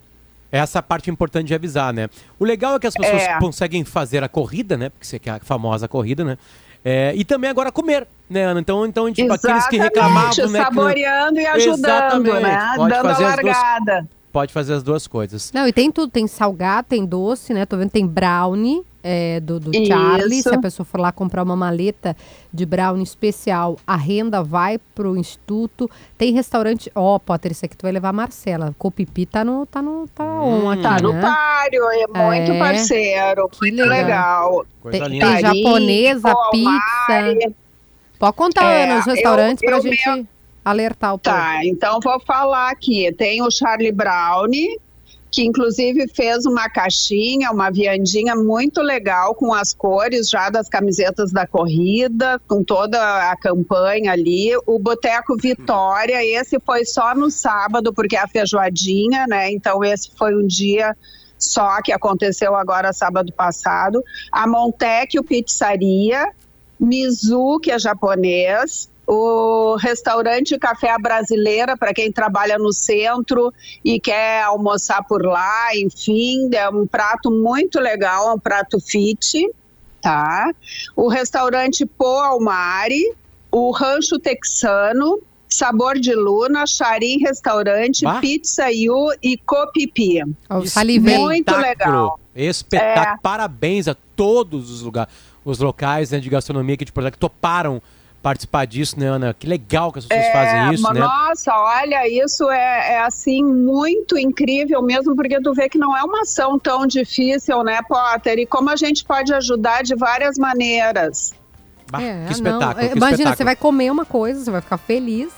Essa 0.53 0.83
parte 0.83 1.09
importante 1.09 1.47
de 1.47 1.55
avisar, 1.55 1.91
né? 1.91 2.07
O 2.37 2.45
legal 2.45 2.75
é 2.75 2.79
que 2.79 2.85
as 2.85 2.93
pessoas 2.93 3.23
é. 3.23 3.39
conseguem 3.39 3.83
fazer 3.83 4.23
a 4.23 4.29
corrida, 4.29 4.77
né? 4.77 4.89
Porque 4.89 5.03
você 5.03 5.17
quer 5.17 5.31
a 5.31 5.39
famosa 5.39 5.87
corrida, 5.87 6.23
né? 6.23 6.37
É, 6.85 7.11
e 7.15 7.25
também 7.25 7.49
agora 7.49 7.71
comer, 7.71 8.07
né, 8.29 8.43
Ana? 8.43 8.59
Então, 8.59 8.85
então 8.85 9.11
tipo, 9.11 9.33
aqueles 9.33 9.65
que 9.67 9.77
reclamavam, 9.77 10.49
né? 10.49 10.63
Saboreando 10.63 11.39
e 11.39 11.47
ajudando, 11.47 12.33
né? 12.39 12.73
Pode 12.75 12.93
Dando 12.93 13.03
fazer 13.03 13.23
a 13.23 13.27
largada. 13.29 14.01
Duas, 14.01 14.07
pode 14.31 14.53
fazer 14.53 14.73
as 14.73 14.83
duas 14.83 15.07
coisas. 15.07 15.51
Não, 15.51 15.67
e 15.67 15.73
tem 15.73 15.91
tudo, 15.91 16.11
tem 16.11 16.27
salgado, 16.27 16.87
tem 16.87 17.03
doce, 17.03 17.51
né? 17.51 17.65
Tô 17.65 17.75
vendo, 17.75 17.89
tem 17.89 18.05
brownie 18.05 18.83
é, 19.03 19.39
do, 19.41 19.59
do 19.59 19.71
Charlie. 19.85 20.41
Se 20.41 20.49
a 20.49 20.59
pessoa 20.59 20.85
for 20.85 20.99
lá 20.99 21.11
comprar 21.11 21.43
uma 21.43 21.55
maleta 21.55 22.15
de 22.51 22.65
brownie 22.65 23.03
especial, 23.03 23.77
a 23.85 23.95
renda 23.95 24.41
vai 24.41 24.77
pro 24.95 25.17
instituto. 25.17 25.89
Tem 26.17 26.33
restaurante. 26.33 26.91
Ó, 26.95 27.15
oh, 27.15 27.19
Potter, 27.19 27.51
isso 27.51 27.65
aqui 27.65 27.75
tu 27.75 27.83
vai 27.83 27.91
levar 27.91 28.09
a 28.09 28.13
Marcela. 28.13 28.73
Copipi 28.77 29.25
tá 29.25 29.43
no. 29.43 29.65
Tá 29.65 29.81
no. 29.81 30.07
Tá 30.07 30.23
hum, 30.23 30.69
aqui, 30.69 30.83
Tá 30.83 30.91
né? 30.95 31.01
no 31.01 31.21
páreo, 31.21 31.83
é 31.91 32.07
muito 32.07 32.51
é, 32.51 32.59
parceiro. 32.59 33.49
Que 33.49 33.59
muito 33.61 33.83
legal. 33.83 34.65
Tem, 34.89 35.19
tem 35.19 35.39
japonesa, 35.39 36.33
pizza. 36.51 37.53
Pode 38.17 38.37
contar, 38.37 38.71
é, 38.71 38.83
Ana, 38.85 38.99
os 38.99 39.05
restaurantes 39.05 39.65
pra 39.65 39.77
eu 39.77 39.81
gente. 39.81 40.09
Me... 40.11 40.27
Alertar 40.63 41.13
o 41.13 41.19
povo. 41.19 41.35
Tá, 41.35 41.65
então 41.65 41.99
vou 42.01 42.21
falar 42.21 42.71
aqui. 42.71 43.11
Tem 43.17 43.41
o 43.41 43.51
Charlie 43.51 43.91
Brownie, 43.91 44.79
que 45.33 45.43
inclusive 45.43 46.07
fez 46.07 46.45
uma 46.45 46.69
caixinha, 46.69 47.49
uma 47.49 47.71
viandinha 47.71 48.35
muito 48.35 48.83
legal 48.83 49.33
com 49.33 49.51
as 49.51 49.73
cores 49.73 50.29
já 50.29 50.47
das 50.51 50.69
camisetas 50.69 51.31
da 51.31 51.47
corrida, 51.47 52.39
com 52.47 52.63
toda 52.63 53.31
a 53.31 53.35
campanha 53.35 54.11
ali. 54.11 54.51
O 54.67 54.77
Boteco 54.77 55.35
Vitória, 55.35 56.23
esse 56.23 56.59
foi 56.59 56.85
só 56.85 57.15
no 57.15 57.31
sábado, 57.31 57.91
porque 57.91 58.15
é 58.15 58.19
a 58.19 58.27
feijoadinha, 58.27 59.25
né? 59.27 59.51
Então 59.51 59.83
esse 59.83 60.11
foi 60.15 60.35
um 60.35 60.45
dia 60.45 60.95
só 61.39 61.81
que 61.81 61.91
aconteceu 61.91 62.55
agora 62.55 62.93
sábado 62.93 63.33
passado. 63.33 64.03
A 64.31 64.45
Montecchio 64.45 65.23
Pizzaria, 65.23 66.31
Mizu, 66.79 67.59
que 67.59 67.71
é 67.71 67.79
japonês, 67.79 68.87
o 69.05 69.75
restaurante 69.75 70.57
Café 70.57 70.95
Brasileira, 70.97 71.75
para 71.77 71.93
quem 71.93 72.11
trabalha 72.11 72.57
no 72.57 72.71
centro 72.71 73.53
e 73.83 73.99
quer 73.99 74.43
almoçar 74.43 75.03
por 75.03 75.25
lá, 75.25 75.75
enfim, 75.75 76.49
é 76.53 76.69
um 76.69 76.87
prato 76.87 77.29
muito 77.29 77.79
legal, 77.79 78.29
é 78.29 78.33
um 78.33 78.39
prato 78.39 78.79
fit, 78.79 79.49
tá? 80.01 80.51
O 80.95 81.07
restaurante 81.07 81.85
Po 81.85 82.05
Almari, 82.05 83.13
o 83.51 83.71
Rancho 83.71 84.17
Texano, 84.19 85.19
Sabor 85.49 85.99
de 85.99 86.15
Luna, 86.15 86.65
Charim 86.65 87.19
Restaurante, 87.19 88.03
bah. 88.03 88.19
Pizza 88.19 88.71
Yu 88.71 89.13
e 89.21 89.37
Copipi. 89.37 90.21
Muito 91.19 91.55
legal. 91.55 92.19
Espetáculo. 92.35 93.15
É. 93.15 93.17
Parabéns 93.21 93.87
a 93.87 93.95
todos 94.15 94.71
os 94.71 94.81
lugares, 94.81 95.13
os 95.45 95.59
locais 95.59 96.09
né, 96.09 96.19
de 96.19 96.29
gastronomia 96.29 96.73
aqui 96.73 96.85
de 96.85 96.91
Porto 96.91 97.11
que 97.11 97.17
toparam 97.19 97.81
participar 98.23 98.65
disso, 98.65 98.97
né, 98.97 99.07
Ana? 99.07 99.35
Que 99.37 99.45
legal 99.45 99.91
que 99.91 99.99
as 99.99 100.05
pessoas 100.05 100.27
é, 100.27 100.31
fazem 100.31 100.73
isso, 100.73 100.93
né? 100.93 101.01
Nossa, 101.01 101.53
olha, 101.53 102.07
isso 102.07 102.49
é, 102.49 102.93
é, 102.93 103.01
assim 103.01 103.43
muito 103.43 104.17
incrível 104.17 104.81
mesmo, 104.81 105.13
porque 105.13 105.39
tu 105.41 105.53
vê 105.53 105.67
que 105.67 105.77
não 105.77 105.95
é 105.95 106.01
uma 106.03 106.21
ação 106.21 106.57
tão 106.57 106.87
difícil, 106.87 107.61
né, 107.63 107.81
Potter? 107.87 108.39
E 108.39 108.45
como 108.45 108.69
a 108.69 108.77
gente 108.77 109.03
pode 109.03 109.33
ajudar 109.33 109.83
de 109.83 109.93
várias 109.93 110.37
maneiras. 110.37 111.33
Bah, 111.91 112.01
é, 112.01 112.25
que 112.25 112.31
espetáculo. 112.31 112.75
Que 112.75 112.85
Imagina, 112.85 113.11
espetáculo. 113.11 113.35
você 113.35 113.43
vai 113.43 113.55
comer 113.57 113.91
uma 113.91 114.05
coisa, 114.05 114.43
você 114.43 114.51
vai 114.51 114.61
ficar 114.61 114.77
feliz 114.77 115.31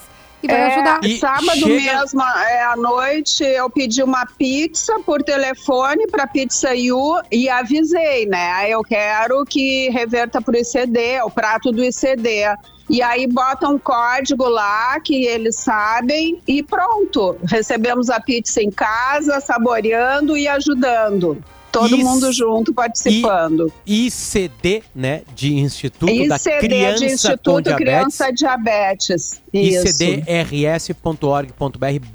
e 0.43 0.47
vai 0.47 0.61
é, 0.61 0.75
ajudar. 0.75 0.99
E 1.03 1.17
sábado 1.17 1.57
chega... 1.57 1.99
mesmo, 1.99 2.21
é, 2.21 2.63
à 2.65 2.75
noite, 2.75 3.43
eu 3.43 3.69
pedi 3.69 4.03
uma 4.03 4.25
pizza 4.25 4.99
por 4.99 5.23
telefone 5.23 6.07
para 6.07 6.27
Pizza 6.27 6.69
U 6.93 7.19
e 7.31 7.49
avisei, 7.49 8.27
né? 8.27 8.69
Eu 8.69 8.83
quero 8.83 9.43
que 9.43 9.89
reverta 9.89 10.39
para 10.39 10.53
o 10.53 10.57
ICD, 10.57 11.21
o 11.23 11.31
prato 11.31 11.71
do 11.71 11.83
ICD. 11.83 12.45
E 12.89 13.01
aí 13.01 13.25
bota 13.27 13.67
um 13.67 13.79
código 13.79 14.47
lá 14.47 14.99
que 14.99 15.25
eles 15.25 15.55
sabem 15.55 16.39
e 16.47 16.61
pronto. 16.61 17.35
Recebemos 17.43 18.09
a 18.09 18.19
pizza 18.19 18.61
em 18.61 18.69
casa, 18.69 19.39
saboreando 19.39 20.37
e 20.37 20.47
ajudando. 20.47 21.43
Todo 21.71 21.97
mundo 21.97 22.31
junto 22.31 22.73
participando. 22.73 23.73
ICD, 23.85 24.83
né, 24.95 25.23
de 25.35 25.55
Instituto 25.55 26.09
ICD 26.09 26.27
da 26.29 26.39
Criança 26.39 27.05
de 27.05 27.11
Instituto 27.11 27.51
com 27.51 27.61
Diabetes. 27.61 27.85
Criança 27.85 28.31
Diabetes. 28.31 29.41
icdrs.org.br 29.51 30.95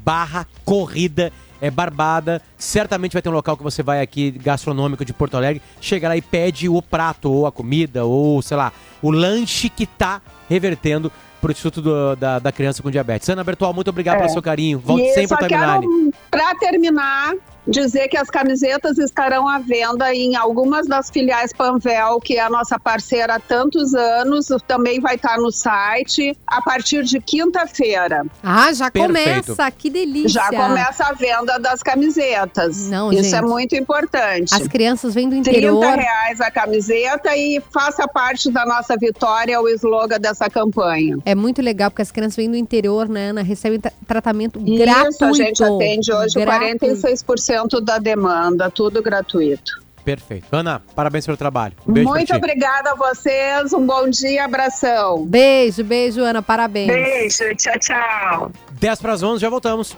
barra 0.03 0.47
corrida 0.65 1.31
é 1.61 1.69
Barbada. 1.69 2.41
Certamente 2.57 3.13
vai 3.13 3.21
ter 3.21 3.29
um 3.29 3.33
local 3.33 3.55
que 3.55 3.61
você 3.61 3.83
vai 3.83 4.01
aqui, 4.01 4.31
gastronômico 4.31 5.05
de 5.05 5.13
Porto 5.13 5.37
Alegre, 5.37 5.61
chega 5.79 6.07
lá 6.07 6.17
e 6.17 6.23
pede 6.23 6.67
o 6.67 6.81
prato, 6.81 7.31
ou 7.31 7.45
a 7.45 7.51
comida, 7.51 8.03
ou 8.03 8.41
sei 8.41 8.57
lá, 8.57 8.73
o 8.99 9.11
lanche 9.11 9.69
que 9.69 9.85
tá 9.85 10.21
revertendo 10.51 11.11
pro 11.39 11.51
Instituto 11.51 11.81
do, 11.81 12.15
da, 12.15 12.39
da 12.39 12.51
Criança 12.51 12.83
com 12.83 12.91
Diabetes. 12.91 13.27
Ana 13.29 13.43
Bertual, 13.43 13.73
muito 13.73 13.89
obrigado 13.89 14.17
é. 14.17 14.19
pelo 14.19 14.29
seu 14.29 14.41
carinho. 14.41 14.79
Volte 14.79 15.05
e 15.05 15.13
sempre 15.13 15.37
ao 15.41 15.47
timeline. 15.47 16.13
Para 16.29 16.53
terminar, 16.55 17.33
dizer 17.67 18.07
que 18.07 18.17
as 18.17 18.29
camisetas 18.29 18.97
estarão 18.97 19.47
à 19.47 19.59
venda 19.59 20.13
em 20.13 20.35
algumas 20.35 20.87
das 20.87 21.09
filiais 21.09 21.53
Panvel, 21.53 22.19
que 22.19 22.37
é 22.37 22.41
a 22.41 22.49
nossa 22.49 22.79
parceira 22.79 23.35
há 23.35 23.39
tantos 23.39 23.93
anos, 23.93 24.47
também 24.67 24.99
vai 24.99 25.15
estar 25.15 25.37
no 25.37 25.51
site 25.51 26.37
a 26.47 26.61
partir 26.61 27.03
de 27.03 27.19
quinta-feira. 27.19 28.25
Ah, 28.43 28.73
já 28.73 28.89
Perfeito. 28.89 29.47
começa, 29.47 29.71
que 29.71 29.89
delícia. 29.89 30.41
Já 30.41 30.49
começa 30.49 31.05
a 31.05 31.13
venda 31.13 31.57
das 31.59 31.83
camisetas. 31.83 32.89
Não, 32.89 33.11
Isso 33.11 33.21
é 33.21 33.23
gente. 33.23 33.35
é 33.35 33.41
muito 33.41 33.75
importante. 33.75 34.53
As 34.53 34.67
crianças 34.67 35.13
vêm 35.13 35.29
do 35.29 35.35
interior. 35.35 35.79
30 35.79 36.01
reais 36.01 36.41
a 36.41 36.49
camiseta 36.49 37.35
e 37.35 37.61
faça 37.71 38.07
parte 38.07 38.51
da 38.51 38.65
nossa 38.65 38.95
vitória, 38.97 39.59
o 39.61 39.69
slogan 39.69 40.19
dessa 40.19 40.49
campanha. 40.49 41.17
É 41.25 41.35
muito 41.35 41.61
legal, 41.61 41.89
porque 41.91 42.01
as 42.01 42.11
crianças 42.11 42.35
vêm 42.35 42.49
do 42.49 42.57
interior, 42.57 43.07
né, 43.07 43.29
Ana? 43.29 43.41
Recebem 43.41 43.79
tratamento 44.07 44.59
Isso, 44.59 44.77
gratuito. 44.77 45.11
Isso, 45.11 45.25
a 45.25 45.33
gente 45.33 45.63
atende 45.63 46.13
hoje 46.13 46.39
gratuito. 46.39 46.85
46% 46.85 47.50
100% 47.51 47.81
da 47.81 47.97
demanda, 47.97 48.69
tudo 48.69 49.01
gratuito. 49.01 49.81
Perfeito. 50.03 50.47
Ana, 50.51 50.81
parabéns 50.95 51.25
pelo 51.25 51.37
trabalho. 51.37 51.75
Um 51.87 51.93
beijo 51.93 52.09
Muito 52.09 52.35
obrigada 52.35 52.91
a 52.91 52.95
vocês, 52.95 53.71
um 53.73 53.85
bom 53.85 54.09
dia, 54.09 54.45
abração. 54.45 55.25
Beijo, 55.25 55.83
beijo, 55.83 56.21
Ana, 56.21 56.41
parabéns. 56.41 56.87
Beijo, 56.87 57.55
tchau, 57.55 57.79
tchau. 57.79 58.51
10 58.71 59.01
para 59.01 59.13
as 59.13 59.21
11, 59.21 59.41
já 59.41 59.49
voltamos. 59.49 59.95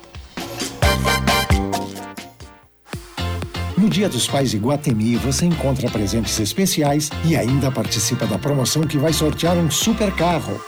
No 3.78 3.90
Dia 3.90 4.08
dos 4.08 4.28
Pais 4.28 4.54
Iguatemi, 4.54 5.16
você 5.18 5.46
encontra 5.46 5.90
presentes 5.90 6.40
especiais 6.40 7.10
e 7.26 7.36
ainda 7.36 7.72
participa 7.72 8.26
da 8.26 8.38
promoção 8.38 8.84
que 8.84 8.98
vai 8.98 9.12
sortear 9.12 9.58
um 9.58 9.70
super 9.70 10.14
carro. 10.16 10.62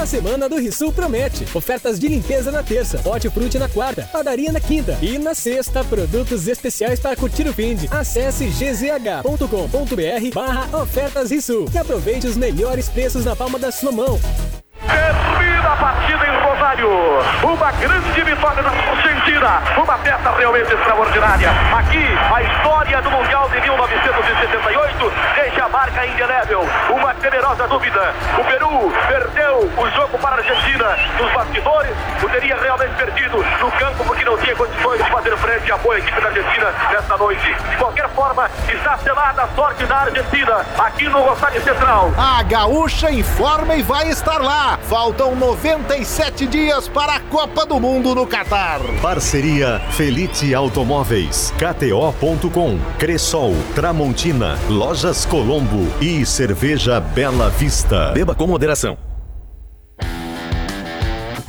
Semana 0.10 0.50
do 0.50 0.56
Rissul 0.56 0.92
promete. 0.92 1.46
Ofertas 1.56 2.00
de 2.00 2.08
limpeza 2.08 2.52
na 2.52 2.64
terça, 2.64 3.00
hortifruti 3.08 3.60
na 3.60 3.70
quarta, 3.70 4.10
padaria 4.12 4.52
na 4.52 4.60
quinta 4.60 4.98
e 5.04 5.20
na 5.20 5.36
sexta, 5.36 5.84
produtos 5.84 6.48
especiais 6.48 7.00
para 7.00 7.16
curtir 7.16 7.48
o 7.48 7.54
fim 7.54 7.76
de. 7.76 7.88
Acesse 7.92 8.48
gzh.com.br 8.48 10.34
barra 10.34 10.82
ofertas 10.82 11.30
Rissul 11.30 11.70
e 11.72 11.78
aproveite 11.78 12.26
os 12.26 12.36
melhores 12.36 12.90
preços 12.90 13.24
na 13.24 13.36
palma 13.36 13.60
da 13.60 13.72
sua 13.72 13.92
mão. 13.92 14.20
Termina 14.90 15.74
a 15.74 15.76
partida 15.76 16.26
em 16.28 16.40
Rosário. 16.42 16.90
Uma 17.44 17.72
grande 17.74 18.24
vitória 18.24 18.64
da 18.64 18.70
Argentina. 18.70 19.62
Uma 19.78 19.98
festa 20.00 20.32
realmente 20.32 20.74
extraordinária. 20.74 21.50
Aqui, 21.78 22.06
a 22.34 22.42
história 22.42 23.02
do 23.02 23.12
Mundial 23.12 23.50
de 23.50 23.62
1978 23.62 25.14
deixa 25.36 25.66
a 25.66 25.70
marca 25.70 26.06
indelével. 26.06 26.68
Uma 26.90 27.14
temerosa 27.16 27.68
dúvida. 27.68 28.14
O 28.38 28.44
Peru 28.46 28.92
perdeu 29.08 29.72
o 29.78 29.90
jogo 29.92 30.18
para 30.18 30.36
a 30.36 30.40
Argentina. 30.40 30.98
Nos 31.20 31.32
bastidores, 31.34 31.96
o 32.24 32.30
teria 32.30 32.56
realmente 32.56 32.96
perdido 32.96 33.38
no 33.38 33.72
campo 33.72 34.04
porque 34.06 34.26
não 34.26 34.38
tinha 34.38 34.56
condições 34.56 35.04
de 35.04 35.12
fazer 35.12 35.38
frente 35.38 35.72
à 35.72 35.78
boa 35.78 35.98
equipe 35.98 36.20
da 36.20 36.28
Argentina 36.28 36.74
nesta 36.92 37.18
noite. 37.18 37.54
De 37.54 37.78
qualquer 37.78 38.10
forma, 38.10 38.50
está 38.68 38.98
selada 38.98 39.44
a 39.44 39.48
sorte 39.50 39.86
da 39.86 39.98
Argentina 39.98 40.66
aqui 40.80 41.08
no 41.10 41.22
Rosário 41.22 41.62
Central. 41.62 42.12
A 42.18 42.42
Gaúcha 42.44 43.12
informa 43.12 43.76
e 43.76 43.84
vai 43.84 44.08
estar 44.08 44.40
lá. 44.40 44.79
Faltam 44.84 45.36
97 45.36 46.48
dias 46.48 46.88
para 46.88 47.16
a 47.16 47.20
Copa 47.20 47.66
do 47.66 47.80
Mundo 47.80 48.16
no 48.16 48.26
Catar. 48.26 48.80
Parceria 49.02 49.80
Felite 49.92 50.54
Automóveis, 50.54 51.54
KTO.com, 51.58 52.80
Cressol, 52.98 53.56
Tramontina, 53.76 54.58
Lojas 54.70 55.26
Colombo 55.26 55.88
e 56.02 56.26
Cerveja 56.26 57.00
Bela 57.00 57.50
Vista. 57.50 58.12
Beba 58.14 58.34
com 58.34 58.48
moderação. 58.48 59.09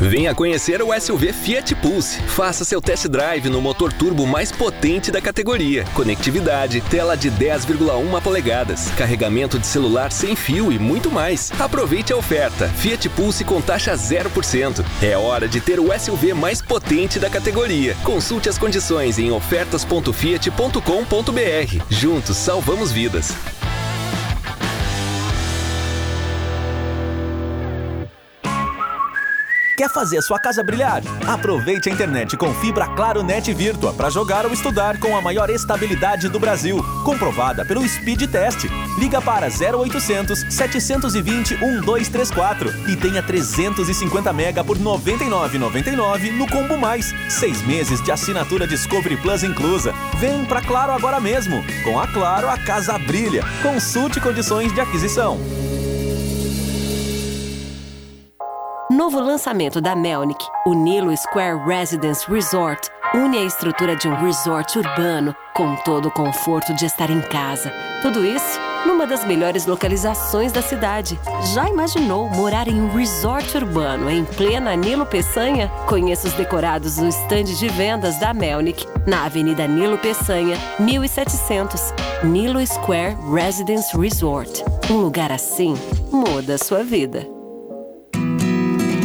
Venha 0.00 0.34
conhecer 0.34 0.80
o 0.80 0.98
SUV 0.98 1.30
Fiat 1.30 1.74
Pulse. 1.74 2.22
Faça 2.22 2.64
seu 2.64 2.80
test 2.80 3.06
drive 3.06 3.50
no 3.50 3.60
motor 3.60 3.92
turbo 3.92 4.26
mais 4.26 4.50
potente 4.50 5.10
da 5.10 5.20
categoria. 5.20 5.84
Conectividade, 5.92 6.80
tela 6.80 7.14
de 7.14 7.30
10,1 7.30 8.22
polegadas, 8.22 8.88
carregamento 8.96 9.58
de 9.58 9.66
celular 9.66 10.10
sem 10.10 10.34
fio 10.34 10.72
e 10.72 10.78
muito 10.78 11.10
mais. 11.10 11.52
Aproveite 11.60 12.14
a 12.14 12.16
oferta. 12.16 12.66
Fiat 12.68 13.10
Pulse 13.10 13.44
com 13.44 13.60
taxa 13.60 13.92
0%. 13.92 14.82
É 15.02 15.18
hora 15.18 15.46
de 15.46 15.60
ter 15.60 15.78
o 15.78 15.88
SUV 15.98 16.32
mais 16.32 16.62
potente 16.62 17.18
da 17.18 17.28
categoria. 17.28 17.94
Consulte 18.02 18.48
as 18.48 18.56
condições 18.56 19.18
em 19.18 19.30
ofertas.fiat.com.br. 19.30 21.84
Juntos 21.90 22.38
salvamos 22.38 22.90
vidas. 22.90 23.34
Quer 29.80 29.88
fazer 29.88 30.18
a 30.18 30.22
sua 30.22 30.38
casa 30.38 30.62
brilhar? 30.62 31.02
Aproveite 31.26 31.88
a 31.88 31.92
internet 31.92 32.36
com 32.36 32.52
fibra 32.56 32.86
Claro 32.88 33.22
Net 33.22 33.50
Virtua 33.54 33.94
para 33.94 34.10
jogar 34.10 34.44
ou 34.44 34.52
estudar 34.52 35.00
com 35.00 35.16
a 35.16 35.22
maior 35.22 35.48
estabilidade 35.48 36.28
do 36.28 36.38
Brasil, 36.38 36.84
comprovada 37.02 37.64
pelo 37.64 37.88
Speed 37.88 38.30
Test. 38.30 38.66
Liga 38.98 39.22
para 39.22 39.46
0800 39.46 40.40
720 40.50 41.56
1234 41.56 42.90
e 42.90 42.96
tenha 42.96 43.22
350 43.22 44.30
mega 44.34 44.62
por 44.62 44.76
R$ 44.76 44.84
99,99 44.84 46.30
no 46.36 46.46
Combo 46.46 46.76
Mais. 46.76 47.14
Seis 47.30 47.62
meses 47.62 48.02
de 48.02 48.12
assinatura 48.12 48.66
Discovery 48.66 49.16
Plus 49.16 49.42
inclusa. 49.42 49.94
Vem 50.18 50.44
pra 50.44 50.60
Claro 50.60 50.92
agora 50.92 51.18
mesmo. 51.18 51.64
Com 51.84 51.98
a 51.98 52.06
Claro, 52.06 52.50
a 52.50 52.58
casa 52.58 52.98
brilha. 52.98 53.42
Consulte 53.62 54.20
condições 54.20 54.74
de 54.74 54.80
aquisição. 54.82 55.40
Novo 59.00 59.18
lançamento 59.18 59.80
da 59.80 59.96
Melnick, 59.96 60.44
o 60.66 60.74
Nilo 60.74 61.16
Square 61.16 61.58
Residence 61.66 62.30
Resort, 62.30 62.90
une 63.14 63.38
a 63.38 63.44
estrutura 63.44 63.96
de 63.96 64.06
um 64.06 64.14
resort 64.14 64.78
urbano 64.78 65.34
com 65.54 65.74
todo 65.76 66.08
o 66.08 66.10
conforto 66.10 66.74
de 66.74 66.84
estar 66.84 67.08
em 67.08 67.22
casa. 67.22 67.72
Tudo 68.02 68.22
isso 68.22 68.60
numa 68.84 69.06
das 69.06 69.24
melhores 69.24 69.64
localizações 69.64 70.52
da 70.52 70.60
cidade. 70.60 71.18
Já 71.54 71.66
imaginou 71.66 72.28
morar 72.28 72.68
em 72.68 72.78
um 72.78 72.94
resort 72.94 73.56
urbano 73.56 74.10
em 74.10 74.22
plena 74.22 74.76
Nilo 74.76 75.06
Peçanha? 75.06 75.70
Conheça 75.86 76.28
os 76.28 76.34
decorados 76.34 76.98
no 76.98 77.08
estande 77.08 77.58
de 77.58 77.68
vendas 77.70 78.20
da 78.20 78.34
Melnick, 78.34 78.86
na 79.06 79.24
Avenida 79.24 79.66
Nilo 79.66 79.96
Peçanha, 79.96 80.58
1700. 80.78 81.94
Nilo 82.22 82.64
Square 82.66 83.16
Residence 83.32 83.96
Resort. 83.96 84.62
Um 84.90 84.98
lugar 84.98 85.32
assim 85.32 85.74
muda 86.12 86.56
a 86.56 86.58
sua 86.58 86.84
vida. 86.84 87.39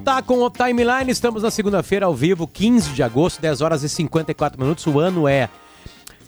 De 0.00 0.04
volta 0.04 0.22
com 0.22 0.38
o 0.38 0.48
Timeline, 0.48 1.10
estamos 1.10 1.42
na 1.42 1.50
segunda-feira 1.50 2.06
ao 2.06 2.14
vivo, 2.14 2.48
15 2.48 2.94
de 2.94 3.02
agosto, 3.02 3.38
10 3.42 3.60
horas 3.60 3.82
e 3.82 3.88
54 3.88 4.58
minutos. 4.58 4.86
O 4.86 4.98
ano 4.98 5.28
é 5.28 5.46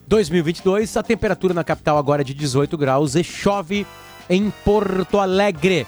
2022. 0.06 0.94
A 0.94 1.02
temperatura 1.02 1.54
na 1.54 1.64
capital 1.64 1.96
agora 1.96 2.20
é 2.20 2.24
de 2.24 2.34
18 2.34 2.76
graus 2.76 3.14
e 3.14 3.24
chove 3.24 3.86
em 4.28 4.50
Porto 4.62 5.18
Alegre. 5.18 5.86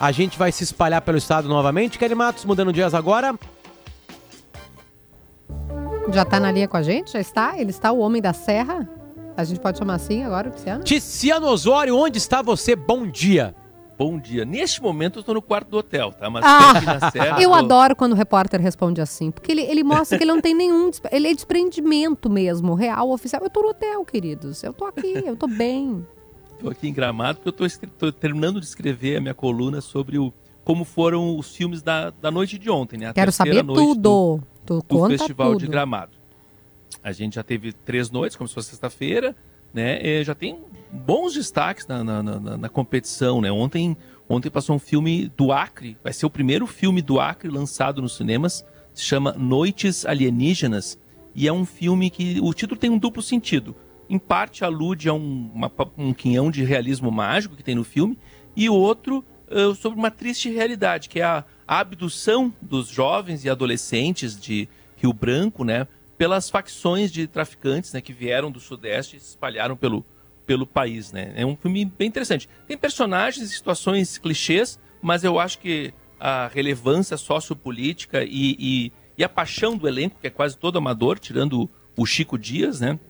A 0.00 0.10
gente 0.10 0.36
vai 0.36 0.50
se 0.50 0.64
espalhar 0.64 1.02
pelo 1.02 1.18
estado 1.18 1.48
novamente. 1.48 2.00
Kelly 2.00 2.16
Matos 2.16 2.44
mudando 2.44 2.72
dias 2.72 2.94
agora. 2.94 3.38
Já 6.12 6.24
tá 6.24 6.40
na 6.40 6.50
linha 6.50 6.66
com 6.66 6.78
a 6.78 6.82
gente? 6.82 7.12
Já 7.12 7.20
está? 7.20 7.56
Ele 7.56 7.70
está 7.70 7.92
o 7.92 8.00
Homem 8.00 8.20
da 8.20 8.32
Serra? 8.32 8.88
A 9.36 9.44
gente 9.44 9.60
pode 9.60 9.78
chamar 9.78 9.94
assim 9.94 10.24
agora, 10.24 10.50
Luciano? 10.50 10.82
Ticiano 10.82 11.46
Osório, 11.46 11.96
onde 11.96 12.18
está 12.18 12.42
você? 12.42 12.74
Bom 12.74 13.06
dia. 13.06 13.54
Bom 14.00 14.18
dia. 14.18 14.46
Neste 14.46 14.80
momento 14.80 15.18
eu 15.18 15.20
estou 15.20 15.34
no 15.34 15.42
quarto 15.42 15.68
do 15.68 15.76
hotel, 15.76 16.10
tá? 16.10 16.30
Mas 16.30 16.42
Ah, 16.42 16.70
aqui 16.70 16.86
na 16.86 17.10
Serra, 17.10 17.36
eu 17.42 17.50
tô- 17.50 17.54
adoro 17.54 17.94
quando 17.94 18.12
o 18.12 18.14
repórter 18.14 18.58
responde 18.58 18.98
assim, 18.98 19.30
porque 19.30 19.52
ele, 19.52 19.60
ele 19.60 19.84
mostra 19.84 20.16
que 20.16 20.24
ele 20.24 20.32
não 20.32 20.40
tem 20.40 20.54
nenhum. 20.54 20.90
Ele 21.12 21.28
é 21.28 21.34
desprendimento 21.34 22.30
mesmo, 22.30 22.72
real, 22.72 23.10
oficial. 23.10 23.42
Eu 23.42 23.50
tô 23.50 23.60
no 23.60 23.68
hotel, 23.68 24.02
queridos. 24.06 24.62
Eu 24.62 24.72
tô 24.72 24.86
aqui, 24.86 25.22
eu 25.26 25.36
tô 25.36 25.46
bem. 25.46 26.06
Tô 26.58 26.70
aqui 26.70 26.88
em 26.88 26.94
Gramado 26.94 27.40
porque 27.40 27.62
eu 27.62 27.90
tô 27.90 28.10
terminando 28.10 28.58
de 28.58 28.64
escrever 28.64 29.18
a 29.18 29.20
minha 29.20 29.34
coluna 29.34 29.82
sobre 29.82 30.18
o, 30.18 30.32
como 30.64 30.86
foram 30.86 31.36
os 31.36 31.54
filmes 31.54 31.82
da, 31.82 32.08
da 32.08 32.30
noite 32.30 32.56
de 32.58 32.70
ontem, 32.70 32.96
né? 32.96 33.08
A 33.08 33.12
Quero 33.12 33.30
saber 33.30 33.62
tudo. 33.66 34.42
Tu 34.64 34.82
do 34.88 35.08
Festival 35.08 35.52
tudo. 35.52 35.60
de 35.60 35.66
Gramado. 35.66 36.12
A 37.04 37.12
gente 37.12 37.34
já 37.34 37.42
teve 37.42 37.74
três 37.74 38.10
noites, 38.10 38.34
fosse 38.34 38.62
sexta-feira, 38.62 39.36
né? 39.72 40.00
E 40.04 40.24
já 40.24 40.34
tem 40.34 40.58
bons 40.92 41.34
destaques 41.34 41.86
na, 41.86 42.02
na, 42.02 42.22
na- 42.22 42.56
na 42.56 42.68
competição, 42.68 43.40
né? 43.40 43.50
Ontem, 43.50 43.96
ontem 44.28 44.50
passou 44.50 44.76
um 44.76 44.78
filme 44.78 45.30
do 45.36 45.52
Acre, 45.52 45.96
vai 46.02 46.12
ser 46.12 46.26
o 46.26 46.30
primeiro 46.30 46.66
filme 46.66 47.00
do 47.02 47.20
Acre 47.20 47.48
lançado 47.48 48.02
nos 48.02 48.16
cinemas, 48.16 48.64
se 48.92 49.04
chama 49.04 49.32
Noites 49.32 50.04
Alienígenas, 50.04 50.98
e 51.34 51.46
é 51.46 51.52
um 51.52 51.64
filme 51.64 52.10
que 52.10 52.40
o 52.42 52.52
título 52.52 52.78
tem 52.80 52.90
um 52.90 52.98
duplo 52.98 53.22
sentido. 53.22 53.74
Em 54.08 54.18
parte 54.18 54.64
alude 54.64 55.08
a 55.08 55.14
um, 55.14 55.50
uma- 55.54 55.70
um 55.96 56.12
quinhão 56.12 56.50
de 56.50 56.64
realismo 56.64 57.10
mágico 57.12 57.54
que 57.54 57.62
tem 57.62 57.76
no 57.76 57.84
filme, 57.84 58.18
e 58.56 58.68
outro 58.68 59.24
eh, 59.48 59.72
sobre 59.74 59.96
uma 59.98 60.10
triste 60.10 60.50
realidade, 60.50 61.08
que 61.08 61.20
é 61.20 61.24
a 61.24 61.44
abdução 61.68 62.52
dos 62.60 62.88
jovens 62.88 63.44
e 63.44 63.50
adolescentes 63.50 64.38
de 64.40 64.68
Rio 64.96 65.12
Branco, 65.12 65.62
né, 65.64 65.86
pelas 66.20 66.50
facções 66.50 67.10
de 67.10 67.26
traficantes, 67.26 67.94
né, 67.94 68.00
que 68.02 68.12
vieram 68.12 68.50
do 68.50 68.60
Sudeste 68.60 69.16
e 69.16 69.20
se 69.20 69.30
espalharam 69.30 69.74
pelo, 69.74 70.04
pelo 70.44 70.66
país, 70.66 71.12
né. 71.12 71.32
É 71.34 71.46
um 71.46 71.56
filme 71.56 71.82
bem 71.86 72.08
interessante. 72.08 72.46
Tem 72.68 72.76
personagens 72.76 73.50
e 73.50 73.54
situações 73.54 74.18
clichês, 74.18 74.78
mas 75.00 75.24
eu 75.24 75.40
acho 75.40 75.58
que 75.60 75.94
a 76.18 76.46
relevância 76.48 77.16
sociopolítica 77.16 78.22
e, 78.22 78.54
e, 78.58 78.92
e 79.16 79.24
a 79.24 79.30
paixão 79.30 79.78
do 79.78 79.88
elenco, 79.88 80.18
que 80.20 80.26
é 80.26 80.30
quase 80.30 80.58
todo 80.58 80.76
amador, 80.76 81.18
tirando 81.18 81.70
o 81.96 82.04
Chico 82.04 82.36
Dias, 82.36 82.80
né, 82.80 83.00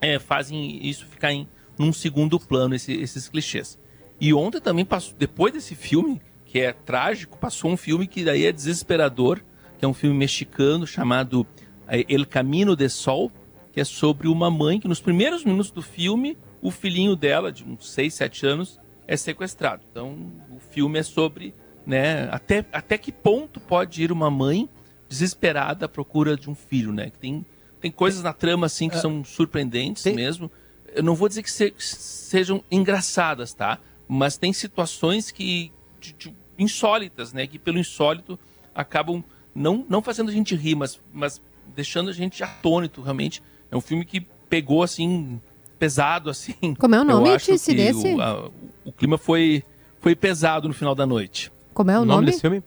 é, 0.00 0.18
fazem 0.18 0.84
isso 0.84 1.06
ficar 1.06 1.32
em 1.32 1.46
num 1.78 1.92
segundo 1.92 2.40
plano, 2.40 2.74
esse- 2.74 2.94
esses 3.00 3.28
clichês. 3.28 3.78
E 4.20 4.34
ontem 4.34 4.60
também 4.60 4.84
passou, 4.84 5.14
depois 5.16 5.52
desse 5.52 5.76
filme, 5.76 6.20
que 6.44 6.58
é 6.58 6.72
trágico, 6.72 7.38
passou 7.38 7.70
um 7.70 7.76
filme 7.76 8.08
que 8.08 8.24
daí 8.24 8.44
é 8.44 8.50
desesperador, 8.50 9.40
que 9.78 9.84
é 9.84 9.88
um 9.88 9.94
filme 9.94 10.16
mexicano 10.16 10.84
chamado 10.84 11.46
El 11.88 12.26
Camino 12.26 12.74
de 12.76 12.88
Sol, 12.88 13.30
que 13.72 13.80
é 13.80 13.84
sobre 13.84 14.28
uma 14.28 14.50
mãe 14.50 14.80
que 14.80 14.88
nos 14.88 15.00
primeiros 15.00 15.44
minutos 15.44 15.70
do 15.70 15.82
filme, 15.82 16.36
o 16.62 16.70
filhinho 16.70 17.14
dela, 17.14 17.52
de 17.52 17.62
uns 17.64 17.90
6, 17.90 18.14
7 18.14 18.46
anos, 18.46 18.80
é 19.06 19.16
sequestrado. 19.16 19.82
Então, 19.90 20.32
o 20.50 20.58
filme 20.58 20.98
é 20.98 21.02
sobre, 21.02 21.54
né, 21.86 22.28
até, 22.32 22.64
até 22.72 22.98
que 22.98 23.12
ponto 23.12 23.60
pode 23.60 24.02
ir 24.02 24.10
uma 24.10 24.30
mãe 24.30 24.68
desesperada 25.08 25.86
à 25.86 25.88
procura 25.88 26.36
de 26.36 26.50
um 26.50 26.54
filho, 26.54 26.92
né? 26.92 27.10
Que 27.10 27.18
tem, 27.18 27.46
tem 27.80 27.90
coisas 27.90 28.22
na 28.22 28.32
trama, 28.32 28.66
assim, 28.66 28.88
que 28.88 28.96
É. 28.96 29.00
são 29.00 29.22
surpreendentes 29.24 30.04
mesmo. 30.06 30.50
Eu 30.92 31.02
não 31.02 31.14
vou 31.14 31.28
dizer 31.28 31.42
que 31.44 31.52
se- 31.52 31.74
sejam 31.78 32.64
engraçadas, 32.70 33.52
tá? 33.54 33.78
Mas 34.08 34.36
tem 34.36 34.52
situações 34.52 35.30
que 35.30 35.70
de- 36.00 36.12
de- 36.14 36.34
insólitas, 36.58 37.32
né? 37.32 37.46
Que 37.46 37.58
pelo 37.58 37.78
insólito 37.78 38.38
acabam 38.74 39.22
não, 39.54 39.84
não 39.88 40.02
fazendo 40.02 40.28
a 40.30 40.32
gente 40.32 40.54
rir, 40.56 40.74
mas, 40.74 41.00
mas 41.12 41.40
deixando 41.76 42.08
a 42.10 42.12
gente 42.12 42.42
atônito, 42.42 43.02
realmente. 43.02 43.42
É 43.70 43.76
um 43.76 43.80
filme 43.80 44.04
que 44.04 44.20
pegou, 44.48 44.82
assim, 44.82 45.40
pesado, 45.78 46.30
assim. 46.30 46.54
Como 46.78 46.94
é 46.94 47.00
o 47.00 47.04
nome, 47.04 47.28
Eu 47.28 47.34
acho 47.34 47.52
Tice, 47.52 47.70
que 47.72 47.76
desse? 47.76 48.14
O, 48.14 48.20
a- 48.22 48.50
o 48.84 48.90
clima 48.92 49.18
foi, 49.18 49.62
foi 50.00 50.16
pesado 50.16 50.66
no 50.66 50.74
final 50.74 50.94
da 50.94 51.04
noite. 51.06 51.52
Como 51.74 51.90
é 51.90 51.98
o, 52.00 52.04
nome? 52.04 52.32
filme? 52.32 52.62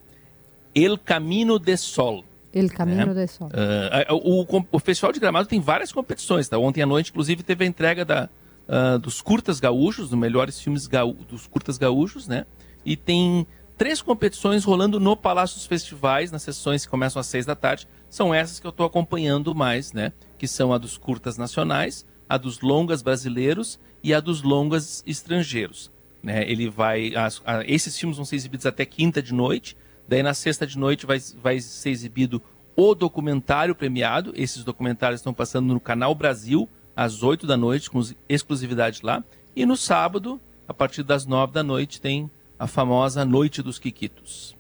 El 0.76 0.98
Camino 0.98 1.58
de 1.58 1.76
Sol. 1.76 2.24
El 2.54 2.70
Camino 2.70 3.14
né? 3.14 3.26
de 3.26 3.28
Sol. 3.32 3.50
Ah, 3.54 4.14
o, 4.14 4.42
o- 4.58 4.66
o 4.72 4.80
Festival 4.80 5.12
de 5.12 5.20
Gramado 5.20 5.48
tem 5.48 5.60
várias 5.60 5.92
competições, 5.92 6.48
tá? 6.48 6.58
Ontem 6.58 6.82
à 6.82 6.86
noite, 6.86 7.10
inclusive, 7.12 7.42
teve 7.44 7.64
a 7.64 7.68
entrega 7.68 8.06
da, 8.06 8.30
ah, 8.68 8.98
dos 8.98 9.22
curtas 9.22 9.60
gaúchos, 9.60 10.10
dos 10.10 10.20
melhores 10.20 10.60
filmes 10.60 10.86
gaú- 10.86 11.14
dos 11.28 11.48
curtas 11.48 11.78
gaúchos, 11.78 12.28
né? 12.28 12.46
E 12.86 12.96
tem 12.96 13.46
três 13.78 14.02
competições 14.02 14.64
rolando 14.64 15.00
no 15.00 15.16
Palácio 15.16 15.56
dos 15.56 15.66
Festivais, 15.66 16.32
nas 16.32 16.44
sessões 16.44 16.84
que 16.86 16.92
começam 16.92 17.20
às 17.20 17.28
seis 17.28 17.46
da 17.46 17.56
tarde. 17.56 17.88
São 18.10 18.34
essas 18.34 18.60
que 18.60 18.66
eu 18.68 18.72
estou 18.72 18.86
acompanhando 18.86 19.54
mais, 19.54 19.94
né? 19.94 20.12
Que 20.38 20.48
são 20.48 20.74
a 20.74 20.78
dos 20.78 20.98
curtas 20.98 21.38
nacionais, 21.38 22.06
a 22.28 22.38
dos 22.38 22.60
longas 22.62 23.02
brasileiros 23.02 23.80
e 24.04 24.14
a 24.14 24.20
dos 24.20 24.42
longas 24.42 25.04
estrangeiros. 25.06 25.92
Né? 26.24 26.50
Ele 26.50 26.70
vai, 26.70 27.16
as- 27.16 27.42
a- 27.46 27.64
esses 27.66 27.98
filmes 27.98 28.18
vão 28.18 28.26
ser 28.26 28.36
exibidos 28.36 28.66
até 28.66 28.86
quinta 28.86 29.22
de 29.22 29.34
noite. 29.34 29.76
Daí 30.08 30.24
na 30.24 30.34
sexta 30.34 30.66
de 30.66 30.78
noite 30.78 31.06
vai, 31.06 31.20
vai 31.42 31.62
ser 31.62 31.92
exibido 31.92 32.42
o 32.76 32.96
documentário 32.96 33.76
premiado. 33.76 34.34
Esses 34.36 34.64
documentários 34.64 35.20
estão 35.22 35.34
passando 35.34 35.74
no 35.74 35.80
Canal 35.80 36.16
Brasil 36.16 36.68
às 36.96 37.22
8 37.24 37.46
da 37.46 37.56
noite, 37.56 37.90
com 37.90 38.02
exclusividade 38.28 39.02
lá. 39.04 39.24
E 39.56 39.66
no 39.66 39.78
sábado, 39.78 40.40
a 40.68 40.74
partir 40.74 41.04
das 41.04 41.26
9 41.26 41.54
da 41.54 41.64
noite, 41.64 42.02
tem 42.02 42.30
a 42.58 42.68
famosa 42.68 43.24
Noite 43.24 43.62
dos 43.62 43.80
Quiquitos. 43.80 44.56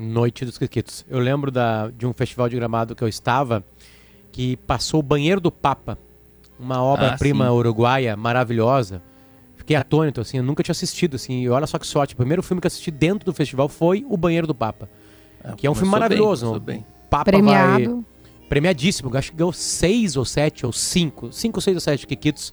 Noite 0.00 0.44
dos 0.44 0.58
Quiquitos. 0.58 1.04
Eu 1.08 1.18
lembro 1.18 1.50
da, 1.50 1.88
de 1.88 2.06
um 2.06 2.12
festival 2.12 2.48
de 2.48 2.56
gramado 2.56 2.94
que 2.94 3.04
eu 3.04 3.08
estava 3.08 3.64
que 4.32 4.56
passou 4.58 5.00
o 5.00 5.02
Banheiro 5.02 5.40
do 5.40 5.50
Papa, 5.50 5.98
uma 6.58 6.82
obra-prima 6.82 7.46
sim. 7.46 7.50
uruguaia 7.50 8.16
maravilhosa. 8.16 9.02
Fiquei 9.56 9.76
atônito, 9.76 10.20
assim, 10.20 10.38
eu 10.38 10.42
nunca 10.42 10.62
tinha 10.62 10.72
assistido, 10.72 11.16
assim, 11.16 11.42
e 11.42 11.48
olha 11.48 11.66
só 11.66 11.78
que 11.78 11.86
sorte. 11.86 12.14
O 12.14 12.16
primeiro 12.16 12.42
filme 12.42 12.60
que 12.60 12.66
eu 12.66 12.68
assisti 12.68 12.90
dentro 12.90 13.24
do 13.24 13.32
festival 13.32 13.68
foi 13.68 14.04
O 14.08 14.16
Banheiro 14.16 14.46
do 14.46 14.54
Papa, 14.54 14.88
que 15.56 15.66
é 15.66 15.70
um 15.70 15.74
filme 15.74 15.90
bem, 15.90 16.00
maravilhoso. 16.00 16.54
o 16.54 16.60
bem. 16.60 16.84
Papa 17.08 17.24
Premiado. 17.24 17.96
vai... 17.96 18.04
Premiadíssimo, 18.48 19.16
acho 19.16 19.30
que 19.30 19.36
ganhou 19.36 19.52
seis 19.52 20.16
ou 20.16 20.24
sete, 20.24 20.66
ou 20.66 20.72
cinco, 20.72 21.32
cinco, 21.32 21.60
seis 21.60 21.76
ou 21.76 21.80
sete 21.80 22.04
Kikitos, 22.06 22.52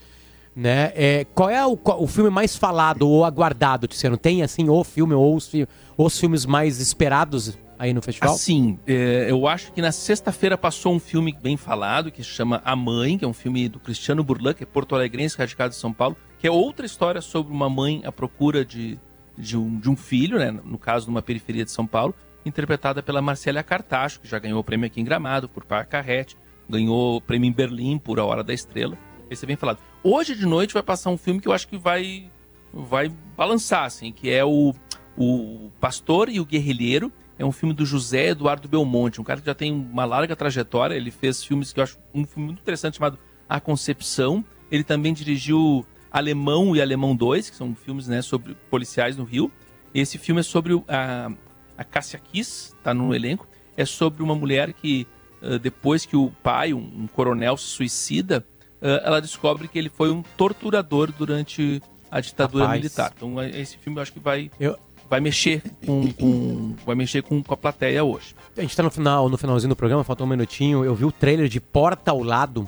né? 0.58 0.92
É, 0.96 1.24
qual 1.36 1.52
é 1.52 1.64
o, 1.64 1.78
o 2.00 2.08
filme 2.08 2.32
mais 2.32 2.56
falado 2.56 3.08
ou 3.08 3.24
aguardado, 3.24 3.88
Tiziano? 3.88 4.18
Tem, 4.18 4.42
assim, 4.42 4.68
o 4.68 4.84
filme 4.84 5.14
ou 5.14 5.36
os, 5.36 5.52
os 5.96 6.20
filmes 6.20 6.48
mais 6.48 6.80
esperados 6.80 7.56
aí 7.78 7.94
no 7.94 8.02
festival? 8.02 8.34
Assim, 8.34 8.80
é, 8.88 9.28
eu 9.30 9.48
acho 9.48 9.72
que 9.72 9.84
na 9.84 9.92
sexta-feira 9.92 10.58
passou 10.58 10.96
um 10.96 11.00
filme 11.00 11.32
bem 11.32 11.58
falado 11.58 12.12
que 12.12 12.24
se 12.24 12.30
chama 12.30 12.60
A 12.66 12.76
Mãe, 12.76 13.20
que 13.20 13.24
é 13.24 13.28
um 13.28 13.34
filme 13.34 13.70
do 13.70 13.80
Cristiano 13.80 14.24
Burlan, 14.24 14.56
que 14.56 14.64
é 14.64 14.66
porto-alegrense, 14.66 15.38
radicado 15.38 15.76
em 15.76 15.78
São 15.78 15.94
Paulo, 15.94 16.18
que 16.40 16.48
é 16.48 16.52
outra 16.52 16.88
história 16.88 17.22
sobre 17.22 17.54
uma 17.54 17.70
mãe 17.70 18.02
à 18.04 18.12
procura 18.12 18.66
de, 18.66 19.00
de, 19.38 19.56
um, 19.56 19.80
de 19.80 19.92
um 19.92 19.96
filho, 19.96 20.40
né, 20.40 20.50
no 20.50 20.80
caso, 20.80 21.06
numa 21.06 21.22
periferia 21.22 21.66
de 21.66 21.72
São 21.72 21.86
Paulo, 21.86 22.16
interpretada 22.44 23.04
pela 23.04 23.22
Marcélia 23.22 23.62
Cartacho, 23.62 24.20
que 24.22 24.28
já 24.28 24.40
ganhou 24.40 24.60
o 24.60 24.64
prêmio 24.64 24.88
aqui 24.88 25.00
em 25.00 25.04
Gramado 25.04 25.48
por 25.48 25.64
Par 25.66 25.86
Carrete, 25.86 26.36
ganhou 26.68 27.18
o 27.18 27.22
prêmio 27.22 27.48
em 27.48 27.54
Berlim 27.54 28.00
por 28.00 28.20
A 28.20 28.26
Hora 28.26 28.44
da 28.44 28.56
Estrela. 28.56 28.98
Esse 29.30 29.46
é 29.46 29.48
bem 29.48 29.56
falado. 29.56 29.80
Hoje 30.04 30.36
de 30.36 30.46
noite 30.46 30.74
vai 30.74 30.84
passar 30.84 31.10
um 31.10 31.18
filme 31.18 31.40
que 31.40 31.48
eu 31.48 31.54
acho 31.54 31.68
que 31.68 31.78
vai 31.78 32.30
vai 32.74 33.10
balançar, 33.36 33.86
assim, 33.86 34.12
que 34.12 34.30
é 34.30 34.44
o, 34.46 34.74
o 35.18 35.72
Pastor 35.80 36.30
e 36.30 36.40
o 36.40 36.46
Guerrilheiro. 36.46 37.12
É 37.40 37.46
um 37.46 37.52
filme 37.52 37.74
do 37.74 37.86
José 37.86 38.30
Eduardo 38.30 38.68
Belmonte, 38.68 39.22
um 39.22 39.24
cara 39.24 39.40
que 39.40 39.46
já 39.46 39.54
tem 39.54 39.72
uma 39.72 40.06
larga 40.06 40.36
trajetória. 40.36 40.96
Ele 40.96 41.12
fez 41.12 41.44
filmes 41.44 41.72
que 41.72 41.80
eu 41.80 41.84
acho 41.84 41.98
um 42.14 42.26
filme 42.26 42.48
muito 42.48 42.62
interessante 42.62 42.98
chamado 42.98 43.20
A 43.48 43.60
Concepção. 43.60 44.44
Ele 44.72 44.84
também 44.84 45.14
dirigiu 45.14 45.86
Alemão 46.12 46.76
e 46.76 46.82
Alemão 46.82 47.16
2, 47.16 47.50
que 47.50 47.56
são 47.56 47.76
filmes 47.76 48.08
né, 48.08 48.22
sobre 48.22 48.56
policiais 48.70 49.16
no 49.16 49.24
Rio. 49.24 49.52
Esse 49.94 50.18
filme 50.18 50.42
é 50.42 50.44
sobre 50.44 50.74
a, 50.88 51.32
a 51.78 51.84
Cássia 51.84 52.20
Kiss, 52.20 52.74
tá 52.84 52.94
no 52.94 53.14
elenco. 53.14 53.48
É 53.76 53.86
sobre 53.86 54.24
uma 54.24 54.36
mulher 54.36 54.74
que, 54.74 55.08
ah, 55.42 55.60
depois 55.60 56.06
que 56.06 56.18
o 56.18 56.32
pai, 56.42 56.74
um, 56.74 57.04
um 57.04 57.08
coronel, 57.08 57.56
se 57.56 57.66
suicida, 57.66 58.46
ela 58.82 59.20
descobre 59.22 59.68
que 59.68 59.78
ele 59.80 59.90
foi 59.90 60.12
um 60.12 60.22
torturador 60.36 61.12
durante 61.12 61.82
a 62.12 62.20
ditadura 62.22 62.66
Rapaz. 62.66 62.82
militar. 62.82 63.14
Então, 63.16 63.42
é- 63.42 63.50
esse 63.50 63.78
filme 63.78 63.98
eu 63.98 64.02
acho 64.04 64.14
que 64.14 64.20
vai, 64.20 64.50
vai 65.10 65.20
mexer 65.20 65.62
com, 65.86 66.12
com- 66.14 66.76
vai 66.86 66.96
mexer 66.96 67.22
com, 67.24 67.42
com 67.44 67.54
a 67.54 67.58
plateia 67.58 68.04
hoje. 68.04 68.36
A 68.58 68.62
gente 68.62 68.76
tá 68.76 68.84
no 68.84 68.92
final, 68.92 69.28
no 69.30 69.38
finalzinho 69.38 69.70
do 69.70 69.76
programa, 69.76 70.04
falta 70.04 70.24
um 70.24 70.28
minutinho. 70.28 70.86
Eu 70.86 70.96
vi 70.96 71.06
o 71.06 71.12
trailer 71.12 71.48
de 71.50 71.60
Porta 71.60 72.12
ao 72.12 72.22
Lado. 72.24 72.68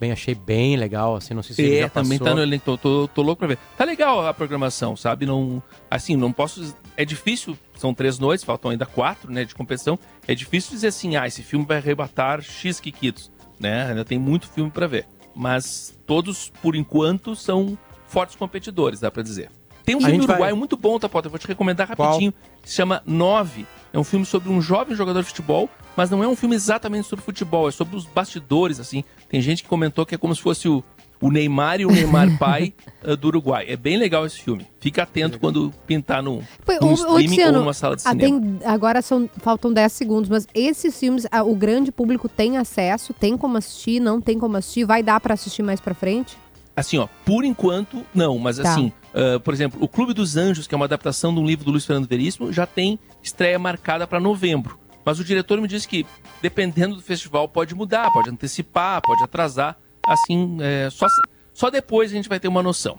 Bem, 0.00 0.12
achei 0.12 0.32
bem 0.32 0.76
legal, 0.76 1.16
assim, 1.16 1.34
não 1.34 1.42
sei 1.42 1.56
se 1.56 1.62
ele 1.62 1.74
É, 1.76 1.80
já 1.80 1.88
passou. 1.88 2.02
também 2.04 2.18
tá 2.20 2.32
no 2.32 2.40
elenco, 2.40 2.64
tô, 2.64 2.78
tô, 2.78 3.08
tô 3.08 3.20
louco 3.20 3.40
pra 3.40 3.48
ver. 3.48 3.58
Tá 3.76 3.84
legal 3.84 4.24
a 4.24 4.32
programação, 4.32 4.96
sabe? 4.96 5.26
Não, 5.26 5.60
assim, 5.90 6.14
não 6.14 6.32
posso. 6.32 6.72
É 6.96 7.04
difícil, 7.04 7.58
são 7.76 7.92
três 7.92 8.16
noites, 8.16 8.44
faltam 8.44 8.70
ainda 8.70 8.86
quatro, 8.86 9.28
né, 9.32 9.44
de 9.44 9.56
competição. 9.56 9.98
É 10.28 10.36
difícil 10.36 10.70
dizer 10.70 10.86
assim, 10.88 11.16
ah, 11.16 11.26
esse 11.26 11.42
filme 11.42 11.66
vai 11.66 11.78
arrebatar 11.78 12.40
X 12.40 12.78
Kikitos, 12.78 13.28
né? 13.60 13.86
Ainda 13.88 14.04
tem 14.04 14.18
muito 14.18 14.48
filme 14.48 14.70
pra 14.70 14.86
ver. 14.86 15.06
Mas 15.34 15.96
todos, 16.06 16.50
por 16.62 16.74
enquanto, 16.74 17.36
são 17.36 17.78
fortes 18.06 18.34
competidores, 18.36 19.00
dá 19.00 19.10
pra 19.10 19.22
dizer. 19.22 19.50
Tem 19.84 19.94
um 19.94 19.98
A 19.98 20.02
filme 20.02 20.16
gente 20.16 20.26
vai- 20.26 20.36
uruguaio 20.36 20.56
muito 20.56 20.76
bom, 20.76 20.98
tá, 20.98 21.08
Potter? 21.08 21.28
Eu 21.28 21.30
vou 21.30 21.38
te 21.38 21.46
recomendar 21.46 21.86
Qual? 21.94 22.08
rapidinho. 22.08 22.32
Que 22.62 22.68
se 22.68 22.74
chama 22.76 23.02
Nove. 23.06 23.66
É 23.92 23.98
um 23.98 24.04
filme 24.04 24.26
sobre 24.26 24.50
um 24.50 24.60
jovem 24.60 24.94
jogador 24.94 25.20
de 25.22 25.28
futebol, 25.28 25.68
mas 25.96 26.10
não 26.10 26.22
é 26.22 26.28
um 26.28 26.36
filme 26.36 26.54
exatamente 26.54 27.08
sobre 27.08 27.24
futebol, 27.24 27.68
é 27.68 27.70
sobre 27.72 27.96
os 27.96 28.04
bastidores, 28.04 28.78
assim. 28.78 29.02
Tem 29.30 29.40
gente 29.40 29.62
que 29.62 29.68
comentou 29.68 30.04
que 30.04 30.14
é 30.14 30.18
como 30.18 30.34
se 30.34 30.42
fosse 30.42 30.68
o, 30.68 30.84
o 31.20 31.30
Neymar 31.30 31.80
e 31.80 31.86
o 31.86 31.90
Neymar 31.90 32.28
pai 32.38 32.72
eh, 33.02 33.16
do 33.16 33.28
Uruguai. 33.28 33.64
É 33.68 33.76
bem 33.76 33.96
legal 33.96 34.24
esse 34.24 34.40
filme. 34.40 34.66
Fica 34.80 35.02
atento 35.02 35.38
quando 35.38 35.72
pintar 35.86 36.22
no, 36.22 36.42
Pô, 36.64 36.72
num 36.80 36.90
ô, 36.90 36.94
streaming 36.94 37.28
Tiziano, 37.28 37.54
ou 37.58 37.60
numa 37.64 37.74
sala 37.74 37.96
de 37.96 38.02
ah, 38.04 38.10
cinema. 38.10 38.40
tem- 38.40 38.68
agora 38.68 39.02
são, 39.02 39.28
faltam 39.38 39.72
10 39.72 39.92
segundos, 39.92 40.28
mas 40.30 40.46
esses 40.54 40.98
filmes, 40.98 41.26
ah, 41.30 41.42
o 41.42 41.54
grande 41.54 41.90
público 41.90 42.28
tem 42.28 42.56
acesso, 42.56 43.12
tem 43.12 43.36
como 43.36 43.56
assistir, 43.58 44.00
não 44.00 44.20
tem 44.20 44.38
como 44.38 44.56
assistir, 44.56 44.84
vai 44.84 45.02
dar 45.02 45.18
pra 45.20 45.34
assistir 45.34 45.62
mais 45.62 45.80
pra 45.80 45.94
frente? 45.94 46.36
Assim, 46.76 46.96
ó, 46.98 47.08
por 47.24 47.44
enquanto, 47.44 48.04
não, 48.14 48.38
mas 48.38 48.58
Tá. 48.58 48.70
assim, 48.72 48.92
ah, 49.12 49.40
por 49.40 49.52
exemplo, 49.52 49.78
o 49.82 49.88
Clube 49.88 50.14
dos 50.14 50.36
Anjos, 50.36 50.66
que 50.68 50.74
é 50.74 50.76
uma 50.76 50.84
adaptação 50.84 51.34
de 51.34 51.40
um 51.40 51.44
livro 51.46 51.64
do 51.64 51.72
Luiz 51.72 51.84
Fernando 51.84 52.06
Veríssimo, 52.08 52.52
já 52.52 52.66
tem 52.66 52.98
estreia 53.22 53.58
marcada 53.58 54.06
para 54.06 54.20
novembro. 54.20 54.78
Mas 55.04 55.18
o 55.18 55.24
diretor 55.24 55.58
me 55.60 55.66
disse 55.66 55.88
que, 55.88 56.04
dependendo 56.42 56.94
do 56.94 57.02
festival, 57.02 57.48
pode 57.48 57.74
mudar, 57.74 58.12
pode 58.12 58.28
antecipar, 58.30 59.00
pode 59.00 59.22
atrasar. 59.24 59.76
Assim, 60.08 60.56
é, 60.60 60.88
só, 60.90 61.06
só 61.52 61.70
depois 61.70 62.10
a 62.10 62.14
gente 62.14 62.28
vai 62.28 62.40
ter 62.40 62.48
uma 62.48 62.62
noção. 62.62 62.98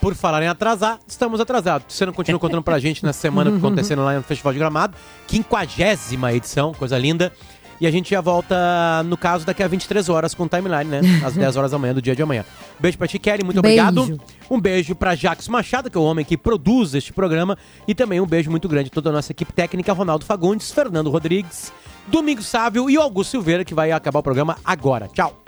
Por 0.00 0.14
falar 0.14 0.42
em 0.42 0.46
atrasar, 0.46 0.98
estamos 1.06 1.40
atrasados. 1.40 1.92
Você 1.94 2.06
não 2.06 2.12
continua 2.12 2.38
contando 2.38 2.62
pra 2.62 2.78
gente 2.78 3.02
na 3.02 3.12
semana 3.12 3.50
que 3.50 3.56
acontecendo 3.56 4.02
lá 4.04 4.14
no 4.14 4.22
Festival 4.22 4.52
de 4.52 4.58
Gramado. 4.58 4.96
Quinquagésima 5.26 6.32
edição, 6.32 6.72
coisa 6.72 6.96
linda. 6.96 7.32
E 7.80 7.86
a 7.86 7.90
gente 7.90 8.10
já 8.10 8.20
volta, 8.20 8.56
no 9.04 9.16
caso, 9.16 9.46
daqui 9.46 9.62
a 9.62 9.68
23 9.68 10.08
horas 10.08 10.34
com 10.34 10.44
o 10.44 10.48
timeline, 10.48 10.84
né? 10.84 11.00
Às 11.24 11.34
10 11.34 11.56
horas 11.56 11.70
da 11.70 11.78
manhã 11.78 11.94
do 11.94 12.02
dia 12.02 12.14
de 12.14 12.22
amanhã. 12.22 12.44
Beijo 12.78 12.98
pra 12.98 13.06
ti, 13.06 13.18
Kelly. 13.20 13.44
Muito 13.44 13.62
Beijo. 13.62 13.82
obrigado. 13.82 14.20
Um 14.50 14.60
beijo 14.60 14.94
pra 14.96 15.14
Jacques 15.14 15.46
Machado, 15.46 15.88
que 15.88 15.96
é 15.96 16.00
o 16.00 16.04
homem 16.04 16.24
que 16.24 16.36
produz 16.36 16.94
este 16.94 17.12
programa. 17.12 17.56
E 17.86 17.94
também 17.94 18.20
um 18.20 18.26
beijo 18.26 18.50
muito 18.50 18.68
grande 18.68 18.88
a 18.88 18.92
toda 18.92 19.10
a 19.10 19.12
nossa 19.12 19.30
equipe 19.30 19.52
técnica, 19.52 19.92
Ronaldo 19.92 20.24
Fagundes, 20.24 20.72
Fernando 20.72 21.08
Rodrigues, 21.08 21.72
Domingos 22.08 22.46
Sávio 22.46 22.90
e 22.90 22.98
o 22.98 23.00
Augusto 23.00 23.30
Silveira, 23.30 23.64
que 23.64 23.74
vai 23.74 23.92
acabar 23.92 24.18
o 24.18 24.22
programa 24.24 24.56
agora. 24.64 25.08
Tchau. 25.12 25.47